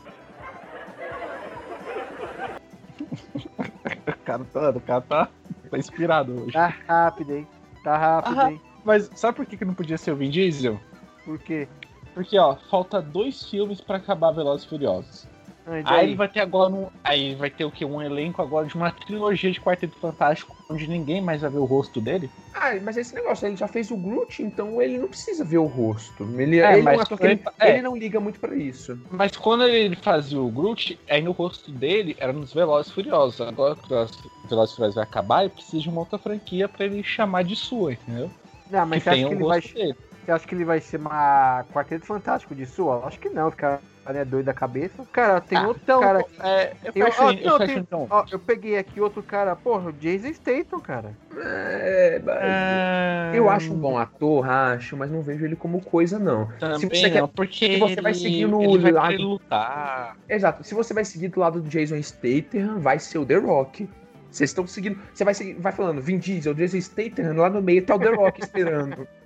O 3.12 4.24
cara 4.24 4.43
tá, 4.45 4.69
o 4.69 4.82
cara 4.82 5.02
tá, 5.02 5.30
tá 5.69 5.78
inspirado 5.78 6.43
hoje. 6.43 6.54
Tá 6.54 6.74
rápido, 6.88 7.34
hein? 7.36 7.47
Tá 7.84 7.97
rápido, 7.97 8.39
Ah. 8.39 8.52
hein? 8.52 8.62
Mas 8.84 9.10
sabe 9.15 9.36
por 9.36 9.45
que, 9.45 9.58
que 9.58 9.65
não 9.65 9.74
podia 9.74 9.97
ser 9.97 10.12
o 10.12 10.15
Vin 10.15 10.30
Diesel? 10.30 10.80
Por 11.26 11.38
quê? 11.39 11.67
Porque, 12.13 12.38
ó, 12.38 12.56
falta 12.69 13.02
dois 13.02 13.45
filmes 13.50 13.80
pra 13.80 13.97
acabar 13.97 14.32
Velozes 14.32 14.65
e 14.65 14.69
Furiosos. 14.69 15.28
Ah, 15.65 15.80
e 15.80 15.84
Aí 15.86 16.08
ele 16.08 16.15
vai 16.15 16.28
ter 16.28 16.39
agora 16.39 16.74
um. 16.74 16.88
Aí 17.04 17.36
vai 17.36 17.50
ter 17.50 17.63
o 17.63 17.71
quê? 17.71 17.86
Um 17.86 18.02
elenco 18.02 18.41
agora 18.41 18.65
de 18.65 18.76
uma 18.76 18.91
trilogia 18.91 19.52
de 19.52 19.62
Quarteto 19.62 19.97
Fantástico, 20.00 20.56
onde 20.69 20.88
ninguém 20.88 21.21
mais 21.21 21.41
vai 21.41 21.52
ver 21.52 21.60
o 21.60 21.65
rosto 21.65 22.02
dele. 22.02 22.30
Ah, 22.54 22.71
mas 22.82 22.97
esse 22.97 23.13
negócio, 23.13 23.47
ele 23.47 23.56
já 23.56 23.67
fez 23.67 23.91
o 23.91 23.97
Groot, 23.97 24.41
então 24.41 24.82
ele 24.82 24.97
não 24.97 25.08
precisa 25.08 25.45
ver 25.45 25.60
o 25.60 25.65
rosto. 25.65 26.24
Ele 26.38 26.60
É, 26.60 26.71
ele 26.71 26.80
é, 26.80 26.82
mas 26.82 26.97
um 26.97 27.02
ator 27.02 27.17
que 27.17 27.26
ele, 27.26 27.43
é. 27.60 27.69
ele 27.69 27.82
não 27.84 27.95
liga 27.95 28.19
muito 28.19 28.39
pra 28.39 28.56
isso. 28.56 29.00
Mas 29.12 29.36
quando 29.38 29.63
ele 29.63 29.95
fazia 29.95 30.41
o 30.41 30.50
Groot, 30.50 31.00
aí 31.08 31.21
no 31.21 31.32
rosto 31.32 31.71
dele 31.71 32.17
era 32.19 32.34
nos 32.34 32.54
Velozes 32.54 32.91
e 32.91 32.95
Furiosos. 32.95 33.39
Agora 33.41 33.76
que 33.76 33.93
os 33.93 34.12
Velozes 34.50 34.74
e 34.74 34.76
Furiosos 34.76 34.95
vai 34.95 35.04
acabar, 35.04 35.41
ele 35.41 35.52
precisa 35.52 35.84
de 35.84 35.89
uma 35.89 36.00
outra 36.00 36.17
franquia 36.17 36.67
pra 36.67 36.86
ele 36.86 37.04
chamar 37.04 37.43
de 37.43 37.56
sua, 37.56 37.93
entendeu? 37.93 38.32
Não, 38.69 38.86
mas 38.86 39.00
que 39.00 39.04
você 39.04 39.10
acha 39.10 39.17
tenha 39.17 39.28
que, 39.28 39.36
o 39.36 39.38
ele 39.38 39.45
vai, 39.45 39.60
rosto 39.60 39.74
dele. 39.76 39.95
Você 40.26 40.32
acha 40.32 40.48
que 40.48 40.56
ele 40.56 40.66
vai 40.66 40.80
ser 40.80 40.98
uma 40.98 41.64
Quarteto 41.74 42.06
Fantástico 42.06 42.54
de 42.56 42.66
sua? 42.66 43.06
Acho 43.08 43.20
que 43.20 43.30
não, 43.30 43.48
o 43.48 43.52
cara 43.52 43.80
é 44.06 44.26
doido 44.26 44.46
da 44.46 44.54
cabeça. 44.54 45.04
Cara, 45.12 45.40
tem 45.40 45.58
Ah, 45.58 45.68
outro 45.68 45.82
então, 45.84 46.00
cara. 46.02 46.26
é, 46.44 46.74
eu 46.84 46.92
Eu- 46.96 47.06
fecho, 47.06 47.24
ó, 47.24 47.32
eu 47.32 47.46
não, 47.52 47.58
fecho 47.58 47.74
tem- 47.74 47.78
então. 47.82 48.08
Ó, 48.10 48.26
eu 48.32 48.40
peguei 48.40 48.78
aqui 48.78 49.00
outro 49.00 49.22
cara, 49.24 49.56
porra, 49.56 49.90
o 49.90 49.94
Jason 49.94 50.34
Statham, 50.34 50.80
cara. 50.80 51.16
É, 51.38 52.22
mas- 52.24 52.38
É, 52.42 53.32
Eu 53.34 53.50
acho 53.50 53.72
um 53.74 53.78
bom 53.78 53.98
ator, 53.98 54.48
acho, 54.50 54.98
mas 54.98 55.10
não 55.10 55.22
vejo 55.22 55.46
ele 55.46 55.56
como 55.56 55.82
coisa, 55.82 56.20
não. 56.20 56.48
Também 56.60 56.80
Se 56.80 56.86
você 56.88 57.10
quer- 57.10 57.22
não, 57.22 57.28
porque 57.30 57.74
se 57.76 57.80
você 57.80 58.02
vai 58.02 58.12
ele- 58.12 58.20
seguir 58.20 58.46
no 58.48 58.62
ele 58.62 58.80
vai 58.80 58.92
lado- 58.92 59.24
lutar. 59.24 60.18
Exato. 60.28 60.64
Se 60.66 60.74
você 60.76 60.94
vai 60.94 61.06
seguir 61.06 61.30
do 61.30 61.40
lado 61.40 61.62
do 61.62 61.70
Jason 61.70 62.02
Statham, 62.02 62.80
vai 62.80 63.00
ser 63.00 63.20
o 63.20 63.26
The 63.26 63.36
Rock. 63.38 63.90
Vocês 64.30 64.50
estão 64.50 64.66
seguindo. 64.68 65.00
Você 65.14 65.24
vai 65.24 65.34
seguir, 65.34 65.54
vai 65.56 65.72
falando, 65.72 66.02
Vin 66.02 66.18
Diesel, 66.18 66.54
Jason 66.54 66.80
Statham, 66.82 67.34
lá 67.36 67.50
no 67.50 67.62
meio 67.62 67.86
tá 67.86 67.96
o 67.96 68.00
The 68.00 68.10
Rock 68.10 68.42
esperando. 68.42 69.08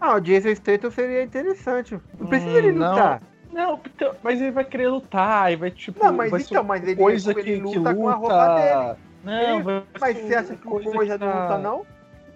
Ah, 0.00 0.14
o 0.16 0.20
Jason 0.20 0.54
Statham 0.54 0.90
seria 0.90 1.22
interessante. 1.22 1.98
Não 2.18 2.26
precisa 2.26 2.52
Hum, 2.52 2.58
ele 2.58 2.72
não. 2.72 2.90
lutar. 2.90 3.22
Não, 3.52 3.80
então, 3.86 4.12
mas 4.22 4.40
ele 4.40 4.50
vai 4.50 4.64
querer 4.64 4.88
lutar, 4.88 5.50
e 5.52 5.56
vai 5.56 5.70
tipo. 5.70 5.98
Não, 6.04 6.12
mas 6.12 6.32
então, 6.50 6.62
mas 6.62 6.82
ele, 6.82 6.96
coisa 6.96 7.30
ele 7.30 7.42
que, 7.42 7.56
luta 7.56 7.94
que 7.94 8.00
com 8.00 8.08
a 8.08 8.14
roupa 8.14 8.48
dele. 8.54 8.74
luta. 8.74 8.98
Não, 9.24 9.54
Ele- 9.54 9.62
vai 9.62 9.82
Mas 10.00 10.16
você 10.18 10.34
acha 10.34 10.54
que 10.56 10.68
o 10.68 10.70
coisa 10.70 11.16
não 11.16 11.26
tá- 11.26 11.40
luta, 11.42 11.58
não? 11.58 11.86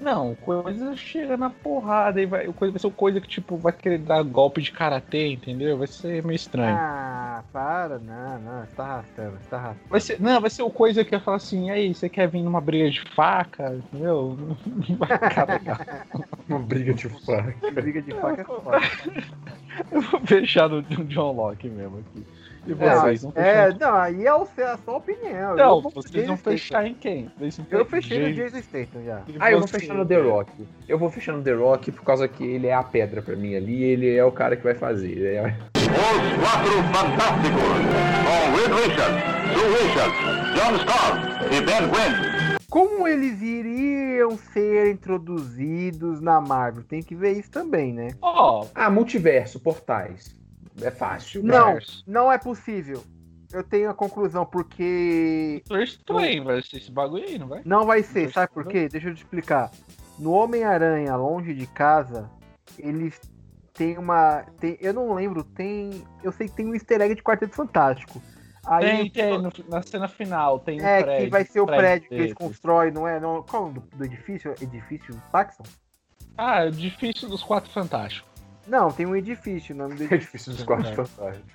Não, 0.00 0.34
coisa 0.36 0.96
chega 0.96 1.36
na 1.36 1.50
porrada 1.50 2.22
e 2.22 2.26
vai, 2.26 2.48
o 2.48 2.54
coisa 2.54 2.72
vai 2.72 2.80
ser 2.80 2.86
uma 2.86 2.92
coisa 2.94 3.20
que 3.20 3.28
tipo 3.28 3.58
vai 3.58 3.72
querer 3.72 3.98
dar 3.98 4.22
golpe 4.22 4.62
de 4.62 4.72
karatê, 4.72 5.28
entendeu? 5.28 5.76
Vai 5.76 5.86
ser 5.86 6.24
meio 6.24 6.36
estranho. 6.36 6.74
Ah, 6.74 7.44
para, 7.52 7.98
não, 7.98 8.38
não, 8.40 8.64
você 8.64 8.74
tá 8.74 8.84
arrastando, 8.84 9.38
você 9.38 9.50
tá 9.50 9.56
arrastando. 9.58 9.88
Vai 9.90 10.00
ser, 10.00 10.20
não, 10.20 10.40
vai 10.40 10.48
ser 10.48 10.62
uma 10.62 10.70
coisa 10.70 11.04
que 11.04 11.10
vai 11.10 11.20
falar 11.20 11.36
assim, 11.36 11.70
aí, 11.70 11.94
você 11.94 12.08
quer 12.08 12.28
vir 12.28 12.42
numa 12.42 12.62
briga 12.62 12.90
de 12.90 13.02
faca, 13.14 13.74
entendeu? 13.74 14.38
Não 14.66 14.96
vai 14.96 15.18
ficar 15.18 15.48
legal. 15.48 15.78
Uma 16.48 16.58
briga 16.58 16.94
de 16.94 17.08
faca. 17.08 17.70
Briga 17.70 18.02
de 18.02 18.12
faca 18.12 18.40
é 18.40 18.44
foda. 18.44 18.78
Eu 19.92 20.00
vou 20.00 20.20
fechar 20.20 20.68
no 20.68 20.82
John 20.82 21.32
Locke 21.32 21.68
mesmo 21.68 21.98
aqui. 21.98 22.26
E 22.66 22.72
É, 22.72 22.74
vocês 22.74 23.22
vão 23.22 23.32
é, 23.36 23.72
não, 23.74 23.94
aí 23.94 24.26
é 24.26 24.34
o- 24.34 24.42
a 24.42 24.78
sua 24.84 24.96
opinião. 24.96 25.56
Não, 25.56 25.76
eu 25.76 25.80
vou 25.82 25.90
vocês 25.92 26.26
vão 26.26 26.36
fechar 26.36 26.86
em 26.86 26.94
quem? 26.94 27.30
Vocês. 27.38 27.60
Eu 27.70 27.84
fechei 27.84 28.18
no 28.28 28.34
Jason- 28.34 28.58
Statham 28.62 29.02
já. 29.04 29.22
e 29.28 29.36
Ah, 29.40 29.50
eu 29.52 29.58
vou 29.60 29.68
fechar 29.68 29.94
no 29.94 30.04
The 30.06 30.20
Rock. 30.20 30.52
Eu 30.88 30.98
vou 30.98 31.10
fechar 31.10 31.32
no 31.32 31.42
The 31.42 31.52
Rock 31.54 31.90
por 31.92 32.04
causa 32.04 32.28
que 32.28 32.44
ele 32.44 32.66
é 32.66 32.74
a 32.74 32.82
pedra 32.82 33.22
pra 33.22 33.34
mim 33.34 33.54
ali, 33.56 33.82
ele 33.82 34.14
é 34.14 34.24
o 34.24 34.30
cara 34.32 34.56
que 34.56 34.62
vai 34.64 34.74
fazer. 34.74 35.24
É- 35.24 35.56
Os 35.76 35.88
Quatro 35.88 36.72
Fantásticos, 36.92 37.62
com 38.26 38.56
Reed 38.56 38.72
Richards, 38.86 39.22
Sue 39.54 39.68
Richards, 39.82 40.18
John 40.54 40.78
Scott 40.78 41.54
e 41.54 41.60
Ben 41.62 41.88
Quinn. 41.90 42.60
Como 42.70 43.08
eles 43.08 43.40
iriam 43.42 44.36
ser 44.52 44.92
introduzidos 44.92 46.20
na 46.20 46.40
Marvel? 46.40 46.84
Tem 46.84 47.02
que 47.02 47.14
ver 47.16 47.32
isso 47.32 47.50
também, 47.50 47.92
né? 47.92 48.08
Ó, 48.22 48.66
Ah, 48.74 48.88
multiverso, 48.90 49.58
portais. 49.58 50.36
É 50.82 50.90
fácil. 50.90 51.42
Não, 51.42 51.72
verso. 51.74 52.02
não 52.06 52.30
é 52.32 52.38
possível. 52.38 53.02
Eu 53.52 53.64
tenho 53.64 53.90
a 53.90 53.94
conclusão, 53.94 54.46
porque 54.46 55.62
Doutor 55.66 55.82
Estranho 55.82 56.44
vai 56.44 56.62
ser 56.62 56.76
esse 56.76 56.90
bagulho 56.90 57.24
aí, 57.24 57.38
não 57.38 57.48
vai? 57.48 57.62
não 57.64 57.84
vai 57.84 58.02
ser, 58.02 58.32
sabe 58.32 58.52
por 58.52 58.64
quê? 58.66 58.88
Deixa 58.88 59.08
eu 59.08 59.14
te 59.14 59.18
explicar. 59.24 59.70
No 60.18 60.32
Homem-Aranha, 60.32 61.16
longe 61.16 61.52
de 61.52 61.66
casa, 61.66 62.30
eles 62.78 63.20
têm 63.74 63.98
uma. 63.98 64.44
Tem, 64.60 64.76
eu 64.80 64.94
não 64.94 65.12
lembro, 65.14 65.42
tem. 65.42 66.04
Eu 66.22 66.30
sei 66.30 66.48
que 66.48 66.54
tem 66.54 66.66
um 66.66 66.74
easter 66.74 67.00
egg 67.00 67.14
de 67.16 67.22
Quarteto 67.22 67.54
Fantástico. 67.54 68.22
Aí, 68.66 69.10
Tem, 69.10 69.10
tem, 69.10 69.38
no- 69.42 69.50
na 69.68 69.82
cena 69.82 70.06
final 70.06 70.60
tem 70.60 70.80
um 70.80 70.86
É, 70.86 71.02
prédio. 71.02 71.24
que 71.24 71.30
vai 71.30 71.44
ser 71.46 71.60
o 71.60 71.66
prédio 71.66 72.08
que 72.10 72.14
eles 72.14 72.34
constroem, 72.34 72.92
não 72.92 73.08
é? 73.08 73.18
Não, 73.18 73.42
qual 73.42 73.62
é 73.62 73.66
o 73.66 73.68
nome 73.72 73.80
do, 73.90 73.96
do 73.96 74.04
edifício? 74.04 74.54
Edifício 74.60 75.20
Paxton? 75.32 75.64
Ah, 76.36 76.66
é 76.66 76.70
difícil 76.70 77.28
dos 77.28 77.42
quatro 77.42 77.70
fantásticos. 77.70 78.29
Não, 78.70 78.90
tem 78.92 79.04
um 79.04 79.16
edifício, 79.16 79.74
o 79.74 79.78
nome 79.78 79.94
do 79.96 80.04
É 80.12 80.14
edifício. 80.16 80.52
dos 80.52 80.62
quatro 80.62 80.94
fantásticos. 80.94 81.50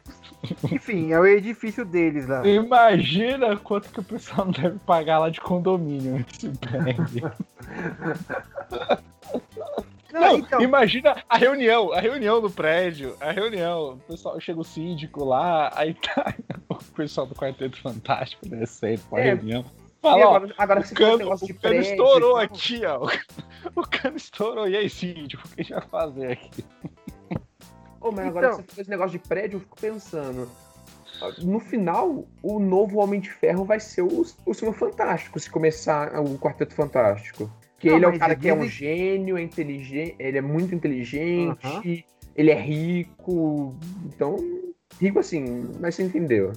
Enfim, 0.71 1.11
é 1.13 1.19
o 1.19 1.25
edifício 1.25 1.85
deles 1.85 2.27
lá. 2.27 2.45
Imagina 2.45 3.55
quanto 3.57 3.89
que 3.89 3.99
o 3.99 4.03
pessoal 4.03 4.45
não 4.45 4.51
deve 4.53 4.77
pagar 4.79 5.19
lá 5.19 5.29
de 5.29 5.39
condomínio 5.41 6.13
nesse 6.27 6.49
prédio. 6.57 7.31
Não, 10.13 10.21
Não, 10.21 10.37
então, 10.37 10.61
imagina 10.61 11.23
a 11.27 11.37
reunião, 11.37 11.91
a 11.91 11.99
reunião 11.99 12.39
do 12.41 12.49
prédio, 12.49 13.15
a 13.19 13.31
reunião, 13.31 13.93
o 13.93 13.97
pessoal 13.97 14.39
chega 14.39 14.59
o 14.59 14.63
síndico 14.63 15.25
lá, 15.25 15.71
aí 15.75 15.93
tá 15.93 16.33
o 16.69 16.75
pessoal 16.95 17.27
do 17.27 17.35
Quarteto 17.35 17.81
Fantástico 17.81 18.47
descendo 18.47 19.01
pra 19.09 19.19
É. 19.19 19.33
reunião. 19.33 19.65
Fala, 20.01 20.23
agora, 20.23 20.53
agora 20.57 20.83
que 20.83 20.93
o 20.93 20.95
cano, 20.95 21.33
o 21.33 21.39
cano 21.39 21.59
prédio, 21.59 21.81
estourou 21.81 22.41
e 22.41 22.47
tal. 22.47 22.55
aqui, 22.55 22.85
ó. 22.85 23.09
O 23.75 23.81
cano 23.81 24.15
estourou. 24.15 24.69
E 24.69 24.77
aí, 24.77 24.87
síndico, 24.87 25.41
o 25.43 25.49
que 25.49 25.61
a 25.61 25.63
gente 25.63 25.73
vai 25.73 25.87
fazer 25.89 26.31
aqui? 26.33 26.63
Ô, 28.05 28.11
mas 28.11 28.27
agora 28.27 28.47
Então- 28.47 28.57
você 28.57 28.63
fez 28.63 28.77
esse 28.79 28.89
negócio 28.89 29.11
de 29.11 29.27
prédio, 29.27 29.57
eu 29.57 29.59
fico 29.61 29.77
pensando. 29.79 30.47
No 31.41 31.59
final, 31.59 32.25
o 32.43 32.59
novo 32.59 32.99
Homem 32.99 33.19
de 33.19 33.31
Ferro 33.31 33.63
vai 33.63 33.79
ser 33.79 34.01
o, 34.03 34.25
o 34.45 34.53
Senhor 34.53 34.73
Fantástico, 34.73 35.39
se 35.39 35.49
começar 35.49 36.19
o 36.19 36.37
Quarteto 36.37 36.75
Fantástico. 36.75 37.49
Que 37.79 37.89
Não, 37.89 37.95
ele 37.95 38.05
é 38.05 38.07
o 38.07 38.11
mas 38.11 38.19
cara 38.19 38.35
que 38.35 38.47
é 38.49 38.53
um 38.53 38.67
gênio, 38.67 39.37
é 39.37 39.41
inteligente, 39.41 40.15
ele 40.19 40.37
é 40.37 40.41
muito 40.41 40.75
inteligente, 40.75 42.05
ele 42.35 42.51
é 42.51 42.59
rico. 42.61 43.75
Então, 44.05 44.37
rico 45.01 45.19
assim, 45.19 45.69
mas 45.79 45.95
você 45.95 46.03
entendeu. 46.03 46.51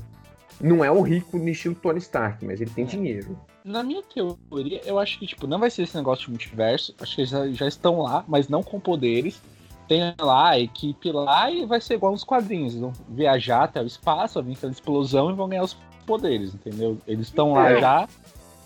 Não 0.61 0.85
é 0.85 0.91
um 0.91 1.03
rico 1.03 1.39
no 1.39 1.49
estilo 1.49 1.75
Tony 1.77 1.99
Stark, 1.99 2.45
mas 2.45 2.61
ele 2.61 2.71
tem 2.71 2.85
dinheiro. 2.85 3.39
Na 3.65 3.83
minha 3.85 4.03
teoria, 4.03 4.81
eu 4.85 4.99
acho 4.99 5.19
que, 5.21 5.27
tipo, 5.27 5.47
não 5.47 5.59
vai 5.61 5.71
ser 5.71 5.83
esse 5.83 5.97
negócio 5.97 6.25
de 6.25 6.31
multiverso. 6.31 6.95
Acho 7.01 7.15
que 7.15 7.21
eles 7.21 7.31
já, 7.31 7.49
já 7.49 7.69
estão 7.69 8.01
lá, 8.01 8.25
mas 8.27 8.49
não 8.49 8.63
com 8.63 8.81
poderes. 8.81 9.41
Tem 9.89 10.15
lá 10.21 10.51
a 10.51 10.59
equipe 10.61 11.11
lá 11.11 11.51
e 11.51 11.65
vai 11.65 11.81
ser 11.81 11.95
igual 11.95 12.13
nos 12.13 12.23
quadrinhos. 12.25 12.75
Eles 12.75 12.81
vão 12.83 12.93
viajar 13.09 13.65
até 13.65 13.81
o 13.83 13.87
espaço, 13.87 14.35
vai 14.35 14.45
vir 14.53 14.57
aquela 14.57 14.73
explosão 14.73 15.31
e 15.31 15.35
vão 15.35 15.49
ganhar 15.49 15.63
os 15.65 15.77
poderes, 16.07 16.55
entendeu? 16.55 16.99
Eles 17.07 17.27
estão 17.29 17.55
lá 17.55 17.71
É. 17.71 17.81
já 17.81 18.09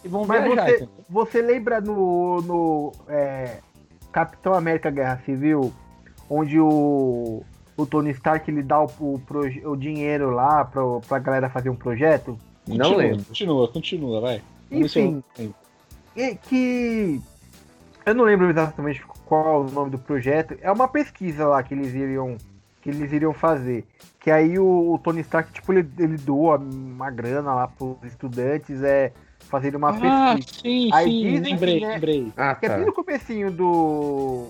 e 0.04 0.08
vão 0.08 0.26
Mas 0.26 0.42
viajar, 0.42 0.64
você, 0.64 0.74
entendeu? 0.76 0.88
você 1.08 1.42
lembra 1.42 1.80
no, 1.80 2.42
no 2.42 2.92
é, 3.08 3.58
Capitão 4.10 4.52
América 4.54 4.90
Guerra 4.90 5.22
Civil, 5.24 5.72
onde 6.28 6.58
o, 6.58 7.42
o 7.76 7.86
Tony 7.86 8.10
Stark 8.10 8.50
ele 8.50 8.62
dá 8.62 8.82
o, 8.82 8.86
o, 8.98 9.20
o 9.70 9.76
dinheiro 9.76 10.30
lá 10.30 10.64
pra, 10.64 10.82
pra 11.06 11.18
galera 11.20 11.48
fazer 11.48 11.70
um 11.70 11.76
projeto? 11.76 12.36
Não 12.66 12.76
Continua, 12.78 12.96
lembro. 12.96 13.24
Continua, 13.26 13.68
continua, 13.68 14.20
vai. 14.20 14.42
Eu 14.70 14.80
Enfim, 14.80 15.22
lembro. 15.38 15.54
e 16.16 16.34
que 16.36 17.20
eu 18.06 18.14
não 18.14 18.24
lembro 18.24 18.48
exatamente 18.50 19.00
qual 19.26 19.62
é 19.64 19.66
o 19.66 19.70
nome 19.70 19.90
do 19.90 19.98
projeto. 19.98 20.56
É 20.60 20.70
uma 20.70 20.88
pesquisa 20.88 21.46
lá 21.46 21.62
que 21.62 21.74
eles 21.74 21.92
iriam 21.94 22.36
que 22.80 22.90
eles 22.90 23.12
iriam 23.12 23.32
fazer. 23.32 23.86
Que 24.18 24.30
aí 24.30 24.58
o, 24.58 24.92
o 24.94 24.98
Tony 24.98 25.20
Stark 25.20 25.52
tipo 25.52 25.72
ele, 25.72 25.88
ele 25.98 26.16
doa 26.16 26.58
uma 26.58 27.10
grana 27.10 27.54
lá 27.54 27.68
pros 27.68 27.96
estudantes 28.04 28.82
é 28.82 29.12
fazerem 29.48 29.78
uma 29.78 29.90
Ah, 29.90 30.34
pesquisa. 30.34 30.60
sim, 30.62 30.90
Aí 30.92 31.04
sim, 31.10 31.20
dizem 31.20 31.52
lembrei, 31.54 31.80
que, 31.80 31.86
né, 31.86 31.92
lembrei. 31.94 32.32
Ah, 32.36 32.54
Que 32.56 32.66
é 32.66 32.68
tá. 32.68 32.76
bem 32.76 32.86
no 32.86 32.92
comecinho 32.92 33.50
do 33.50 34.48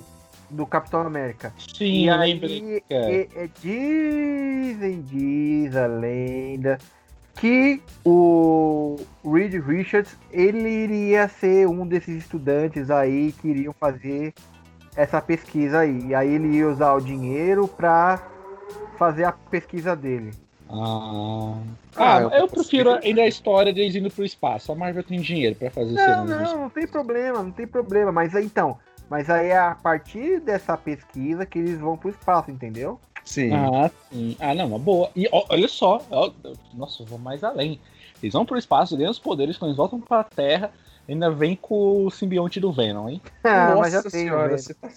do 0.50 0.66
Capitão 0.66 1.00
América. 1.00 1.52
Sim, 1.58 1.84
e 2.04 2.06
eu 2.08 2.14
aí, 2.14 2.32
lembrei. 2.34 2.82
e- 2.90 3.28
e- 3.34 3.50
dizem, 3.60 5.00
diz 5.02 5.74
a 5.76 5.86
lenda, 5.86 6.78
que 7.36 7.80
o 8.04 8.96
Reed 9.24 9.54
Richards, 9.54 10.16
ele 10.30 10.68
iria 10.68 11.26
ser 11.28 11.66
um 11.66 11.86
desses 11.86 12.16
estudantes 12.16 12.90
aí 12.90 13.32
que 13.32 13.48
iriam 13.48 13.72
fazer 13.72 14.34
essa 14.96 15.20
pesquisa 15.20 15.80
aí. 15.80 16.06
E 16.08 16.14
aí 16.14 16.34
ele 16.34 16.56
ia 16.56 16.68
usar 16.68 16.92
o 16.94 17.00
dinheiro 17.00 17.66
pra 17.68 18.20
fazer 18.98 19.24
a 19.24 19.32
pesquisa 19.32 19.96
dele. 19.96 20.30
Ah, 20.68 21.54
Ah, 21.96 22.16
ah, 22.16 22.20
eu 22.22 22.30
eu, 22.30 22.48
prefiro 22.48 22.90
ainda 22.92 23.22
a 23.22 23.26
história 23.26 23.72
deles 23.72 23.94
indo 23.94 24.10
pro 24.10 24.24
espaço. 24.24 24.72
A 24.72 24.74
Marvel 24.74 25.02
tem 25.02 25.20
dinheiro 25.20 25.54
pra 25.54 25.70
fazer 25.70 25.92
Não, 25.92 26.24
não, 26.24 26.60
não 26.62 26.70
tem 26.70 26.86
problema, 26.86 27.42
não 27.42 27.50
tem 27.50 27.66
problema. 27.66 28.10
Mas 28.10 28.34
aí, 28.34 28.44
então, 28.46 28.78
mas 29.10 29.28
aí 29.28 29.48
é 29.48 29.58
a 29.58 29.74
partir 29.74 30.40
dessa 30.40 30.76
pesquisa 30.76 31.44
que 31.44 31.58
eles 31.58 31.78
vão 31.78 31.98
pro 31.98 32.08
espaço, 32.08 32.50
entendeu? 32.50 32.98
Sim. 33.24 33.52
Ah, 33.52 33.90
sim. 34.10 34.36
Ah, 34.40 34.54
não, 34.54 34.66
uma 34.68 34.78
boa. 34.78 35.10
E 35.14 35.28
ó, 35.30 35.44
olha 35.50 35.68
só, 35.68 36.00
ó, 36.10 36.30
nossa, 36.74 37.02
eu 37.02 37.06
vou 37.06 37.18
mais 37.18 37.44
além. 37.44 37.78
Eles 38.22 38.32
vão 38.32 38.46
pro 38.46 38.56
espaço, 38.56 38.96
ganham 38.96 39.10
os 39.10 39.18
poderes, 39.18 39.58
quando 39.58 39.70
eles 39.70 39.76
voltam 39.76 40.00
pra 40.00 40.24
Terra, 40.24 40.72
ainda 41.08 41.30
vem 41.30 41.56
com 41.56 42.04
o 42.06 42.10
simbionte 42.10 42.58
do 42.60 42.72
Venom, 42.72 43.08
hein? 43.08 43.20
Ah, 43.44 43.74
Nossa 43.74 43.80
mas 43.80 43.92
já 43.92 44.02
tem, 44.02 44.08
o 44.08 44.10
senhora, 44.12 44.48
Venom, 44.48 44.58
você 44.58 44.74
tá... 44.74 44.88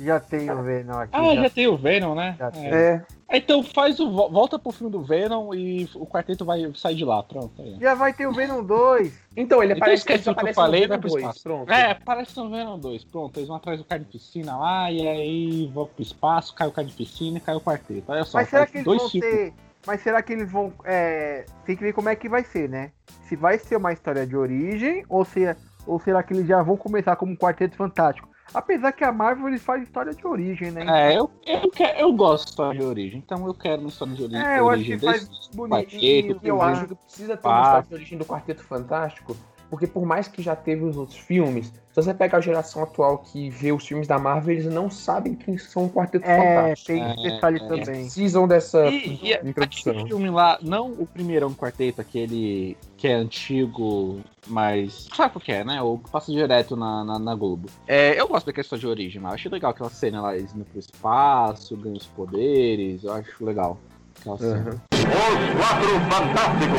já 0.00 0.20
tem 0.20 0.50
o 0.50 0.62
Venom 0.62 0.98
aqui. 0.98 1.10
Ah, 1.14 1.34
já- 1.34 1.42
já 1.42 1.50
tem 1.50 1.66
o 1.68 1.76
Venom, 1.76 2.14
né? 2.14 2.36
já 2.38 2.50
tem. 2.50 2.66
É. 2.66 3.04
É, 3.28 3.36
Então 3.38 3.62
faz 3.62 3.98
o. 3.98 4.10
vo- 4.10 4.28
Volta 4.28 4.58
pro 4.58 4.70
filme 4.72 4.92
do 4.92 5.02
Venom 5.02 5.54
e 5.54 5.88
o 5.94 6.04
quarteto 6.06 6.44
vai 6.44 6.70
sair 6.74 6.96
de 6.96 7.04
lá. 7.04 7.22
Pronto. 7.22 7.62
Aí. 7.62 7.78
Já 7.80 7.94
vai 7.94 8.12
ter 8.12 8.26
o 8.26 8.32
Venom 8.32 8.62
2. 8.62 9.10
Então, 9.34 9.62
ele 9.62 9.72
Então 9.72 9.82
aparece, 9.84 10.00
esquece 10.02 10.18
ele 10.18 10.20
o 10.20 10.24
que 10.24 10.28
eu 10.28 10.32
aparece 10.50 10.54
falei, 10.56 10.80
vai 10.80 10.88
Venom 10.88 11.00
pro 11.00 11.10
2, 11.10 11.22
espaço. 11.22 11.42
Pronto. 11.42 11.72
É, 11.72 11.94
parece 11.94 12.36
no 12.36 12.50
Venom 12.50 12.78
2. 12.78 13.04
Pronto, 13.04 13.36
eles 13.38 13.48
vão 13.48 13.56
atrás 13.56 13.78
do 13.78 13.84
cara 13.86 14.00
de 14.00 14.06
piscina 14.06 14.54
lá, 14.56 14.90
e 14.92 15.08
aí 15.08 15.70
vão 15.72 15.86
pro 15.86 16.02
espaço, 16.02 16.54
cai 16.54 16.68
o 16.68 16.72
cara 16.72 16.86
de 16.86 16.92
piscina 16.92 17.38
e 17.38 17.40
cai 17.40 17.54
o 17.54 17.60
quarteto. 17.60 18.04
Olha 18.08 18.24
só, 18.24 18.36
Mas 18.38 18.50
será 18.50 18.66
que 18.66 18.76
eles 18.78 18.84
dois 18.84 19.00
vão 19.00 19.08
ter. 19.10 19.54
Mas 19.86 20.00
será 20.00 20.22
que 20.22 20.32
eles 20.32 20.50
vão. 20.50 20.72
é, 20.84 21.44
Tem 21.64 21.76
que 21.76 21.82
ver 21.82 21.92
como 21.92 22.08
é 22.08 22.16
que 22.16 22.28
vai 22.28 22.44
ser, 22.44 22.68
né? 22.68 22.92
Se 23.24 23.36
vai 23.36 23.58
ser 23.58 23.76
uma 23.76 23.92
história 23.92 24.26
de 24.26 24.36
origem 24.36 25.04
ou, 25.08 25.24
se... 25.24 25.56
ou 25.86 25.98
será 25.98 26.22
que 26.22 26.32
eles 26.32 26.46
já 26.46 26.62
vão 26.62 26.76
começar 26.76 27.16
como 27.16 27.32
um 27.32 27.36
quarteto 27.36 27.76
fantástico? 27.76 28.28
Apesar 28.54 28.92
que 28.92 29.02
a 29.02 29.10
Marvel 29.10 29.48
eles 29.48 29.62
faz 29.62 29.82
história 29.82 30.12
de 30.12 30.26
origem, 30.26 30.70
né? 30.70 30.84
É, 30.86 31.18
eu, 31.18 31.30
eu, 31.46 31.70
quero, 31.70 31.98
eu 32.00 32.12
gosto 32.12 32.44
de 32.44 32.50
história 32.50 32.78
de 32.80 32.84
origem, 32.84 33.22
então 33.24 33.46
eu 33.46 33.54
quero 33.54 33.80
uma 33.80 33.88
história 33.88 34.14
de 34.14 34.22
origem. 34.24 34.46
É, 34.46 34.58
eu 34.58 34.68
acho 34.68 34.84
que 34.84 34.98
faz 34.98 35.48
bonitinho. 35.54 36.26
quarteto, 36.26 36.46
Eu 36.46 36.62
acho 36.62 36.86
que 36.88 36.94
precisa 36.94 37.36
ter 37.36 37.48
uma 37.48 37.62
história 37.62 37.86
de 37.88 37.94
origem 37.94 38.18
do 38.18 38.24
Quarteto 38.26 38.64
Fantástico, 38.64 39.36
porque 39.72 39.86
por 39.86 40.04
mais 40.04 40.28
que 40.28 40.42
já 40.42 40.54
teve 40.54 40.84
os 40.84 40.98
outros 40.98 41.16
filmes, 41.16 41.68
se 41.68 41.96
você 41.96 42.12
pegar 42.12 42.36
a 42.36 42.40
geração 42.42 42.82
atual 42.82 43.16
que 43.16 43.48
vê 43.48 43.72
os 43.72 43.86
filmes 43.86 44.06
da 44.06 44.18
Marvel, 44.18 44.52
eles 44.52 44.66
não 44.66 44.90
sabem 44.90 45.34
quem 45.34 45.56
são 45.56 45.86
o 45.86 45.90
Quarteto 45.90 46.26
É, 46.26 46.36
Fantástico. 46.36 46.86
tem 46.88 47.10
esse 47.10 47.22
detalhe 47.22 47.56
É, 47.56 47.60
também. 47.66 47.84
Precisam 48.02 48.46
dessa 48.46 48.84
E, 48.88 49.18
e 49.22 49.48
introdução. 49.48 49.92
aquele 49.94 50.06
filme 50.08 50.28
lá, 50.28 50.58
não 50.60 50.90
o 50.92 51.06
primeirão 51.06 51.54
quarteto, 51.54 52.02
aquele 52.02 52.76
que 52.98 53.08
é 53.08 53.14
antigo, 53.14 54.20
mas. 54.46 55.08
Sabe 55.16 55.38
o 55.38 55.40
que 55.40 55.52
é, 55.52 55.64
né? 55.64 55.80
O 55.80 55.96
que 55.96 56.10
passa 56.10 56.30
direto 56.30 56.76
na, 56.76 57.02
na, 57.02 57.18
na 57.18 57.34
Globo. 57.34 57.70
É, 57.88 58.20
eu 58.20 58.28
gosto 58.28 58.44
da 58.44 58.52
questão 58.52 58.76
de 58.76 58.86
origem, 58.86 59.22
mas 59.22 59.30
eu 59.30 59.34
acho 59.36 59.48
legal 59.48 59.70
aquela 59.70 59.88
cena 59.88 60.20
lá, 60.20 60.36
eles 60.36 60.54
indo 60.54 60.66
pro 60.66 60.78
espaço, 60.78 61.74
ganham 61.78 61.96
os 61.96 62.06
poderes, 62.08 63.04
eu 63.04 63.12
acho 63.14 63.42
legal. 63.42 63.78
Cena. 64.22 64.56
Aham. 64.56 64.80
Os 64.92 65.50
Quatro 65.58 66.00
Fantásticos, 66.10 66.78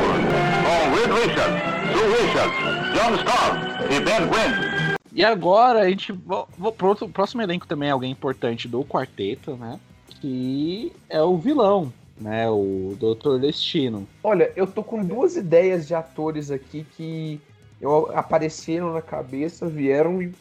com 0.64 0.78
Reed 0.94 1.10
Richards, 1.22 1.60
Sue 1.92 2.06
Richards, 2.22 2.58
John 2.94 3.12
Scott 3.18 3.54
e 3.94 4.00
Ben 4.00 4.26
Gwynn. 4.28 4.94
E 5.12 5.24
agora 5.24 5.80
a 5.80 5.88
gente. 5.88 6.12
Vou, 6.12 6.48
vou 6.58 6.72
pro 6.72 6.88
outro, 6.88 7.08
próximo 7.08 7.42
elenco 7.42 7.66
também 7.66 7.88
é 7.88 7.92
alguém 7.92 8.10
importante 8.10 8.66
do 8.66 8.84
quarteto, 8.84 9.56
né? 9.56 9.78
Que 10.20 10.92
é 11.08 11.22
o 11.22 11.36
vilão, 11.36 11.92
né? 12.20 12.50
O 12.50 12.96
Doutor 12.98 13.38
Destino. 13.38 14.08
Olha, 14.22 14.50
eu 14.56 14.66
tô 14.66 14.82
com 14.82 15.04
duas 15.04 15.36
ideias 15.36 15.86
de 15.86 15.94
atores 15.94 16.50
aqui 16.50 16.84
que 16.96 17.40
eu, 17.80 18.10
apareceram 18.14 18.92
na 18.92 19.02
cabeça, 19.02 19.68
vieram 19.68 20.20
e 20.20 20.32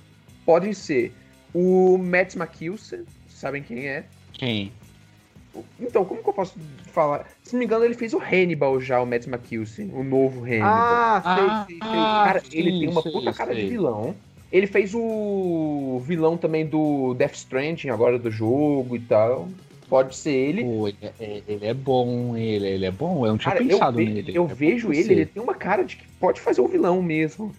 podem 0.45 0.73
ser 0.73 1.13
o 1.53 1.97
Matt 1.97 2.35
Mikkelsen, 2.35 3.03
sabem 3.29 3.61
quem 3.61 3.87
é? 3.87 4.05
Quem? 4.31 4.71
Então, 5.79 6.03
como 6.05 6.23
que 6.23 6.29
eu 6.29 6.33
posso 6.33 6.55
falar? 6.91 7.27
Se 7.43 7.53
não 7.53 7.59
me 7.59 7.65
engano, 7.65 7.85
ele 7.85 7.93
fez 7.93 8.13
o 8.13 8.19
Hannibal 8.19 8.79
já, 8.81 9.01
o 9.01 9.05
Matt 9.05 9.27
Mikkelsen, 9.27 9.91
o 9.93 10.03
novo 10.03 10.41
Hannibal. 10.43 10.63
Ah, 10.71 11.65
sei, 11.67 11.79
sei, 11.79 11.89
sei. 11.91 12.01
cara, 12.23 12.39
sim, 12.39 12.47
ele 12.57 12.79
tem 12.79 12.89
uma 12.89 13.01
sei, 13.01 13.11
puta 13.11 13.33
cara 13.33 13.53
sei. 13.53 13.63
de 13.63 13.69
vilão. 13.69 14.15
Ele 14.51 14.67
fez 14.67 14.93
o 14.93 15.99
vilão 16.05 16.37
também 16.37 16.65
do 16.65 17.13
Death 17.15 17.33
Stranding, 17.35 17.89
agora 17.89 18.19
do 18.19 18.29
jogo 18.29 18.95
e 18.95 18.99
tal. 18.99 19.49
Pode 19.89 20.15
ser 20.15 20.31
ele. 20.31 20.63
Pô, 20.63 20.87
ele, 20.87 20.97
é, 21.19 21.41
ele 21.47 21.65
é 21.65 21.73
bom, 21.73 22.35
ele, 22.37 22.67
ele 22.67 22.85
é 22.85 22.91
bom. 22.91 23.25
Eu 23.25 23.31
não 23.31 23.37
tinha 23.37 23.51
Cara, 23.51 23.63
eu, 23.63 23.69
pensado 23.69 23.97
ve- 23.97 24.05
nele. 24.05 24.31
eu 24.35 24.45
É 24.45 24.53
vejo 24.53 24.91
ele, 24.91 25.03
ser. 25.03 25.11
ele 25.11 25.25
tem 25.25 25.41
uma 25.43 25.53
cara 25.53 25.83
de 25.83 25.97
que 25.97 26.07
pode 26.19 26.39
fazer 26.41 26.61
o 26.61 26.67
vilão 26.67 27.01
mesmo. 27.01 27.53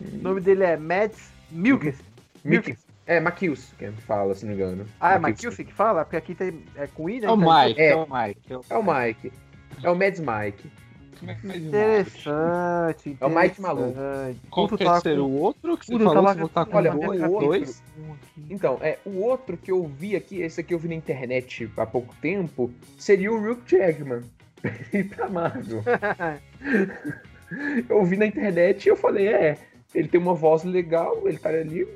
O 0.00 0.22
nome 0.22 0.40
dele 0.40 0.64
é 0.64 0.76
Mads 0.76 1.30
Milkes. 1.50 1.96
Mickey. 2.44 2.76
É, 3.10 3.18
Makilson, 3.18 3.74
que 3.76 3.90
fala, 4.02 4.36
se 4.36 4.44
não 4.46 4.50
me 4.54 4.56
engano. 4.56 4.86
Ah, 5.00 5.14
é. 5.14 5.18
Mikkelsen 5.18 5.66
que 5.66 5.72
fala? 5.72 6.04
Porque 6.04 6.16
aqui 6.16 6.32
tem, 6.32 6.62
é 6.76 6.86
com 6.86 7.10
I, 7.10 7.18
né? 7.20 7.26
É 7.26 7.30
o 7.30 7.34
Então, 7.34 7.64
Mike, 7.66 7.80
É. 7.80 7.88
é, 7.90 7.96
o 7.96 8.06
Mike. 8.08 8.40
É 8.70 8.76
o 8.78 8.82
Mike. 8.84 9.32
É 9.82 9.90
o 9.90 9.94
Mads 9.96 10.20
Mike. 10.20 10.70
Como 11.18 11.30
é 11.32 11.34
que? 11.34 11.46
Interessante, 11.58 13.16
É 13.20 13.26
o 13.26 13.28
Mike 13.28 13.60
maluco. 13.60 13.88
interessante. 13.90 14.40
Qual 14.48 14.68
tava 14.68 15.00
ser 15.00 15.16
com- 15.16 15.22
o 15.24 15.40
outro 15.40 15.76
que 15.76 15.86
você 15.86 15.94
eu 15.94 15.98
falou? 15.98 16.28
Se 16.32 16.38
voltar 16.38 16.64
com 16.66 16.76
Olha, 16.76 16.94
na 16.94 16.96
o 17.28 17.32
outro- 17.32 17.50
cabeça. 17.50 17.82
Então, 18.48 18.78
é, 18.80 18.96
o 19.04 19.18
outro 19.18 19.56
que 19.56 19.72
eu 19.72 19.84
vi 19.88 20.14
aqui, 20.14 20.40
esse 20.42 20.60
aqui 20.60 20.72
eu 20.72 20.78
vi 20.78 20.86
na 20.88 20.94
internet 20.94 21.68
há 21.76 21.84
pouco 21.86 22.14
tempo, 22.22 22.70
seria 22.96 23.32
o 23.32 23.36
Hugh 23.42 23.60
Jackman. 23.66 24.22
E 24.92 25.02
pra 25.02 25.28
Marvel. 25.28 25.82
eu 27.88 28.04
vi 28.04 28.16
na 28.16 28.26
internet 28.26 28.86
e 28.86 28.88
eu 28.88 28.96
falei, 28.96 29.28
é, 29.28 29.58
ele 29.94 30.06
tem 30.08 30.20
uma 30.20 30.34
voz 30.34 30.62
legal, 30.64 31.22
ele 31.26 31.38
tá 31.38 31.48
ali. 31.48 31.88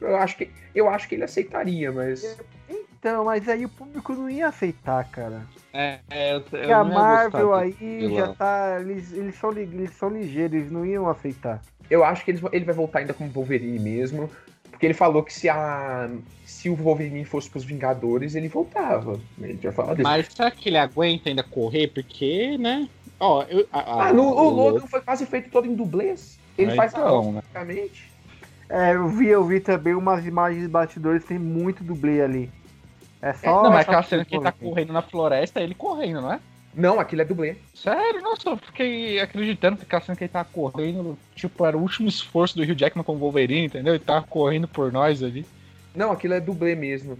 Eu 0.00 0.16
acho 0.16 0.36
que, 0.36 0.50
eu 0.74 0.88
acho 0.88 1.08
que 1.08 1.14
ele 1.14 1.24
aceitaria, 1.24 1.92
mas. 1.92 2.38
Então, 2.68 3.24
mas 3.24 3.48
aí 3.48 3.64
o 3.64 3.68
público 3.68 4.12
não 4.14 4.28
ia 4.28 4.48
aceitar, 4.48 5.04
cara. 5.10 5.46
É, 5.72 6.00
é, 6.10 6.32
eu, 6.32 6.36
eu 6.36 6.40
Porque 6.40 6.72
a 6.72 6.84
não 6.84 6.90
ia 6.90 6.94
Marvel 6.94 7.54
aí 7.54 7.74
já 8.14 8.28
tá. 8.28 8.78
Eles, 8.80 9.12
eles, 9.12 9.34
são, 9.36 9.56
eles 9.56 9.90
são 9.92 10.08
ligeiros, 10.08 10.56
eles 10.56 10.70
não 10.70 10.84
iam 10.84 11.08
aceitar. 11.08 11.62
Eu 11.88 12.02
acho 12.04 12.24
que 12.24 12.32
eles- 12.32 12.42
ele 12.52 12.64
vai 12.64 12.74
voltar 12.74 13.00
ainda 13.00 13.14
como 13.14 13.30
Wolverine 13.30 13.78
mesmo. 13.78 14.30
Porque 14.70 14.84
ele 14.84 14.94
falou 14.94 15.22
que 15.22 15.32
se, 15.32 15.48
a, 15.48 16.10
se 16.44 16.68
o 16.68 16.74
Wolverine 16.74 17.24
fosse 17.24 17.48
pros 17.48 17.64
Vingadores, 17.64 18.34
ele 18.34 18.48
voltava. 18.48 19.18
Ele 19.40 19.58
já 19.62 19.72
falou 19.72 19.94
disso. 19.94 20.06
Mas 20.06 20.26
será 20.34 20.50
que 20.50 20.68
ele 20.68 20.76
aguenta 20.76 21.30
ainda 21.30 21.42
correr? 21.42 21.88
Porque, 21.88 22.58
né? 22.58 22.86
Ó, 23.18 23.42
eu, 23.44 23.66
a- 23.72 23.78
a- 23.80 24.08
Ah, 24.08 24.12
no, 24.12 24.24
o 24.24 24.50
Logan 24.50 24.86
foi 24.86 25.00
quase 25.00 25.24
feito 25.24 25.48
todo 25.48 25.66
em 25.66 25.74
dublês. 25.74 26.38
Ele 26.58 26.66
Mas 26.68 26.76
faz 26.76 26.94
a 26.94 26.98
então, 26.98 27.22
voz 27.22 27.34
né? 27.36 27.40
praticamente. 27.52 28.15
É, 28.68 28.94
eu 28.94 29.08
vi, 29.08 29.28
eu 29.28 29.44
vi 29.44 29.60
também 29.60 29.94
umas 29.94 30.26
imagens 30.26 30.62
de 30.62 30.68
bastidores, 30.68 31.24
tem 31.24 31.38
muito 31.38 31.84
dublê 31.84 32.20
ali. 32.20 32.50
É 33.22 33.32
só. 33.32 33.62
não, 33.62 33.70
mas 33.70 33.80
aquela 33.82 34.02
cena 34.02 34.24
que 34.24 34.34
ele 34.36 34.42
tá 34.44 34.52
correndo 34.52 34.92
na 34.92 35.02
floresta, 35.02 35.60
é 35.60 35.62
ele 35.64 35.74
correndo, 35.74 36.20
não 36.20 36.32
é? 36.32 36.40
Não, 36.74 37.00
aquilo 37.00 37.22
é 37.22 37.24
dublê. 37.24 37.56
Sério? 37.74 38.20
Nossa, 38.20 38.50
eu 38.50 38.56
fiquei 38.58 39.18
acreditando 39.18 39.78
que 39.78 39.84
aquela 39.84 40.02
cena 40.02 40.16
que 40.16 40.24
ele 40.24 40.28
tava 40.32 40.48
correndo, 40.52 41.16
tipo, 41.34 41.64
era 41.64 41.76
o 41.76 41.80
último 41.80 42.06
esforço 42.06 42.54
do 42.56 42.62
Hugh 42.62 42.76
Jackman 42.76 43.02
com 43.02 43.14
o 43.14 43.18
Wolverine, 43.18 43.66
entendeu? 43.66 43.94
Ele 43.94 44.04
tava 44.04 44.26
correndo 44.26 44.68
por 44.68 44.92
nós 44.92 45.22
ali. 45.22 45.46
Não, 45.94 46.10
aquilo 46.10 46.34
é 46.34 46.40
dublê 46.40 46.74
mesmo. 46.74 47.16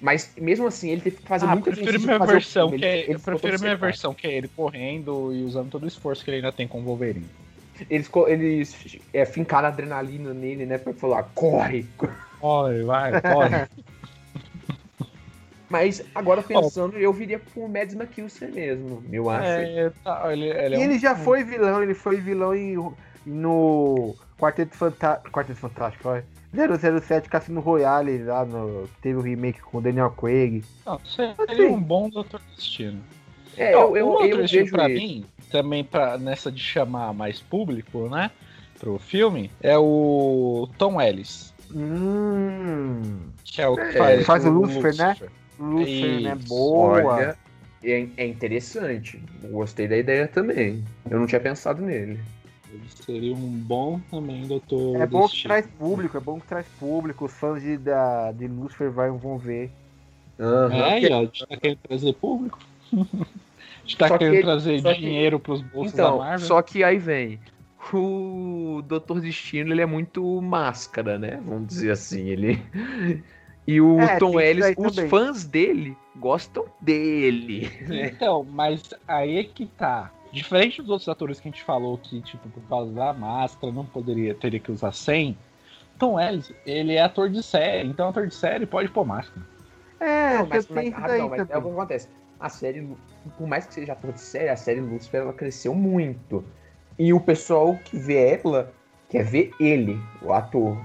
Mas 0.00 0.32
mesmo 0.38 0.66
assim, 0.66 0.90
ele 0.90 1.00
teve 1.02 1.16
que 1.16 1.22
fazer 1.22 1.44
ah, 1.46 1.50
muito 1.50 1.64
prefiro 1.64 2.00
minha 2.00 2.18
versão, 2.18 2.68
filme. 2.68 2.78
que 2.78 2.84
é, 2.86 2.92
Ele- 2.98 3.02
ele 3.04 3.14
eu 3.14 3.20
prefiro 3.20 3.60
minha 3.60 3.76
versão, 3.76 4.14
que 4.14 4.26
é 4.26 4.32
ele 4.32 4.48
correndo 4.48 5.32
e 5.34 5.42
usando 5.42 5.70
todo 5.70 5.84
o 5.84 5.88
esforço 5.88 6.24
que 6.24 6.30
ele 6.30 6.36
ainda 6.38 6.52
tem 6.52 6.66
com 6.66 6.80
o 6.80 6.84
Wolverine. 6.84 7.26
Eles, 7.90 8.10
eles 8.28 8.98
é, 9.12 9.24
fincaram 9.24 9.68
adrenalina 9.68 10.32
nele, 10.32 10.64
né? 10.66 10.78
Pra 10.78 10.92
falar, 10.94 11.24
corre! 11.34 11.84
Corre, 12.40 12.82
vai, 12.84 13.12
corre. 13.22 13.66
Mas 15.68 16.04
agora 16.14 16.42
pensando, 16.42 16.96
eu 16.98 17.12
viria 17.12 17.40
com 17.52 17.64
o 17.64 17.68
Mads 17.68 17.94
Mikkelsen 17.94 18.50
mesmo, 18.52 19.02
eu 19.10 19.28
acho. 19.30 19.46
é, 19.48 19.90
tá, 20.04 20.32
ele, 20.32 20.44
ele 20.50 20.74
é 20.74 20.78
E 20.78 20.80
um- 20.80 20.84
ele 20.84 20.98
já 20.98 21.16
foi 21.16 21.42
vilão, 21.42 21.82
ele 21.82 21.94
foi 21.94 22.16
vilão 22.20 22.54
em, 22.54 22.76
no 23.26 24.14
Quarteto 24.38 24.76
Fantástico. 24.76 25.30
Quarteto 25.30 25.58
Fantástico, 25.58 26.08
olha. 26.08 26.24
007 27.00 27.28
Cassino 27.28 27.60
Royale, 27.60 28.22
lá 28.22 28.44
no. 28.44 28.86
Teve 29.02 29.18
o 29.18 29.22
remake 29.22 29.60
com 29.62 29.78
o 29.78 29.80
Daniel 29.80 30.10
Craig. 30.10 30.62
Não, 30.86 31.00
seria 31.04 31.34
Assim. 31.48 31.62
um 31.66 31.80
bom 31.80 32.08
Doutor 32.08 32.40
Destino. 32.54 33.02
É, 33.56 33.74
eu, 33.74 33.96
eu, 33.96 34.06
um 34.06 34.10
outro 34.10 34.28
eu 34.28 34.36
destino 34.42 34.62
vejo 34.64 34.72
pra 34.76 34.84
ele. 34.88 35.00
mim, 35.00 35.24
também 35.50 35.84
pra, 35.84 36.18
nessa 36.18 36.50
de 36.50 36.60
chamar 36.60 37.12
mais 37.14 37.40
público, 37.40 38.08
né? 38.08 38.30
Pro 38.78 38.98
filme, 38.98 39.50
é 39.60 39.78
o 39.78 40.68
Tom 40.76 41.00
Ellis. 41.00 41.54
Hum. 41.74 43.30
Que 43.44 43.62
é 43.62 43.68
o 43.68 43.76
que 43.76 43.82
É, 43.82 43.92
faz, 43.98 44.14
ele 44.14 44.24
faz 44.24 44.44
o 44.44 44.50
Lucifer, 44.50 44.94
né? 44.96 45.16
Lucifer, 45.58 46.20
né? 46.20 46.34
Isso, 46.34 46.48
Boa. 46.48 47.14
Olha, 47.14 47.36
é, 47.82 48.08
é 48.16 48.26
interessante. 48.26 49.22
Gostei 49.50 49.86
da 49.86 49.96
ideia 49.96 50.26
também. 50.26 50.84
Eu 51.08 51.18
não 51.18 51.26
tinha 51.26 51.40
pensado 51.40 51.82
nele. 51.82 52.20
Ele 52.70 52.88
seria 52.88 53.34
um 53.34 53.50
bom 53.50 54.00
também 54.10 54.46
doutor. 54.48 55.00
É 55.00 55.06
bom 55.06 55.22
que 55.22 55.28
Destino. 55.28 55.54
traz 55.54 55.66
público, 55.78 56.16
é 56.16 56.20
bom 56.20 56.40
que 56.40 56.46
traz 56.46 56.66
público. 56.80 57.24
Os 57.26 57.32
fãs 57.32 57.62
de, 57.62 57.76
da, 57.76 58.32
de 58.32 58.48
Lucifer 58.48 58.90
vai, 58.90 59.10
vão 59.10 59.38
ver. 59.38 59.70
Aham. 60.40 60.74
É, 60.74 60.92
aí, 60.94 61.12
ó, 61.12 61.20
a 61.20 61.24
gente 61.24 61.46
tá 61.46 61.56
querendo 61.56 61.78
trazer 61.78 62.12
público. 62.14 62.58
A 63.84 63.86
gente 63.86 63.98
tá 63.98 64.08
Só 64.08 64.14
que 64.14 64.18
querendo 64.20 64.34
ele- 64.36 64.42
trazer 64.42 64.80
só 64.80 64.94
que- 64.94 65.00
dinheiro 65.00 65.38
pros 65.38 65.60
bolsos 65.60 65.92
Então, 65.92 66.12
da 66.18 66.24
Marvel. 66.24 66.46
só 66.46 66.62
que 66.62 66.82
aí 66.82 66.96
vem. 66.98 67.38
O 67.92 68.82
Doutor 68.86 69.20
Destino, 69.20 69.72
ele 69.72 69.82
é 69.82 69.86
muito 69.86 70.40
máscara, 70.40 71.18
né? 71.18 71.40
Vamos 71.44 71.66
dizer 71.68 71.90
assim, 71.90 72.28
ele... 72.28 72.62
E 73.66 73.80
o 73.80 73.98
É, 73.98 74.18
Tom 74.18 74.38
Ellis, 74.38 74.74
os 74.76 74.94
também. 74.94 75.08
fãs 75.08 75.44
dele 75.44 75.96
gostam 76.16 76.66
dele. 76.80 77.70
Então, 78.12 78.44
mas 78.44 78.82
aí 79.08 79.38
é 79.38 79.44
que 79.44 79.64
tá. 79.64 80.10
Diferente 80.30 80.82
dos 80.82 80.90
outros 80.90 81.08
atores 81.08 81.40
que 81.40 81.48
a 81.48 81.50
gente 81.50 81.62
falou 81.62 81.96
que, 81.96 82.20
tipo, 82.20 82.46
por 82.50 82.62
causa 82.68 82.92
da 82.92 83.12
máscara, 83.14 83.72
não 83.72 83.86
poderia, 83.86 84.34
teria 84.34 84.60
que 84.60 84.70
usar 84.70 84.92
100. 84.92 85.36
Tom 85.98 86.20
Ellis, 86.20 86.52
ele 86.66 86.92
é 86.94 87.02
ator 87.02 87.30
de 87.30 87.42
série, 87.42 87.88
então 87.88 88.08
ator 88.10 88.26
de 88.26 88.34
série 88.34 88.66
pode 88.66 88.88
pôr 88.90 89.06
máscara. 89.06 89.46
É, 89.98 90.34
Não, 90.38 90.46
mas, 90.46 90.48
mas, 90.50 90.66
tem 90.66 90.88
isso 90.88 90.96
rapidão, 91.00 91.28
mas 91.30 91.38
é 91.38 91.42
o 91.44 91.46
que 91.46 91.52
acontece. 91.68 92.08
A 92.38 92.48
série, 92.48 92.86
por 93.38 93.46
mais 93.46 93.66
que 93.66 93.74
seja 93.74 93.92
ator 93.92 94.12
de 94.12 94.20
série, 94.20 94.48
a 94.48 94.56
série 94.56 94.80
Lucifer, 94.80 95.20
ela 95.22 95.32
cresceu 95.32 95.74
muito. 95.74 96.44
E 96.98 97.12
o 97.12 97.20
pessoal 97.20 97.76
que 97.84 97.98
vê 97.98 98.40
ela, 98.42 98.72
quer 99.08 99.24
ver 99.24 99.52
ele, 99.58 99.98
o 100.22 100.32
ator. 100.32 100.76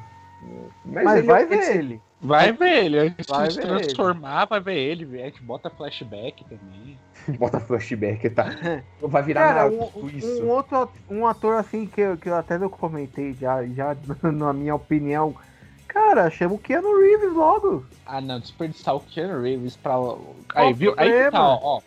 Mas 0.86 1.18
ele- 1.18 1.28
vai 1.28 1.42
ele- 1.44 1.58
ver 1.58 1.76
ele. 1.76 2.02
Vai 2.22 2.52
ver 2.52 2.86
ele, 2.86 3.00
antes 3.00 3.28
Vai 3.28 3.48
de 3.48 3.54
se 3.54 3.62
ver 3.62 3.68
transformar, 3.68 4.46
vai 4.46 4.60
ver 4.60 4.78
ele, 4.78 5.22
a 5.22 5.26
gente 5.26 5.42
bota 5.42 5.70
flashback 5.70 6.44
também. 6.46 6.98
Bota 7.40 7.60
flashback, 7.60 8.30
tá? 8.30 8.46
Vai 9.02 9.24
virar 9.24 9.42
Cara, 9.42 9.68
um, 9.68 10.10
isso. 10.18 10.44
um 10.44 10.50
outro 10.50 10.90
um 11.10 11.26
ator 11.26 11.56
assim 11.56 11.86
que 11.86 12.02
eu, 12.02 12.18
que 12.18 12.28
eu 12.28 12.36
até 12.36 12.58
comentei 12.68 13.34
já, 13.34 13.66
já 13.68 13.96
na 14.24 14.52
minha 14.52 14.76
opinião. 14.76 15.36
Cara, 15.90 16.30
chama 16.30 16.54
o 16.56 16.58
Keanu 16.60 17.00
Reeves 17.00 17.34
logo. 17.34 17.84
Ah, 18.06 18.22
não, 18.22 18.40
desperdiçar 18.40 18.96
o 18.96 19.00
Keanu 19.00 19.42
Reeves 19.42 19.76
pra. 19.76 19.96
Aí, 20.56 20.72
viu? 20.72 20.94
Aí 20.96 21.12
que 21.12 21.32
tá, 21.32 21.44
ó, 21.44 21.60
ó. 21.62 21.82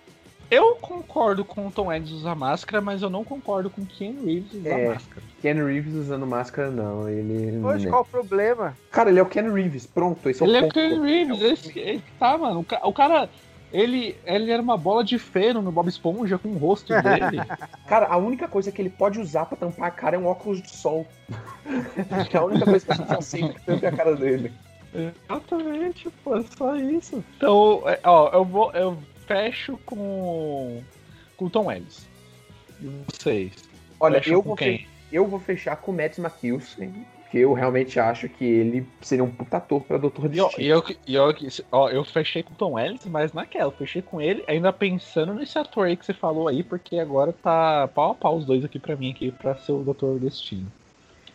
Eu 0.50 0.74
concordo 0.74 1.46
com 1.46 1.66
o 1.66 1.70
Tom 1.70 1.90
Hanks 1.90 2.10
usar 2.10 2.34
máscara, 2.34 2.82
mas 2.82 3.00
eu 3.00 3.08
não 3.08 3.24
concordo 3.24 3.70
com 3.70 3.80
o 3.80 3.86
Keanu 3.86 4.26
Reeves 4.26 4.52
usar 4.52 4.68
É. 4.78 4.88
máscara. 4.88 5.22
Ken 5.40 5.54
Reeves 5.54 5.94
usando 5.94 6.26
máscara, 6.26 6.70
não. 6.70 7.08
Ele. 7.08 7.58
Poxa, 7.62 7.84
né. 7.84 7.90
qual 7.90 8.02
o 8.02 8.04
problema? 8.04 8.76
Cara, 8.90 9.08
ele 9.08 9.18
é 9.18 9.22
o 9.22 9.26
Ken 9.26 9.50
Reeves, 9.50 9.86
pronto. 9.86 10.28
Esse 10.28 10.42
é 10.42 10.46
Ele 10.46 10.58
o 10.58 10.64
é 10.64 10.66
o. 10.66 10.68
Keanu 10.68 11.02
Reeves, 11.02 11.40
esse, 11.40 11.78
ele 11.78 12.04
tá, 12.18 12.36
mano. 12.36 12.66
O 12.82 12.92
cara. 12.92 13.30
Ele, 13.72 14.16
ele 14.26 14.50
era 14.50 14.60
uma 14.62 14.76
bola 14.76 15.02
de 15.02 15.18
feno 15.18 15.62
no 15.62 15.72
Bob 15.72 15.88
Esponja 15.88 16.36
com 16.38 16.48
o 16.50 16.58
rosto 16.58 16.92
dele. 16.92 17.38
Cara, 17.88 18.06
a 18.06 18.16
única 18.18 18.46
coisa 18.46 18.70
que 18.70 18.82
ele 18.82 18.90
pode 18.90 19.18
usar 19.18 19.46
pra 19.46 19.56
tampar 19.56 19.88
a 19.88 19.90
cara 19.90 20.16
é 20.16 20.18
um 20.18 20.26
óculos 20.26 20.60
de 20.60 20.70
sol. 20.70 21.06
é 22.32 22.36
a 22.36 22.44
única 22.44 22.64
coisa 22.66 22.84
que 22.84 22.92
a 22.92 22.94
gente 22.96 23.12
aceita 23.14 23.54
que 23.54 23.64
tampa 23.64 23.88
a 23.88 23.92
cara 23.92 24.14
dele. 24.16 24.52
Exatamente, 24.94 26.10
pô, 26.22 26.36
é 26.36 26.42
só 26.56 26.76
isso. 26.76 27.24
Então, 27.36 27.82
é, 27.86 27.98
ó, 28.04 28.28
eu 28.32 28.44
vou. 28.44 28.70
Eu 28.72 28.98
fecho 29.26 29.78
com. 29.86 30.82
com 31.36 31.44
o 31.46 31.50
Tom 31.50 31.72
Ellis. 31.72 32.06
E 32.80 32.90
vocês? 33.10 33.52
Olha, 33.98 34.20
eu 34.26 34.42
vou, 34.42 34.54
quem? 34.56 34.78
fe- 34.78 34.88
eu 35.10 35.26
vou 35.26 35.40
fechar 35.40 35.76
com 35.76 35.92
o 35.92 35.94
Matt 35.94 36.18
McKilsen, 36.18 37.06
que 37.32 37.38
eu 37.38 37.54
realmente 37.54 37.98
acho 37.98 38.28
que 38.28 38.44
ele 38.44 38.86
seria 39.00 39.24
um 39.24 39.30
puta 39.30 39.56
ator 39.56 39.82
pra 39.82 39.96
Doutor 39.96 40.26
E 40.30 40.36
eu, 40.36 40.44
Destino. 40.44 40.66
e 40.66 40.68
eu, 40.68 40.84
e 41.06 41.14
eu, 41.14 41.34
ó, 41.72 41.88
eu 41.88 42.04
fechei 42.04 42.42
com 42.42 42.52
o 42.52 42.56
Tom 42.56 42.78
Ellis, 42.78 43.06
mas 43.06 43.32
naquela, 43.32 43.68
eu 43.68 43.76
fechei 43.76 44.02
com 44.02 44.20
ele, 44.20 44.44
ainda 44.46 44.70
pensando 44.70 45.32
nesse 45.32 45.58
ator 45.58 45.86
aí 45.86 45.96
que 45.96 46.04
você 46.04 46.12
falou 46.12 46.46
aí, 46.46 46.62
porque 46.62 46.98
agora 46.98 47.32
tá 47.32 47.88
pau 47.88 48.10
a 48.10 48.14
pau 48.14 48.36
os 48.36 48.44
dois 48.44 48.62
aqui 48.62 48.78
pra 48.78 48.96
mim, 48.96 49.12
aqui, 49.12 49.32
pra 49.32 49.56
ser 49.56 49.72
o 49.72 49.82
Doutor 49.82 50.18
Destino. 50.18 50.70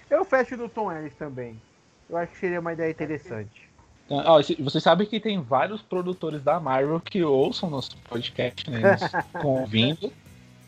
Eu 0.07 0.23
fecho 0.23 0.55
do 0.55 0.69
Tom 0.69 0.91
Ellis 0.91 1.15
também. 1.15 1.59
Eu 2.07 2.15
acho 2.15 2.31
que 2.31 2.37
seria 2.37 2.59
uma 2.59 2.73
ideia 2.73 2.91
interessante. 2.91 3.67
Então, 4.05 4.21
ó, 4.23 4.39
vocês 4.59 4.83
sabem 4.83 5.07
que 5.07 5.19
tem 5.19 5.41
vários 5.41 5.81
produtores 5.81 6.43
da 6.43 6.59
Marvel 6.59 6.99
que 6.99 7.23
ouçam 7.23 7.71
nosso 7.71 7.97
podcast, 8.07 8.69
né? 8.69 8.91
Nos 8.91 9.01
convindo. 9.41 10.13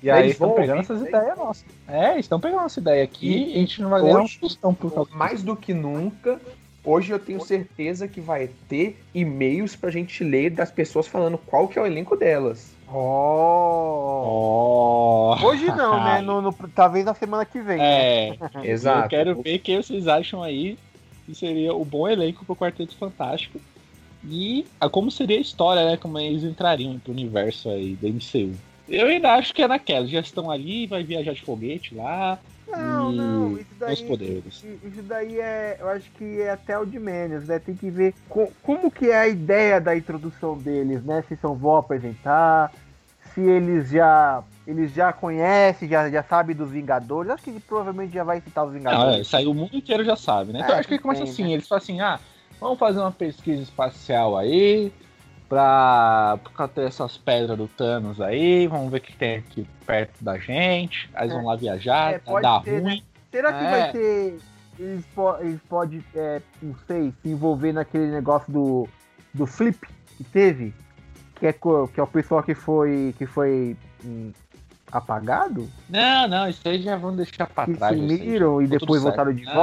E 0.01 0.09
aí 0.09 0.21
Eles 0.21 0.31
estão 0.33 0.51
pegando 0.51 0.79
essas 0.79 1.01
ideias 1.01 1.37
nossas. 1.37 1.65
É, 1.87 2.17
estão 2.19 2.39
pegando 2.39 2.65
essa 2.65 2.79
ideia 2.79 3.03
aqui 3.03 3.27
E 3.27 3.51
e 3.51 3.55
a 3.55 3.59
gente 3.59 3.81
não 3.81 3.89
vai 3.89 4.01
ganhar 4.01 4.21
um 4.21 4.27
tostão 4.27 4.73
por 4.73 4.93
causa 4.93 5.11
Mais 5.13 5.43
do 5.43 5.55
que 5.55 5.73
nunca, 5.73 6.39
hoje 6.85 7.11
eu 7.11 7.19
tenho 7.19 7.41
certeza 7.43 8.07
que 8.07 8.21
vai 8.21 8.49
ter 8.69 8.97
e-mails 9.13 9.75
pra 9.75 9.91
gente 9.91 10.23
ler 10.23 10.51
das 10.51 10.71
pessoas 10.71 11.07
falando 11.07 11.37
qual 11.37 11.67
que 11.67 11.77
é 11.77 11.81
o 11.81 11.85
elenco 11.85 12.15
delas. 12.15 12.73
Oh. 12.91 15.35
Oh. 15.41 15.45
Hoje 15.45 15.65
não, 15.67 16.03
né? 16.03 16.21
No, 16.21 16.41
no- 16.41 16.53
talvez 16.73 17.05
na 17.05 17.13
semana 17.13 17.45
que 17.45 17.59
vem. 17.61 17.77
né? 17.77 18.29
É, 18.29 18.37
Exato. 18.63 19.05
eu 19.05 19.09
quero 19.09 19.41
ver 19.41 19.59
quem 19.59 19.81
vocês 19.81 20.07
acham 20.07 20.41
aí 20.41 20.77
que 21.25 21.35
seria 21.35 21.73
o 21.73 21.83
bom 21.85 22.07
elenco 22.07 22.43
pro 22.45 22.55
Quarteto 22.55 22.95
Fantástico. 22.95 23.59
E 24.25 24.65
a, 24.79 24.89
como 24.89 25.09
seria 25.11 25.37
a 25.37 25.41
história, 25.41 25.85
né? 25.85 25.97
Como 25.97 26.17
eles 26.19 26.43
entrariam 26.43 26.97
pro 26.99 27.11
universo 27.13 27.69
aí 27.69 27.95
da 28.01 28.07
MCU. 28.09 28.53
Eu 28.89 29.07
ainda 29.07 29.33
acho 29.33 29.53
que 29.53 29.61
é 29.61 29.67
naquela, 29.67 30.05
já 30.07 30.19
estão 30.19 30.49
ali, 30.49 30.87
vai 30.87 31.03
viajar 31.03 31.33
de 31.33 31.41
foguete 31.41 31.93
lá, 31.93 32.39
Não, 32.67 33.11
e 33.11 33.15
não, 33.15 33.57
isso 33.57 33.71
os 33.73 33.77
daí. 33.79 34.07
poderes. 34.07 34.63
Isso 34.83 35.03
daí 35.03 35.39
é, 35.39 35.77
eu 35.79 35.89
acho 35.89 36.09
que 36.11 36.41
é 36.41 36.51
até 36.51 36.77
o 36.77 36.85
de 36.85 36.99
menos, 36.99 37.47
né? 37.47 37.59
Tem 37.59 37.75
que 37.75 37.89
ver 37.89 38.13
co- 38.27 38.51
como 38.63 38.89
que 38.89 39.09
é 39.11 39.17
a 39.19 39.27
ideia 39.27 39.79
da 39.79 39.95
introdução 39.95 40.57
deles, 40.57 41.03
né? 41.03 41.23
Se 41.27 41.35
são 41.37 41.55
vão 41.55 41.75
apresentar, 41.77 42.71
se 43.33 43.41
eles 43.41 43.89
já 43.89 44.43
eles 44.67 44.91
já 44.93 45.11
conhecem, 45.11 45.89
já, 45.89 46.09
já 46.11 46.21
sabem 46.21 46.55
dos 46.55 46.69
Vingadores. 46.69 47.31
Acho 47.31 47.43
que 47.43 47.59
provavelmente 47.59 48.13
já 48.13 48.23
vai 48.23 48.39
citar 48.39 48.65
os 48.65 48.71
Não, 48.71 48.77
é, 48.77 48.77
Vingadores. 48.79 49.33
aí 49.33 49.47
o 49.47 49.53
mundo 49.53 49.75
inteiro 49.75 50.03
já 50.03 50.15
sabe, 50.15 50.51
né? 50.53 50.59
Então 50.63 50.75
É, 50.75 50.79
acho 50.79 50.87
que 50.87 50.93
ele 50.95 51.01
começa 51.01 51.23
assim, 51.23 51.53
eles 51.53 51.67
falam 51.67 51.81
assim, 51.81 51.99
ah, 52.01 52.19
vamos 52.59 52.77
fazer 52.77 52.99
uma 52.99 53.11
pesquisa 53.11 53.63
espacial 53.63 54.37
aí, 54.37 54.91
pra, 55.49 56.39
pra 56.55 56.67
ter 56.67 56.87
essas 56.87 57.17
pedras 57.17 57.57
do 57.57 57.67
Thanos 57.67 58.21
aí, 58.21 58.67
vamos 58.67 58.91
ver 58.91 58.99
o 58.99 59.01
que 59.01 59.15
tem 59.17 59.37
aqui 59.37 59.67
perto 59.85 60.23
da 60.23 60.37
gente, 60.37 61.09
aí 61.13 61.23
eles 61.25 61.33
vão 61.33 61.45
lá 61.45 61.55
viajar, 61.55 62.13
É, 62.13 62.19
pode 62.19 62.63
ser, 62.63 62.81
né? 62.81 62.89
ruim. 62.91 63.03
Será 63.31 63.51
que 63.53 63.63
É. 63.63 63.69
vai 63.69 63.91
ter. 63.91 64.39
Eles, 64.77 65.05
po 65.13 65.35
eles 65.41 65.59
podem, 65.67 66.01
é, 66.15 66.41
não 66.61 66.73
sei, 66.87 67.13
se 67.21 67.29
envolver 67.29 67.73
naquele 67.73 68.07
negócio 68.11 68.49
do, 68.53 68.87
do 69.33 69.45
flip 69.45 69.77
que 70.15 70.23
teve? 70.23 70.73
Que 71.35 71.47
é, 71.47 71.53
que 71.53 71.99
é 71.99 72.03
o 72.03 72.07
pessoal 72.07 72.41
que 72.43 72.53
foi, 72.55 73.13
que 73.17 73.25
foi 73.25 73.75
hum, 74.05 74.31
apagado? 74.91 75.69
Não, 75.89 76.27
não, 76.29 76.47
isso 76.49 76.61
aí 76.67 76.81
já 76.81 76.95
vão 76.95 77.13
deixar 77.15 77.47
pra 77.47 77.65
que 77.65 77.73
trás. 77.73 77.97
sumiram 77.97 78.61
e 78.61 78.67
depois 78.67 79.01
voltaram 79.01 79.33
certo. 79.33 79.45
de 79.45 79.49
Ah, 79.49 79.53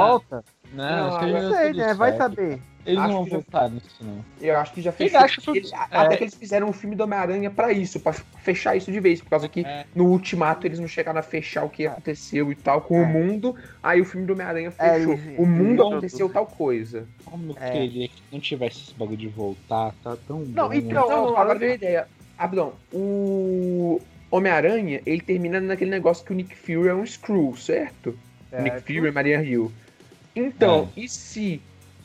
volta? 0.75 0.91
Não, 0.91 1.21
Não 1.21 1.41
já 1.51 1.57
sei, 1.57 1.73
né? 1.73 1.93
Vai 1.93 2.11
certo. 2.11 2.21
saber. 2.35 2.59
Eles 2.85 2.99
Acho 2.99 3.07
não 3.09 3.15
vão 3.15 3.23
que 3.25 3.29
já- 3.31 3.35
voltar 3.37 3.69
nisso, 3.69 3.95
não. 4.01 4.25
Eu 4.39 4.57
acho 4.57 4.71
que 4.73 4.81
já 4.81 4.91
fechou. 4.93 5.19
que- 5.53 5.59
eles- 5.59 5.73
é. 5.73 5.77
Até 5.91 6.15
que 6.15 6.23
eles 6.23 6.35
fizeram 6.35 6.69
um 6.69 6.71
filme 6.73 6.95
do 6.95 7.03
Homem-Aranha 7.03 7.51
pra 7.51 7.69
isso, 7.73 7.99
pra 7.99 8.13
fechar 8.13 8.77
isso 8.77 8.89
de 8.93 8.99
vez, 9.01 9.19
por 9.19 9.29
causa 9.29 9.49
que 9.49 9.59
É. 9.65 9.85
no 9.93 10.05
Ultimato 10.05 10.65
eles 10.65 10.79
não 10.79 10.87
chegaram 10.87 11.19
a 11.19 11.21
fechar 11.21 11.65
o 11.65 11.69
que 11.69 11.85
aconteceu 11.85 12.49
e 12.49 12.55
tal 12.55 12.79
com 12.79 12.97
É. 12.97 13.03
o 13.03 13.05
mundo, 13.05 13.53
aí 13.83 13.99
o 13.99 14.05
filme 14.05 14.25
do 14.25 14.31
Homem-Aranha 14.31 14.71
É, 14.79 14.93
fechou. 14.99 15.19
o 15.37 15.45
mundo 15.45 15.83
aconteceu 15.85 16.29
tal 16.29 16.45
coisa. 16.45 17.05
Como 17.25 17.51
eu 17.51 17.57
É. 17.59 17.71
queria 17.71 18.07
que 18.07 18.23
não 18.31 18.39
tivesse 18.39 18.83
esse 18.83 18.93
bagulho 18.93 19.17
de 19.17 19.27
voltar, 19.27 19.93
tá 20.01 20.15
tão 20.25 20.39
Não, 20.39 20.69
bom. 20.69 20.73
então- 20.73 21.09
Não, 21.09 21.25
Não, 21.31 21.37
agora 21.37 21.59
veio 21.59 21.73
a 21.73 21.75
ideia. 21.75 22.07
Abdão, 22.37 22.71
o 22.93 23.99
Homem-Aranha, 24.31 25.01
ele 25.05 25.19
termina 25.21 25.59
naquele 25.59 25.91
negócio 25.91 26.25
que 26.25 26.31
o 26.31 26.35
Nick 26.35 26.55
Fury 26.55 26.87
é 26.87 26.93
um 26.93 27.05
Screw, 27.05 27.53
certo? 27.57 28.17
O 28.49 28.61
Nick 28.61 28.69
Certo. 28.77 28.85
Fury 28.85 29.07
e 29.07 29.11
Maria 29.11 29.43
Hill. 29.43 29.69
Então, 30.37 30.89
e 30.95 31.07
se 31.09 31.61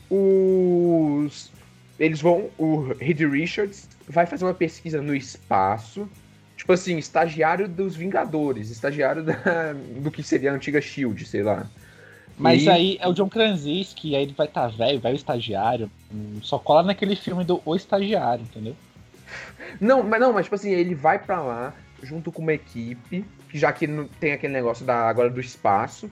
os. 0.09 1.51
Eles 1.99 2.19
vão. 2.21 2.49
O 2.57 2.93
Reed 2.99 3.21
Richards 3.21 3.87
vai 4.07 4.25
fazer 4.25 4.45
uma 4.45 4.53
pesquisa 4.53 5.01
no 5.01 5.15
espaço. 5.15 6.09
Tipo 6.57 6.73
assim, 6.73 6.97
estagiário 6.97 7.67
dos 7.67 7.95
Vingadores, 7.95 8.69
estagiário 8.69 9.23
da, 9.23 9.73
do 9.99 10.09
que 10.11 10.23
seria 10.23 10.51
a 10.51 10.55
antiga 10.55 10.79
Shield, 10.79 11.25
sei 11.25 11.43
lá. 11.43 11.67
Mas 12.37 12.65
E- 12.65 12.69
aí 12.69 12.97
é 13.01 13.07
o 13.07 13.13
John 13.13 13.27
Krasinski, 13.29 14.15
aí 14.15 14.23
ele 14.23 14.33
vai 14.33 14.47
estar 14.47 14.67
velho, 14.67 14.99
velho 14.99 15.15
estagiário. 15.15 15.91
hum, 16.11 16.39
Só 16.41 16.57
cola 16.57 16.83
naquele 16.83 17.15
filme 17.15 17.43
do 17.43 17.61
O 17.65 17.75
Estagiário, 17.75 18.43
entendeu? 18.43 18.75
Não, 19.79 20.03
mas 20.03 20.19
não, 20.21 20.31
mas 20.33 20.45
tipo 20.45 20.55
assim, 20.55 20.71
ele 20.71 20.95
vai 20.95 21.19
pra 21.19 21.41
lá 21.41 21.73
junto 22.01 22.31
com 22.31 22.41
uma 22.41 22.53
equipe, 22.53 23.25
que 23.49 23.57
já 23.57 23.71
que 23.71 23.87
não 23.87 24.07
tem 24.07 24.31
aquele 24.33 24.53
negócio 24.53 24.85
da 24.85 25.07
agora 25.07 25.29
do 25.29 25.39
espaço, 25.39 26.09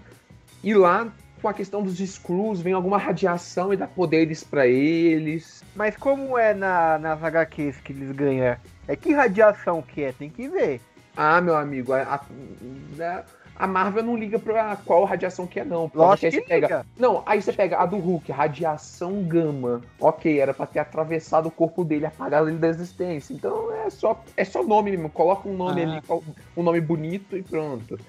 e 0.64 0.74
lá 0.74 1.12
com 1.42 1.48
a 1.48 1.54
questão 1.54 1.82
dos 1.82 1.98
Screws 1.98 2.62
vem 2.62 2.74
alguma 2.74 2.98
radiação 2.98 3.74
e 3.74 3.78
dá 3.78 3.88
poderes 3.88 4.44
pra 4.44 4.68
eles. 4.68 5.64
Mas 5.76 5.96
como 5.98 6.38
é 6.38 6.54
na, 6.54 6.98
nas 7.00 7.24
HQs 7.24 7.78
que 7.82 7.92
eles 7.94 8.12
ganham? 8.12 8.56
É 8.88 8.96
que 8.96 9.14
radiação 9.14 9.82
que 9.82 10.04
é? 10.04 10.12
Tem 10.12 10.30
que 10.30 10.48
ver. 10.48 10.80
Ah, 11.18 11.42
meu 11.42 11.56
amigo, 11.56 11.92
a, 11.94 12.02
a, 12.04 13.24
a 13.56 13.68
Marvel 13.68 14.04
não 14.04 14.16
liga 14.18 14.40
pra 14.40 14.78
qual 14.86 15.04
radiação 15.04 15.46
que 15.46 15.60
é 15.60 15.66
não. 15.66 15.92
Lógico 15.94 16.26
aí 16.26 16.32
que 16.32 16.48
pega, 16.48 16.68
liga. 16.68 16.86
Não, 16.98 17.22
aí 17.26 17.42
você 17.42 17.52
pega 17.52 17.78
a 17.80 17.86
do 17.86 17.98
Hulk, 17.98 18.32
radiação 18.32 19.22
gama. 19.24 19.82
Ok, 20.00 20.40
era 20.40 20.54
pra 20.54 20.66
ter 20.66 20.80
atravessado 20.80 21.48
o 21.48 21.52
corpo 21.52 21.84
dele, 21.84 22.06
apagado 22.06 22.50
ele 22.50 22.58
da 22.58 22.70
existência. 22.70 23.34
Então 23.34 23.72
é 23.74 23.90
só, 23.90 24.24
é 24.38 24.44
só 24.46 24.64
nome 24.64 24.92
mesmo. 24.92 25.10
Coloca 25.10 25.48
um 25.50 25.56
nome 25.56 25.84
Ah. 25.84 26.02
ali, 26.10 26.24
um 26.56 26.64
nome 26.64 26.80
bonito 26.82 27.36
e 27.36 27.44
pronto. 27.44 28.00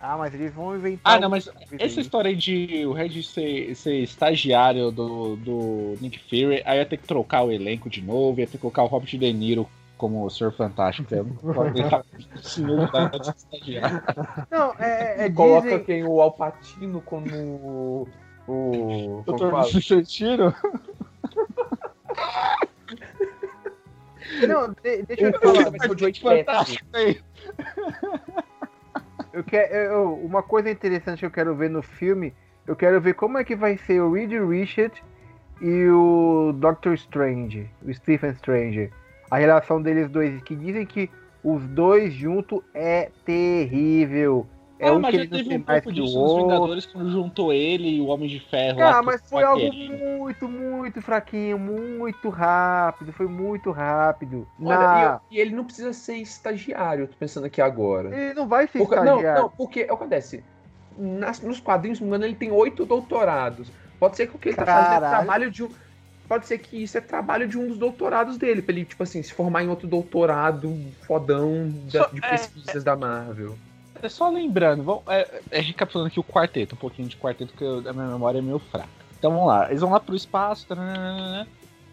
Ah, 0.00 0.16
mas 0.16 0.32
eles 0.32 0.54
vão 0.54 0.76
inventar. 0.76 1.16
Ah, 1.16 1.20
não, 1.20 1.28
mas 1.28 1.50
essa 1.78 2.00
história 2.00 2.28
aí 2.28 2.36
de 2.36 2.86
o 2.86 2.92
Red 2.92 3.20
ser, 3.22 3.74
ser 3.74 3.96
estagiário 3.96 4.92
do, 4.92 5.34
do 5.36 5.94
Nick 6.00 6.20
Fury, 6.20 6.62
aí 6.64 6.78
ia 6.78 6.86
ter 6.86 6.98
que 6.98 7.06
trocar 7.06 7.42
o 7.42 7.50
elenco 7.50 7.90
de 7.90 8.00
novo, 8.00 8.38
ia 8.38 8.46
ter 8.46 8.52
que 8.52 8.58
colocar 8.58 8.84
o 8.84 8.86
Robert 8.86 9.10
De 9.10 9.32
Niro 9.32 9.68
como 9.96 10.24
o 10.24 10.30
Senhor 10.30 10.52
Fantástico. 10.52 11.08
É, 11.12 12.40
senhor 12.40 12.90
da 12.92 13.10
estagiário. 13.16 14.02
Não, 14.50 14.72
é, 14.78 15.26
é 15.26 15.30
Coloca 15.30 15.62
dizem... 15.68 15.84
quem? 15.84 16.04
O 16.04 16.20
Alpatino 16.20 17.00
como 17.00 17.26
o. 17.34 18.08
O. 18.46 18.70
como 18.70 19.22
Doutor 19.26 19.50
fala? 19.50 19.66
Vicentino? 19.66 20.54
Não, 24.46 24.68
de- 24.82 25.02
deixa 25.02 25.24
eu 25.24 25.30
O 25.30 25.32
falar. 25.40 25.54
Coisa 25.54 25.70
vai 25.70 25.80
ser 25.80 25.90
o 25.90 25.98
Joey 25.98 26.12
Pesci. 26.12 26.22
Fantástico 26.22 26.86
aí. 26.92 27.20
Eu 29.38 29.44
quero, 29.44 29.72
eu- 29.72 30.14
uma 30.14 30.42
coisa 30.42 30.68
interessante 30.68 31.20
que 31.20 31.26
eu 31.26 31.30
quero 31.30 31.54
ver 31.54 31.70
no 31.70 31.80
filme, 31.80 32.34
eu 32.66 32.74
quero 32.74 33.00
ver 33.00 33.14
como 33.14 33.38
é 33.38 33.44
que 33.44 33.54
vai 33.54 33.76
ser 33.78 34.00
o 34.02 34.10
Reed 34.10 34.32
Richard 34.32 35.00
e 35.60 35.86
o 35.86 36.52
Doctor 36.56 36.94
Strange, 36.94 37.70
o 37.86 37.94
Stephen 37.94 38.30
Strange. 38.30 38.90
A 39.30 39.38
relação 39.38 39.80
deles 39.80 40.10
dois, 40.10 40.42
que 40.42 40.56
dizem 40.56 40.84
que 40.84 41.08
os 41.44 41.62
dois 41.68 42.12
juntos 42.12 42.60
é 42.74 43.12
terrível. 43.24 44.44
É 44.80 44.88
ah, 44.88 44.92
um 44.92 45.00
mas 45.00 45.12
já 45.14 45.20
querendo 45.26 45.36
teve 45.36 45.56
um 45.56 45.62
pouco 45.62 45.82
que 45.88 45.92
disso 45.92 46.18
nos. 46.18 46.36
Vingadores 46.42 46.86
quando 46.86 47.10
juntou 47.10 47.52
ele 47.52 47.96
e 47.96 48.00
o 48.00 48.06
Homem 48.06 48.28
de 48.28 48.38
Ferro. 48.38 48.80
Ah, 48.82 49.00
que 49.00 49.06
mas 49.06 49.28
foi 49.28 49.42
algo 49.42 49.66
aquele. 49.66 49.88
muito, 50.18 50.48
muito 50.48 51.02
fraquinho, 51.02 51.58
muito 51.58 52.28
rápido, 52.28 53.12
foi 53.12 53.26
muito 53.26 53.70
rápido. 53.72 54.46
Olha, 54.62 54.78
Na- 54.78 55.00
e, 55.00 55.04
eu- 55.04 55.20
e 55.38 55.40
ele 55.40 55.54
não 55.56 55.64
precisa 55.64 55.92
ser 55.92 56.14
estagiário, 56.16 57.04
eu 57.04 57.08
tô 57.08 57.14
pensando 57.18 57.44
aqui 57.46 57.60
agora. 57.60 58.14
Ele 58.16 58.34
não 58.34 58.46
vai 58.46 58.68
ser 58.68 58.78
Porque- 58.78 58.94
não, 58.96 59.04
estagiário. 59.04 59.42
não, 59.42 59.50
porque 59.50 59.80
acontece. 59.90 60.44
Nas- 60.96 61.40
nos 61.40 61.60
quadrinhos, 61.60 62.00
não 62.00 62.08
engano, 62.08 62.24
ele 62.24 62.34
tem 62.34 62.50
oito 62.52 62.84
doutorados. 62.84 63.70
Pode 63.98 64.16
ser 64.16 64.28
que 64.28 64.36
o 64.36 64.38
que 64.38 64.50
ele 64.50 64.56
tá 64.56 64.64
fazendo 64.66 64.86
é 64.86 65.00
Caralho. 65.00 65.16
trabalho 65.16 65.50
de 65.50 65.64
um. 65.64 65.68
Pode 66.28 66.46
ser 66.46 66.58
que 66.58 66.82
isso 66.82 66.96
é 66.98 67.00
trabalho 67.00 67.48
de 67.48 67.56
um 67.58 67.66
dos 67.68 67.78
doutorados 67.78 68.36
dele, 68.36 68.60
pra 68.62 68.74
ele, 68.74 68.84
tipo 68.84 69.02
assim, 69.02 69.22
se 69.22 69.32
formar 69.32 69.64
em 69.64 69.68
outro 69.68 69.88
doutorado 69.88 70.76
fodão 71.06 71.68
da- 71.92 72.04
Só- 72.04 72.08
de 72.10 72.22
é- 72.22 72.28
pesquisas 72.30 72.84
da 72.84 72.94
Marvel. 72.94 73.56
É 74.02 74.08
só 74.08 74.28
lembrando, 74.30 74.82
vamos, 74.82 75.02
é, 75.08 75.40
é 75.50 75.60
recapitulando 75.60 76.08
aqui 76.08 76.20
o 76.20 76.24
quarteto, 76.24 76.74
um 76.74 76.78
pouquinho 76.78 77.08
de 77.08 77.16
quarteto, 77.16 77.52
porque 77.52 77.64
eu- 77.64 77.78
a 77.88 77.92
minha 77.92 78.06
memória 78.06 78.38
é 78.38 78.42
meio 78.42 78.58
fraca. 78.58 78.88
Então 79.18 79.32
vamos 79.32 79.46
lá, 79.48 79.68
eles 79.68 79.80
vão 79.80 79.90
lá 79.90 79.98
pro 80.00 80.14
espaço, 80.14 80.66
taranana, 80.68 81.46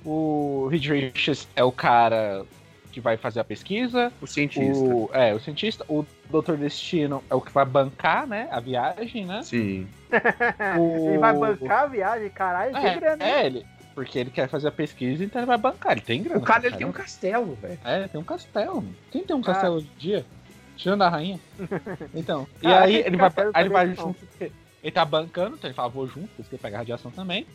o 0.05 0.67
Reed 0.69 0.85
Richards 0.85 1.47
é 1.55 1.63
o 1.63 1.71
cara 1.71 2.45
que 2.91 3.01
vai 3.01 3.17
fazer 3.17 3.39
a 3.39 3.43
pesquisa, 3.43 4.13
O 4.21 4.27
cientista. 4.27 4.83
o, 4.85 5.09
é, 5.11 5.33
o 5.33 5.39
cientista, 5.39 5.83
o 5.89 6.05
Doutor 6.29 6.55
Destino 6.57 7.23
é 7.29 7.35
o 7.35 7.41
que 7.41 7.51
vai 7.51 7.65
bancar, 7.65 8.25
né, 8.27 8.47
a 8.51 8.59
viagem, 8.59 9.25
né? 9.25 9.41
Sim. 9.43 9.87
O- 10.79 11.09
Ele 11.09 11.17
vai 11.17 11.33
bancar 11.33 11.83
a 11.83 11.87
viagem, 11.87 12.29
caralho, 12.29 12.73
tem 12.73 12.85
É, 12.85 12.95
grana. 12.95 13.23
é, 13.23 13.45
ele, 13.47 13.65
porque 13.93 14.19
ele 14.19 14.29
quer 14.29 14.47
fazer 14.47 14.67
a 14.67 14.71
pesquisa, 14.71 15.23
então 15.25 15.41
ele 15.41 15.47
vai 15.47 15.57
bancar, 15.57 15.93
ele 15.93 16.01
tem 16.01 16.21
grana. 16.23 16.39
O 16.39 16.43
cara 16.43 16.59
pra 16.61 16.69
ele 16.69 16.77
tem 16.77 16.87
um 16.87 16.91
castelo, 16.91 17.55
velho. 17.55 17.79
É, 17.83 18.07
tem 18.07 18.21
um 18.21 18.23
castelo. 18.23 18.85
Quem 19.11 19.23
tem 19.25 19.35
um 19.35 19.39
Ah. 19.39 19.43
castelo 19.43 19.75
hoje 19.75 19.89
em 19.95 19.97
dia? 19.99 20.25
Tirando 20.75 21.01
a 21.03 21.09
rainha. 21.09 21.39
Então, 22.13 22.47
e 22.61 22.67
Ah, 22.67 22.81
aí 22.83 22.95
ele 22.95 23.17
vai, 23.17 23.29
aí 23.53 23.63
ele 23.63 23.69
vai 23.69 23.95
junto. 23.95 24.13
porque 24.25 24.51
Ele 24.83 24.91
tá 24.91 25.03
bancando, 25.05 25.55
então 25.55 25.67
ele 25.69 25.75
fala, 25.75 25.89
vou 25.89 26.07
junto, 26.07 26.27
por 26.29 26.41
isso 26.41 26.49
que 26.49 26.55
ele 26.55 26.61
pega 26.61 26.77
a 26.77 26.79
radiação 26.79 27.11
também. 27.11 27.45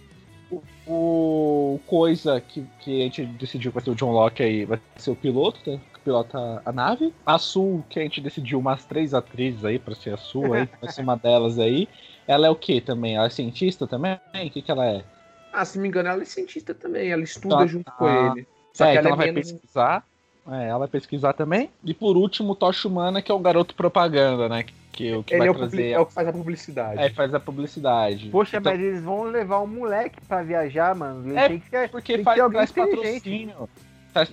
O, 0.51 0.63
o 0.87 1.81
coisa 1.87 2.41
que, 2.41 2.67
que 2.81 3.01
a 3.01 3.05
gente 3.05 3.25
decidiu 3.25 3.71
que 3.71 3.75
vai 3.77 3.85
ser 3.85 3.91
o 3.91 3.95
John 3.95 4.11
Locke 4.11 4.43
aí, 4.43 4.65
vai 4.65 4.81
ser 4.97 5.11
o 5.13 5.17
piloto, 5.17 5.59
né, 5.71 5.81
que 5.95 6.01
pilota 6.01 6.61
a 6.65 6.73
nave. 6.73 7.15
A 7.25 7.39
Sul, 7.39 7.85
que 7.89 8.01
a 8.01 8.03
gente 8.03 8.21
decidiu 8.21 8.59
umas 8.59 8.85
três 8.85 9.15
atrizes 9.15 9.65
aí 9.65 9.79
pra 9.79 9.95
ser 9.95 10.15
a 10.15 10.17
Sul 10.17 10.53
aí, 10.55 10.69
vai 10.81 10.91
ser 10.91 11.03
uma 11.03 11.17
delas 11.17 11.59
aí. 11.59 11.89
Ela 12.27 12.47
é 12.47 12.51
o 12.51 12.57
que 12.57 12.81
também? 12.81 13.17
Ela 13.17 13.27
é 13.27 13.31
cientista 13.31 13.87
também? 13.87 14.19
O 14.35 14.51
que, 14.51 14.61
que 14.63 14.71
ela 14.71 14.85
é? 14.87 15.05
Ah, 15.53 15.65
se 15.65 15.77
não 15.79 15.83
me 15.83 15.89
engano, 15.89 16.09
ela 16.09 16.23
é 16.23 16.25
cientista 16.25 16.75
também. 16.75 17.11
Ela 17.11 17.23
estuda 17.23 17.57
Tá, 17.59 17.67
junto 17.67 17.85
tá. 17.85 17.93
com 17.93 18.09
ele. 18.09 18.47
Só 18.73 18.85
é, 18.87 18.93
que 18.93 18.99
então 18.99 18.99
ela 18.99 19.09
ela 19.09 19.15
é 19.15 19.17
vai 19.17 19.27
menos. 19.33 19.53
pesquisar. 19.53 20.07
É, 20.49 20.69
ela 20.69 20.81
vai 20.81 20.89
pesquisar 20.89 21.33
também. 21.33 21.71
E 21.85 21.93
por 21.95 22.17
último, 22.17 22.53
o 22.53 22.57
Tocha 22.57 22.87
Humana, 22.89 23.21
que 23.23 23.31
é 23.31 23.35
o 23.35 23.39
garoto 23.39 23.75
propaganda, 23.75 24.49
né? 24.49 24.65
Que, 24.93 25.15
o 25.15 25.23
que 25.23 25.35
Ele 25.35 25.39
vai 25.39 25.49
é 25.49 25.51
o, 25.51 25.55
trazer. 25.55 25.91
é 25.91 25.99
o 25.99 26.07
que 26.07 26.13
faz 26.13 26.29
a 26.29 26.33
publicidade. 26.33 27.01
É, 27.01 27.11
faz 27.11 27.33
a 27.35 27.41
publicidade. 27.41 28.29
Poxa, 28.31 28.57
Então, 28.59 28.73
mas 28.73 28.81
eles 28.81 29.03
vão 29.03 29.23
levar 29.25 29.61
um 29.61 29.67
moleque 29.67 30.19
pra 30.27 30.43
viajar, 30.43 30.95
mano. 30.95 31.29
Ele 31.29 31.39
É, 31.39 31.49
tem 31.49 31.61
que 31.61 31.89
porque 31.89 32.13
tem 32.15 32.19
que 32.19 32.25
faz, 32.25 32.51
traz 32.51 32.71
inteligente. 32.71 32.97
patrocínio. 33.05 33.69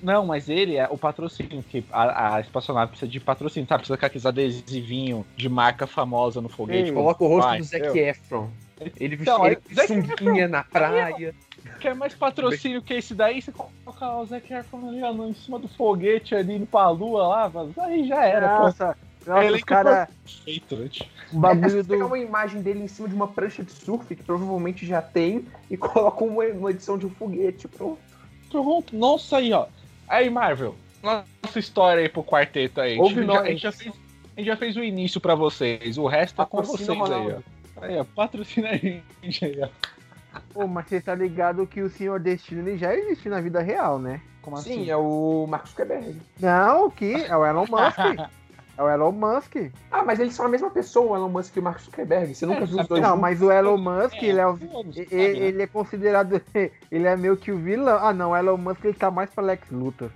Não, 0.01 0.26
mas 0.26 0.49
ele 0.49 0.76
é 0.76 0.88
o 0.89 0.97
patrocínio, 0.97 1.62
que 1.62 1.86
a, 1.91 2.36
a 2.38 2.41
espaçonave 2.41 2.89
precisa 2.89 3.12
de 3.12 3.20
patrocínio, 3.20 3.68
tá? 3.68 3.78
Precisa 3.78 3.95
com 3.95 4.05
aqueles 4.08 4.26
adesivinhos 4.26 5.24
de 5.36 5.47
marca 5.47 5.86
famosa 5.86 6.41
no 6.41 6.49
foguete. 6.49 6.91
Como 6.91 7.03
Coloca 7.03 7.24
o 7.24 7.28
rosto 7.28 7.47
vai, 7.47 7.60
do 7.60 7.64
Zac? 7.64 7.97
Efron. 7.99 8.49
Ele 8.99 9.15
Então, 9.15 9.41
vestia 9.43 9.59
aí, 9.69 9.75
Zac 9.75 9.88
sunguinha 9.88 10.47
na 10.47 10.63
praia. 10.63 11.34
Quer 11.80 11.95
mais 11.95 12.13
patrocínio 12.13 12.82
que 12.82 12.93
esse 12.93 13.13
daí? 13.13 13.41
Você 13.41 13.51
coloca 13.51 14.15
o 14.17 14.25
Zac 14.25 14.51
Efron 14.53 14.89
ali 14.89 15.03
ó, 15.03 15.13
no- 15.13 15.30
em 15.30 15.34
cima 15.34 15.59
do 15.59 15.67
foguete 15.67 16.36
ali 16.36 16.55
indo 16.55 16.65
pra 16.65 16.89
lua 16.89 17.28
lá, 17.28 17.51
mas 17.53 17.78
aí 17.78 18.07
já 18.07 18.23
era, 18.25 18.47
pô. 18.57 18.63
Nossa, 18.63 18.97
nossa 19.25 19.43
Ele 19.45 19.63
né? 19.84 20.07
O 21.34 21.39
bagulho 21.39 21.69
Você 21.69 21.84
pegar 21.84 22.03
do. 22.03 22.07
uma 22.07 22.19
imagem 22.19 22.61
dele 22.61 22.84
em 22.84 22.88
cima 22.88 23.07
de 23.09 23.13
uma 23.15 23.28
prancha 23.28 23.63
de 23.63 23.71
surf, 23.71 24.15
que 24.15 24.23
provavelmente 24.23 24.86
já 24.86 25.01
tem, 25.01 25.45
e 25.69 25.75
coloca 25.78 26.23
uma, 26.23 26.43
uma 26.45 26.71
edição 26.71 26.97
de 26.97 27.05
um 27.05 27.09
foguete. 27.09 27.67
Pronto. 27.67 27.99
Pronto, 28.49 28.95
nossa 28.95 29.38
aí, 29.38 29.51
ó. 29.51 29.65
Aí, 30.07 30.30
Marvel, 30.30 30.73
nossa 31.03 31.59
história 31.59 32.01
aí 32.01 32.09
pro 32.09 32.23
quarteto 32.23 32.80
aí. 32.80 32.97
A 32.97 33.01
Ouve 33.01 33.15
gente, 33.15 33.25
já, 33.28 33.34
nós. 33.34 33.41
a 33.41 33.49
gente 33.49 33.61
já 33.61 33.71
fez, 33.73 33.93
a 33.93 34.39
gente 34.39 34.47
já 34.47 34.55
fez 34.57 34.78
o 34.78 34.84
início 34.84 35.19
pra 35.19 35.36
vocês. 35.36 35.97
O 35.97 36.07
resto 36.07 36.41
é 36.41 36.45
com 36.45 36.61
vocês 36.61 36.89
aí, 36.89 36.97
Ronaldo. 36.97 37.43
ó. 37.45 37.57
Aí, 37.82 37.97
ó, 37.97 38.03
patrocina 38.03 38.69
a 38.69 38.75
gente 38.78 39.45
aí, 39.45 39.59
ó. 39.61 39.69
Pô, 40.53 40.67
mas 40.67 40.88
você 40.88 40.99
tá 41.01 41.13
ligado 41.15 41.65
que 41.67 41.82
o 41.82 41.89
Senhor 41.89 42.19
Destino 42.19 42.67
ele 42.67 42.78
já 42.78 42.95
existe 42.95 43.30
na 43.30 43.39
vida 43.41 43.59
real, 43.61 43.99
né? 43.99 44.21
Como 44.41 44.57
Sim, 44.57 44.82
assim? 44.82 44.89
é 44.89 44.95
o 44.97 45.45
Marcos 45.47 45.71
Zuckerberg. 45.71 46.15
Não, 46.39 46.89
que? 46.89 47.13
É 47.25 47.36
o 47.36 47.45
Elon 47.45 47.65
Musk. 47.69 48.30
É 48.78 48.84
o 48.84 48.89
Elon 48.89 49.11
Musk. 49.11 49.55
Ah, 49.91 50.03
mas 50.03 50.19
eles 50.19 50.34
são 50.36 50.45
a 50.45 50.49
mesma 50.49 50.69
pessoa, 50.69 51.11
o 51.11 51.15
Elon 51.15 51.30
Musk 51.30 51.55
e 51.55 51.59
o 51.59 51.63
Mark 51.63 51.80
Zuckerberg. 51.80 52.34
Você 52.36 52.45
nunca 52.45 52.63
É, 52.63 52.65
viu 52.65 52.80
os 52.80 52.88
dois 52.88 53.01
Não, 53.01 53.09
juntos? 53.09 53.21
mas 53.21 53.41
o 53.41 53.51
Elon 53.51 53.78
Musk, 53.78 54.21
ele 54.21 54.39
é 54.39 54.47
o. 54.47 54.55
e- 54.55 54.59
sabe, 55.05 55.15
né? 55.15 55.47
Ele 55.47 55.63
é 55.63 55.67
considerado. 55.67 56.41
Ele 56.91 57.07
é 57.07 57.17
meio 57.17 57.36
que 57.38 57.51
o 57.51 57.57
vilão. 57.57 57.97
Ah, 57.99 58.13
não, 58.13 58.32
o 58.32 58.36
Elon 58.38 58.57
Musk 58.57 58.86
ele 58.86 58.93
tá 58.93 59.09
mais 59.11 59.30
pra 59.32 59.43
Lex 59.43 59.69
Luthor. 59.71 60.09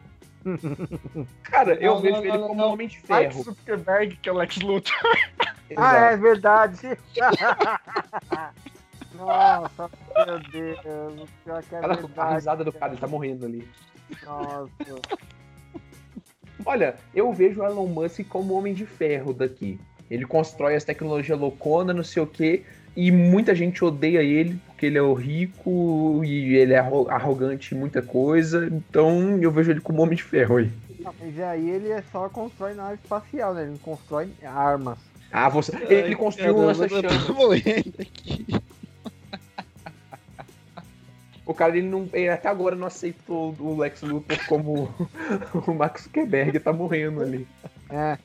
Cara, 1.43 1.75
eu 1.75 1.95
Não, 1.95 2.01
vejo 2.01 2.15
não, 2.15 2.25
ele 2.25 2.37
não, 2.37 2.47
como 2.47 2.61
não. 2.61 2.69
um 2.69 2.73
homem 2.73 2.87
de 2.87 2.97
Mark 3.07 3.31
ferro. 3.31 3.43
Zuckerberg, 3.43 4.15
que 4.17 4.29
é 4.29 4.31
o 4.31 4.35
Lex 4.35 4.57
Luthor. 4.57 4.93
Ah, 5.77 6.11
é 6.11 6.17
verdade. 6.17 6.97
Nossa, 9.15 9.89
meu 10.25 10.39
Deus. 10.51 11.29
Pior 11.45 11.63
que 11.63 11.75
é 11.75 11.79
Olha 11.79 11.93
a 11.93 11.95
verdade. 11.95 12.33
risada 12.35 12.63
do 12.65 12.73
cara, 12.73 12.91
ele 12.91 12.99
tá 12.99 13.07
morrendo 13.07 13.45
ali. 13.45 13.65
Nossa. 14.25 14.69
Olha, 16.65 16.95
eu 17.15 17.31
vejo 17.31 17.61
o 17.61 17.65
Elon 17.65 17.87
Musk 17.87 18.19
como 18.27 18.53
homem 18.53 18.73
de 18.73 18.85
ferro 18.85 19.33
daqui. 19.33 19.79
Ele 20.09 20.25
constrói 20.25 20.75
as 20.75 20.83
tecnologias 20.83 21.39
loucona, 21.39 21.93
não 21.93 22.03
sei 22.03 22.21
o 22.21 22.27
quê, 22.27 22.65
e 22.93 23.09
muita 23.11 23.55
gente 23.55 23.81
odeia 23.85 24.21
ele 24.21 24.59
porque 24.81 24.87
ele 24.87 24.97
é 24.97 25.01
o 25.03 25.13
rico 25.13 26.21
e 26.25 26.55
ele 26.55 26.73
é 26.73 26.79
arro- 26.79 27.07
arrogante 27.07 27.75
em 27.75 27.77
muita 27.77 28.01
coisa. 28.01 28.65
Então 28.65 29.37
eu 29.39 29.51
vejo 29.51 29.69
ele 29.69 29.79
como 29.79 30.01
homem 30.01 30.15
de 30.15 30.23
ferro 30.23 30.57
aí. 30.57 30.71
Não, 30.99 31.13
mas 31.19 31.39
aí 31.39 31.69
ele 31.69 31.89
é 31.89 32.03
só 32.11 32.27
constrói 32.29 32.73
nave 32.73 32.95
espacial, 32.95 33.53
né? 33.53 33.61
Ele 33.61 33.71
não 33.71 33.77
constrói 33.77 34.31
armas. 34.43 34.97
Ah, 35.31 35.49
você. 35.49 35.71
Ele 35.87 36.15
construiu 36.15 36.57
um 36.57 36.65
lança-chamas. 36.65 37.13
O 41.45 41.53
cara 41.53 41.77
ele 41.77 41.87
não, 41.87 42.09
ele 42.11 42.29
até 42.29 42.49
agora 42.49 42.75
não 42.75 42.87
aceitou 42.87 43.55
o 43.59 43.77
Lex 43.77 44.01
Luthor 44.01 44.39
como 44.47 44.89
o 45.67 45.73
Max 45.75 46.03
Zuckerberg 46.03 46.59
tá 46.59 46.73
morrendo 46.73 47.21
ali. 47.21 47.47
É. 47.87 48.17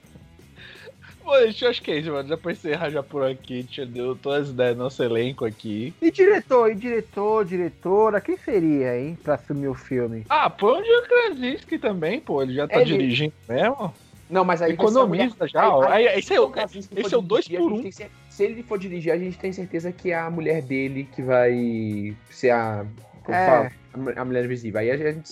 Bom, 1.27 1.37
gente, 1.45 1.67
acho 1.67 1.83
que 1.83 1.91
é 1.91 1.99
isso, 1.99 2.13
mano. 2.13 2.29
Já 2.29 2.37
pra 2.37 2.53
encerrar 2.53 2.89
já 2.89 3.03
por 3.03 3.25
aqui, 3.25 3.67
já 3.69 3.85
deu 3.85 4.15
todas 4.15 4.45
as 4.45 4.55
ideias 4.55 4.77
do 4.77 4.83
nosso 4.85 5.03
elenco 5.03 5.45
aqui. 5.45 5.93
E 6.01 6.09
diretor, 6.13 6.71
e 6.71 6.77
diretor, 6.77 7.45
diretora, 7.45 8.21
quem 8.21 8.37
seria, 8.37 8.97
hein, 8.97 9.19
pra 9.25 9.35
assumir 9.35 9.67
o 9.67 9.75
filme? 9.75 10.25
Ah, 10.29 10.49
põe 10.49 10.81
o 10.81 10.85
John 10.85 11.03
Krasinski 11.09 11.79
também, 11.81 12.21
pô. 12.21 12.41
Ele 12.43 12.55
já 12.55 12.69
tá 12.69 12.81
Ele- 12.81 12.97
dirigindo 12.97 13.33
mesmo. 13.49 13.93
Não, 14.31 14.45
mas 14.45 14.63
aí 14.63 14.73
Economista 14.73 15.49
já, 15.49 15.69
ó. 15.69 15.89
Aí, 15.89 16.07
esse 16.07 16.33
é 16.33 16.41
o, 16.41 16.49
Krasinski 16.49 17.01
esse 17.01 17.13
é 17.15 17.19
o 17.19 17.23
dois 17.23 17.49
por 17.49 17.73
um. 17.73 17.83
tem 17.83 17.91
Se 17.91 18.09
ele 18.45 18.63
for 18.63 18.79
dirigir, 18.79 19.13
a 19.13 19.19
gente 19.19 19.37
tem 19.37 19.53
certeza 19.53 19.91
que 19.91 20.13
é 20.13 20.19
a 20.19 20.31
mulher 20.31 20.63
dele 20.63 21.09
que 21.13 21.23
vai 21.23 22.15
ser 22.31 22.51
a. 22.51 22.87
É. 23.29 23.71
A 23.93 23.99
mu- 23.99 24.13
A 24.15 24.25
mulher 24.25 24.45
invisível. 24.45 24.79
Aí 24.81 24.91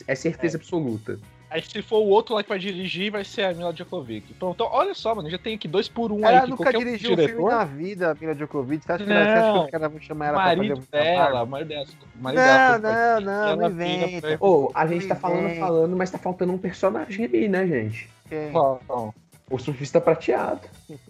é 0.08 0.14
certeza 0.16 0.56
absoluta. 0.56 1.20
Aí 1.54 1.62
se 1.62 1.80
for 1.82 1.98
o 1.98 2.08
outro 2.08 2.34
lá 2.34 2.42
que 2.42 2.48
vai 2.48 2.58
dirigir, 2.58 3.12
vai 3.12 3.22
ser 3.24 3.44
a 3.44 3.54
Mila 3.54 3.72
Djokovic. 3.72 4.34
Pronto, 4.34 4.54
então, 4.54 4.68
olha 4.76 4.92
só, 4.92 5.14
mano, 5.14 5.30
já 5.30 5.38
tem 5.38 5.54
aqui 5.54 5.68
dois 5.68 5.86
por 5.88 6.10
um 6.10 6.18
Ela 6.26 6.40
aí. 6.40 6.40
Que 6.42 6.50
nunca 6.50 6.68
um 6.68 6.78
dirigiu 6.80 7.12
um 7.12 7.16
filme 7.16 7.26
diretor, 7.28 7.50
na 7.52 7.64
vida, 7.64 8.10
a 8.10 8.14
Mila 8.16 8.34
Djokovic. 8.34 8.84
Você 8.84 8.90
acha 8.92 9.04
que, 9.04 9.12
ela, 9.12 9.24
você 9.24 9.30
acha 9.30 9.40
que 9.46 9.54
Não. 9.58 9.64
os 9.64 9.70
caras 9.70 9.92
vão 9.92 10.00
chamar 10.00 10.26
ela 10.26 10.36
marido 10.38 10.74
pra 10.74 10.82
fazer 11.00 11.04
dela, 11.14 11.42
o 11.44 11.46
marido 11.46 11.68
dela, 11.68 11.86
marido 12.20 12.40
Não, 12.40 12.80
dela 12.80 13.20
não, 13.20 13.20
não, 13.20 13.46
ela 13.46 13.56
não 13.56 13.70
vira 13.70 14.08
inventa. 14.08 14.44
Ô, 14.44 14.72
a 14.74 14.84
gente 14.88 15.06
tá 15.06 15.14
falando, 15.14 15.54
falando, 15.60 15.96
mas 15.96 16.10
tá 16.10 16.18
faltando 16.18 16.52
um 16.52 16.58
personagem 16.58 17.24
aí, 17.32 17.46
né, 17.48 17.64
gente? 17.68 18.10
Quem? 18.28 18.50
O 19.48 19.56
surfista 19.56 20.00
prateado. 20.00 20.62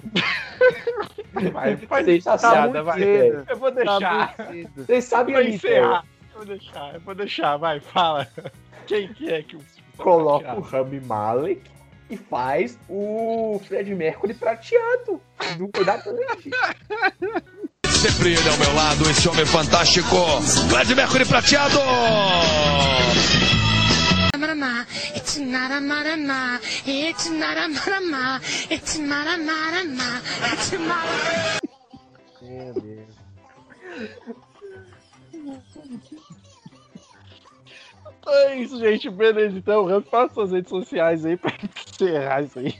Vai, 1.52 1.74
Deixa 1.74 2.02
deixar, 2.04 2.38
tá 2.38 2.66
vai. 2.82 2.98
cedo. 3.00 3.46
Eu 3.48 3.56
vou 3.56 3.72
Tá 3.72 3.82
deixar. 3.82 4.34
cedo. 4.36 4.70
Vocês 4.76 5.04
sabem 5.04 5.34
Vai 5.34 5.44
ali, 5.44 5.54
encerrar. 5.54 6.04
Eu 6.32 6.36
vou 6.38 6.46
deixar, 6.46 6.94
eu 6.94 7.00
vou 7.00 7.14
deixar, 7.14 7.56
vai, 7.56 7.80
fala. 7.80 8.28
Quem 8.86 9.08
que 9.08 9.32
é 9.32 9.42
que 9.42 9.56
o 9.56 9.60
coloca 9.96 10.54
o? 10.54 10.60
Rami 10.60 11.00
Malek 11.00 11.70
e 12.10 12.16
faz 12.16 12.78
o 12.88 13.60
Fred 13.66 13.94
Mercury 13.94 14.34
prateado 14.34 15.20
do 15.56 15.84
da 15.84 15.96
Band. 15.98 16.18
Sempre 17.90 18.34
ele 18.34 18.48
ao 18.48 18.58
meu 18.58 18.74
lado, 18.74 19.08
esse 19.10 19.28
homem 19.28 19.46
fantástico. 19.46 20.16
Fred 20.68 20.94
Mercury 20.94 21.24
prateado! 21.24 21.78
Marama, 24.38 24.86
it's 25.14 25.38
not 25.38 25.72
a 25.72 25.80
marama, 25.80 26.60
it's 26.86 27.30
not 27.30 27.56
a 27.56 27.68
marama, 27.68 28.40
it's 28.70 28.98
not 28.98 29.26
a 29.26 29.38
marama, 29.38 30.20
it's 30.52 30.72
not 30.72 31.64
Meu 32.42 34.34
Deus. 38.24 38.36
É 38.36 38.56
isso, 38.56 38.78
gente. 38.78 39.10
Beleza, 39.10 39.56
então. 39.56 39.86
Ram, 39.86 40.02
Faça 40.02 40.34
suas 40.34 40.52
redes 40.52 40.70
sociais 40.70 41.24
aí 41.24 41.36
pra 41.36 41.52
encerrar 41.88 42.42
isso 42.42 42.58
aí. 42.58 42.74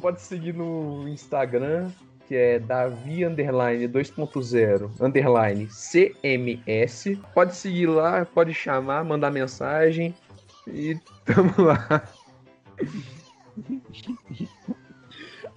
Pode 0.00 0.20
seguir 0.20 0.52
no 0.52 1.08
Instagram, 1.08 1.90
que 2.28 2.34
é 2.34 2.58
Davi 2.58 3.24
underline 3.24 3.88
2.0 3.88 4.90
underline 5.00 5.66
CMS. 5.66 7.18
Pode 7.32 7.56
seguir 7.56 7.86
lá, 7.86 8.24
pode 8.24 8.52
chamar, 8.52 9.04
mandar 9.04 9.30
mensagem 9.30 10.14
e 10.66 10.96
tamo 11.24 11.52
lá. 11.58 12.04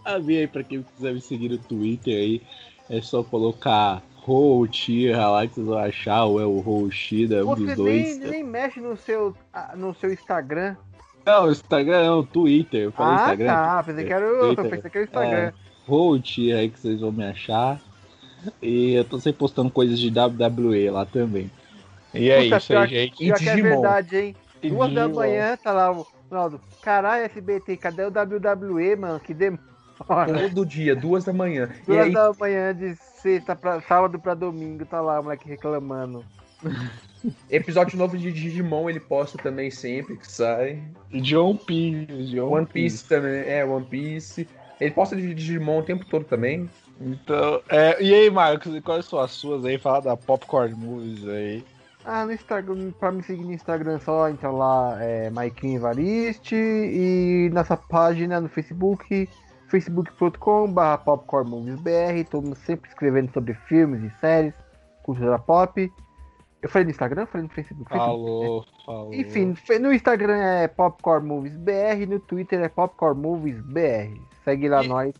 A 0.06 0.20
minha 0.20 0.42
aí, 0.42 0.48
pra 0.48 0.64
quem 0.64 0.84
quiser 0.84 1.14
me 1.14 1.20
seguir 1.20 1.50
no 1.50 1.58
Twitter 1.58 2.14
aí, 2.14 2.42
é 2.90 3.02
só 3.02 3.24
colocar 3.24 4.02
Routira 4.28 5.26
lá 5.30 5.48
que 5.48 5.56
vocês 5.56 5.66
vão 5.68 5.78
achar, 5.78 6.26
ou 6.26 6.42
é 6.42 6.46
o 6.46 6.60
Routira, 6.60 7.46
um 7.46 7.56
Você 7.56 7.66
dos 7.66 7.76
dois. 7.78 8.20
nem, 8.20 8.30
nem 8.30 8.44
mexe 8.44 8.82
no 8.82 8.98
seu, 8.98 9.34
ah, 9.54 9.74
no 9.74 9.94
seu 9.96 10.12
Instagram. 10.12 10.76
Não, 11.26 11.50
Instagram 11.50 12.06
não, 12.06 12.24
Twitter. 12.26 12.82
Eu 12.82 12.92
falei 12.92 13.14
Ah, 13.14 13.22
Instagram. 13.22 13.48
tá. 13.48 13.84
Pensei 13.84 14.06
que 14.06 14.14
era 14.14 14.26
o, 14.52 14.56
pensei 14.56 14.90
que 14.90 14.98
era 14.98 15.06
Instagram. 15.06 15.54
Rout 15.88 16.52
aí 16.54 16.70
que 16.70 16.78
vocês 16.78 17.00
vão 17.00 17.12
me 17.14 17.26
achar. 17.26 17.80
E 18.62 18.96
eu 18.96 19.06
tô 19.06 19.18
sempre 19.18 19.40
postando 19.40 19.72
coisas 19.72 19.98
de 19.98 20.10
WWE 20.10 20.90
lá 20.90 21.06
também. 21.06 21.50
E 22.14 22.30
é 22.30 22.44
Puta, 22.44 22.58
isso 22.58 22.78
aí, 22.78 22.88
gente. 22.88 23.18
Pior 23.18 23.38
que 23.38 23.50
é 23.50 23.56
verdade, 23.56 24.18
hein? 24.18 24.36
E 24.62 24.70
Duas 24.70 24.94
da 24.94 25.08
manhã, 25.08 25.58
tá 25.62 25.72
lá 25.72 25.92
o 25.92 26.06
Ronaldo. 26.30 26.60
Caralho, 26.82 27.24
SBT, 27.26 27.78
cadê 27.78 28.04
o 28.04 28.10
WWE, 28.10 28.96
mano? 28.98 29.20
Que 29.22 29.34
demora. 29.34 29.64
Todo 30.06 30.66
dia, 30.66 30.96
duas 30.96 31.26
da 31.26 31.34
manhã. 31.34 31.70
E 31.84 31.86
Duas 31.86 32.06
aí, 32.06 32.14
da 32.14 32.32
manhã 32.40 32.74
de 32.74 32.96
sexta 32.96 33.56
pra 33.56 33.82
sábado 33.82 34.20
pra 34.20 34.34
domingo, 34.34 34.86
tá 34.86 35.02
lá 35.02 35.20
o 35.20 35.24
moleque 35.24 35.48
reclamando. 35.48 36.24
episódio 37.50 37.98
novo 37.98 38.18
de 38.18 38.32
Digimon 38.32 38.90
ele 38.90 39.00
posta 39.00 39.38
também 39.38 39.70
sempre 39.70 40.18
que 40.18 40.30
sai. 40.30 40.82
De 41.10 41.36
One 41.36 41.60
Piece. 41.60 42.06
De 42.06 42.40
One, 42.40 42.56
One 42.56 42.66
Piece 42.66 43.06
também, 43.06 43.44
é, 43.48 43.66
One 43.66 43.86
Piece. 43.86 44.48
Ele 44.80 44.92
posta 44.92 45.16
de 45.16 45.34
Digimon 45.34 45.80
o 45.80 45.84
tempo 45.84 46.06
todo 46.06 46.26
também. 46.26 46.70
Então, 47.00 47.62
é, 47.70 48.02
e 48.02 48.14
aí, 48.14 48.30
Marcos, 48.30 48.80
quais 48.82 49.06
são 49.06 49.20
as 49.20 49.32
suas 49.32 49.66
aí? 49.66 49.78
Fala 49.78 50.02
da 50.02 50.18
Popcorn 50.18 50.74
Movies 50.76 51.28
aí. 51.28 51.64
Ah, 52.10 52.26
no 52.26 52.32
Instagram, 52.32 52.92
pra 52.98 53.12
me 53.12 53.22
seguir 53.22 53.44
no 53.44 53.52
Instagram 53.52 54.00
só, 54.00 54.30
entra 54.30 54.50
lá, 54.50 54.98
é 55.02 55.30
Maikinho 55.30 55.76
Evariste 55.76 56.56
e 56.56 57.50
nossa 57.52 57.76
página 57.76 58.40
no 58.40 58.48
Facebook, 58.48 59.28
facebook.com.br 59.68 60.98
popcornmoviesbr, 61.04 62.16
estamos 62.18 62.58
sempre 62.60 62.90
escrevendo 62.90 63.32
sobre 63.32 63.54
filmes 63.54 64.04
e 64.04 64.10
séries, 64.20 64.54
cultura 65.04 65.38
pop. 65.40 65.92
Eu 66.62 66.70
falei 66.70 66.86
no 66.86 66.92
Instagram, 66.92 67.22
eu 67.24 67.28
falei 67.28 67.48
no 67.48 67.54
Facebook. 67.54 67.90
Facebook. 67.90 68.08
Falou, 68.18 68.66
falou. 68.86 69.14
Enfim, 69.14 69.56
no 69.80 69.94
Instagram 69.94 70.38
é 70.38 70.68
Popcorn 70.68 71.28
Movies 71.28 71.56
BR, 71.56 72.06
no 72.08 72.20
Twitter 72.20 72.62
é 72.62 72.68
Popcorn 72.70 73.22
Movies 73.22 73.60
BR. 73.62 74.20
Segue 74.44 74.68
lá 74.68 74.84
E- 74.84 74.88
nós. 74.88 75.14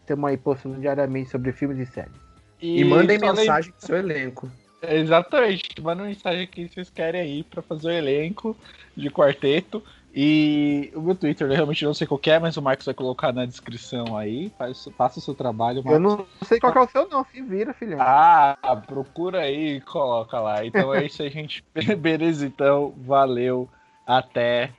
Estamos 0.00 0.30
aí 0.30 0.36
postando 0.36 0.78
diariamente 0.80 1.30
sobre 1.30 1.50
filmes 1.52 1.78
e 1.78 1.86
séries. 1.92 2.14
E, 2.62 2.84
mandem 2.84 3.18
só 3.18 3.26
lem- 3.26 3.34
mensagem 3.36 3.72
pro 3.72 3.86
seu 3.86 3.96
elenco. 3.96 4.48
Exatamente, 4.80 5.80
manda 5.82 6.02
uma 6.02 6.08
mensagem 6.08 6.46
que 6.46 6.68
vocês 6.68 6.88
querem 6.90 7.20
aí 7.20 7.42
pra 7.42 7.60
fazer 7.60 7.88
o 7.88 7.90
elenco 7.90 8.56
de 8.96 9.10
quarteto. 9.10 9.82
E 10.14 10.90
o 10.94 11.02
meu 11.02 11.14
Twitter 11.14 11.46
eu 11.46 11.52
realmente 11.54 11.84
não 11.84 11.92
sei 11.92 12.06
qual 12.06 12.18
que 12.18 12.30
é, 12.30 12.38
mas 12.38 12.56
o 12.56 12.62
Marcos 12.62 12.86
vai 12.86 12.94
colocar 12.94 13.32
na 13.32 13.44
descrição 13.44 14.16
aí. 14.16 14.50
Faz, 14.56 14.88
faça 14.96 15.18
o 15.18 15.22
seu 15.22 15.34
trabalho, 15.34 15.80
Eu 15.80 15.84
Marcos. 15.84 16.00
não 16.02 16.26
sei 16.46 16.58
qual 16.58 16.72
que 16.72 16.78
é 16.78 16.82
o 16.82 16.88
seu 16.88 17.08
não, 17.08 17.24
se 17.24 17.42
vira, 17.42 17.74
filhão. 17.74 17.98
Ah, 18.00 18.56
procura 18.86 19.40
aí 19.40 19.76
e 19.76 19.80
coloca 19.82 20.40
lá. 20.40 20.64
Então 20.64 20.94
é 20.94 21.04
isso 21.04 21.22
aí, 21.22 21.28
gente. 21.30 21.62
Beleza, 21.98 22.46
então. 22.46 22.94
Valeu. 22.98 23.68
Até. 24.06 24.72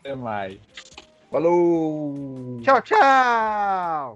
Até 0.00 0.14
mais. 0.14 0.58
Falou! 1.30 2.60
Tchau, 2.62 2.82
tchau! 2.82 4.12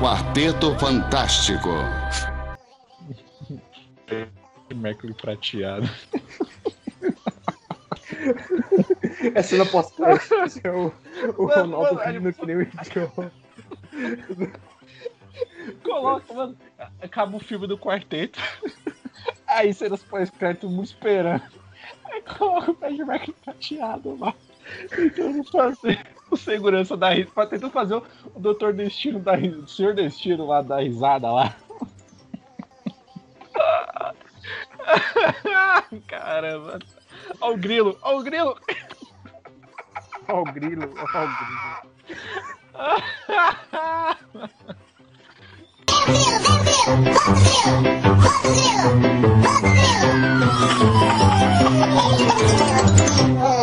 Quarteto 0.00 0.76
Fantástico. 0.80 1.68
Mercury 4.74 5.14
prateado. 5.14 5.88
É 9.34 9.42
cena 9.42 9.66
pós-crédito. 9.66 10.34
o, 11.36 11.42
o 11.42 11.46
Mano, 11.46 11.76
Ronaldo 11.76 11.94
mano, 11.96 12.12
rindo 12.12 12.32
que 12.32 12.46
nem 12.46 12.56
o 12.56 12.62
idiota. 12.62 13.32
Coloca, 15.82 16.34
mano. 16.34 16.56
Acaba 17.02 17.36
o 17.36 17.40
filme 17.40 17.66
do 17.66 17.78
quarteto. 17.78 18.38
Aí 19.46 19.72
cenas 19.74 20.02
pós-crédito, 20.02 20.68
muito 20.68 20.88
esperando. 20.88 21.42
Aí 22.04 22.22
coloca 22.22 22.72
o 22.72 23.06
Mercury 23.06 23.34
prateado 23.44 24.16
lá. 24.18 24.34
Tentando 24.88 25.44
fazer 25.44 26.06
o 26.30 26.36
segurança 26.36 26.96
da 26.96 27.10
risada. 27.10 27.46
Tentando 27.46 27.72
fazer 27.72 27.94
o, 27.94 28.02
o 28.34 28.40
Doutor 28.40 28.72
Destino 28.72 29.18
da 29.18 29.36
o 29.36 29.66
Senhor 29.66 29.94
Destino 29.94 30.46
lá 30.46 30.62
da 30.62 30.80
risada 30.80 31.30
lá. 31.30 31.54
Caramba. 36.06 36.78
Olha 37.40 37.54
o 37.54 37.58
grilo, 37.58 37.98
olha 38.02 38.16
o 38.16 38.22
grilo. 38.22 38.56
Ó 40.28 40.40
o 40.40 40.44
grilo, 40.44 40.94
ó 40.96 41.04
o 41.04 41.28
grilo. 41.28 41.86
a 53.38 53.56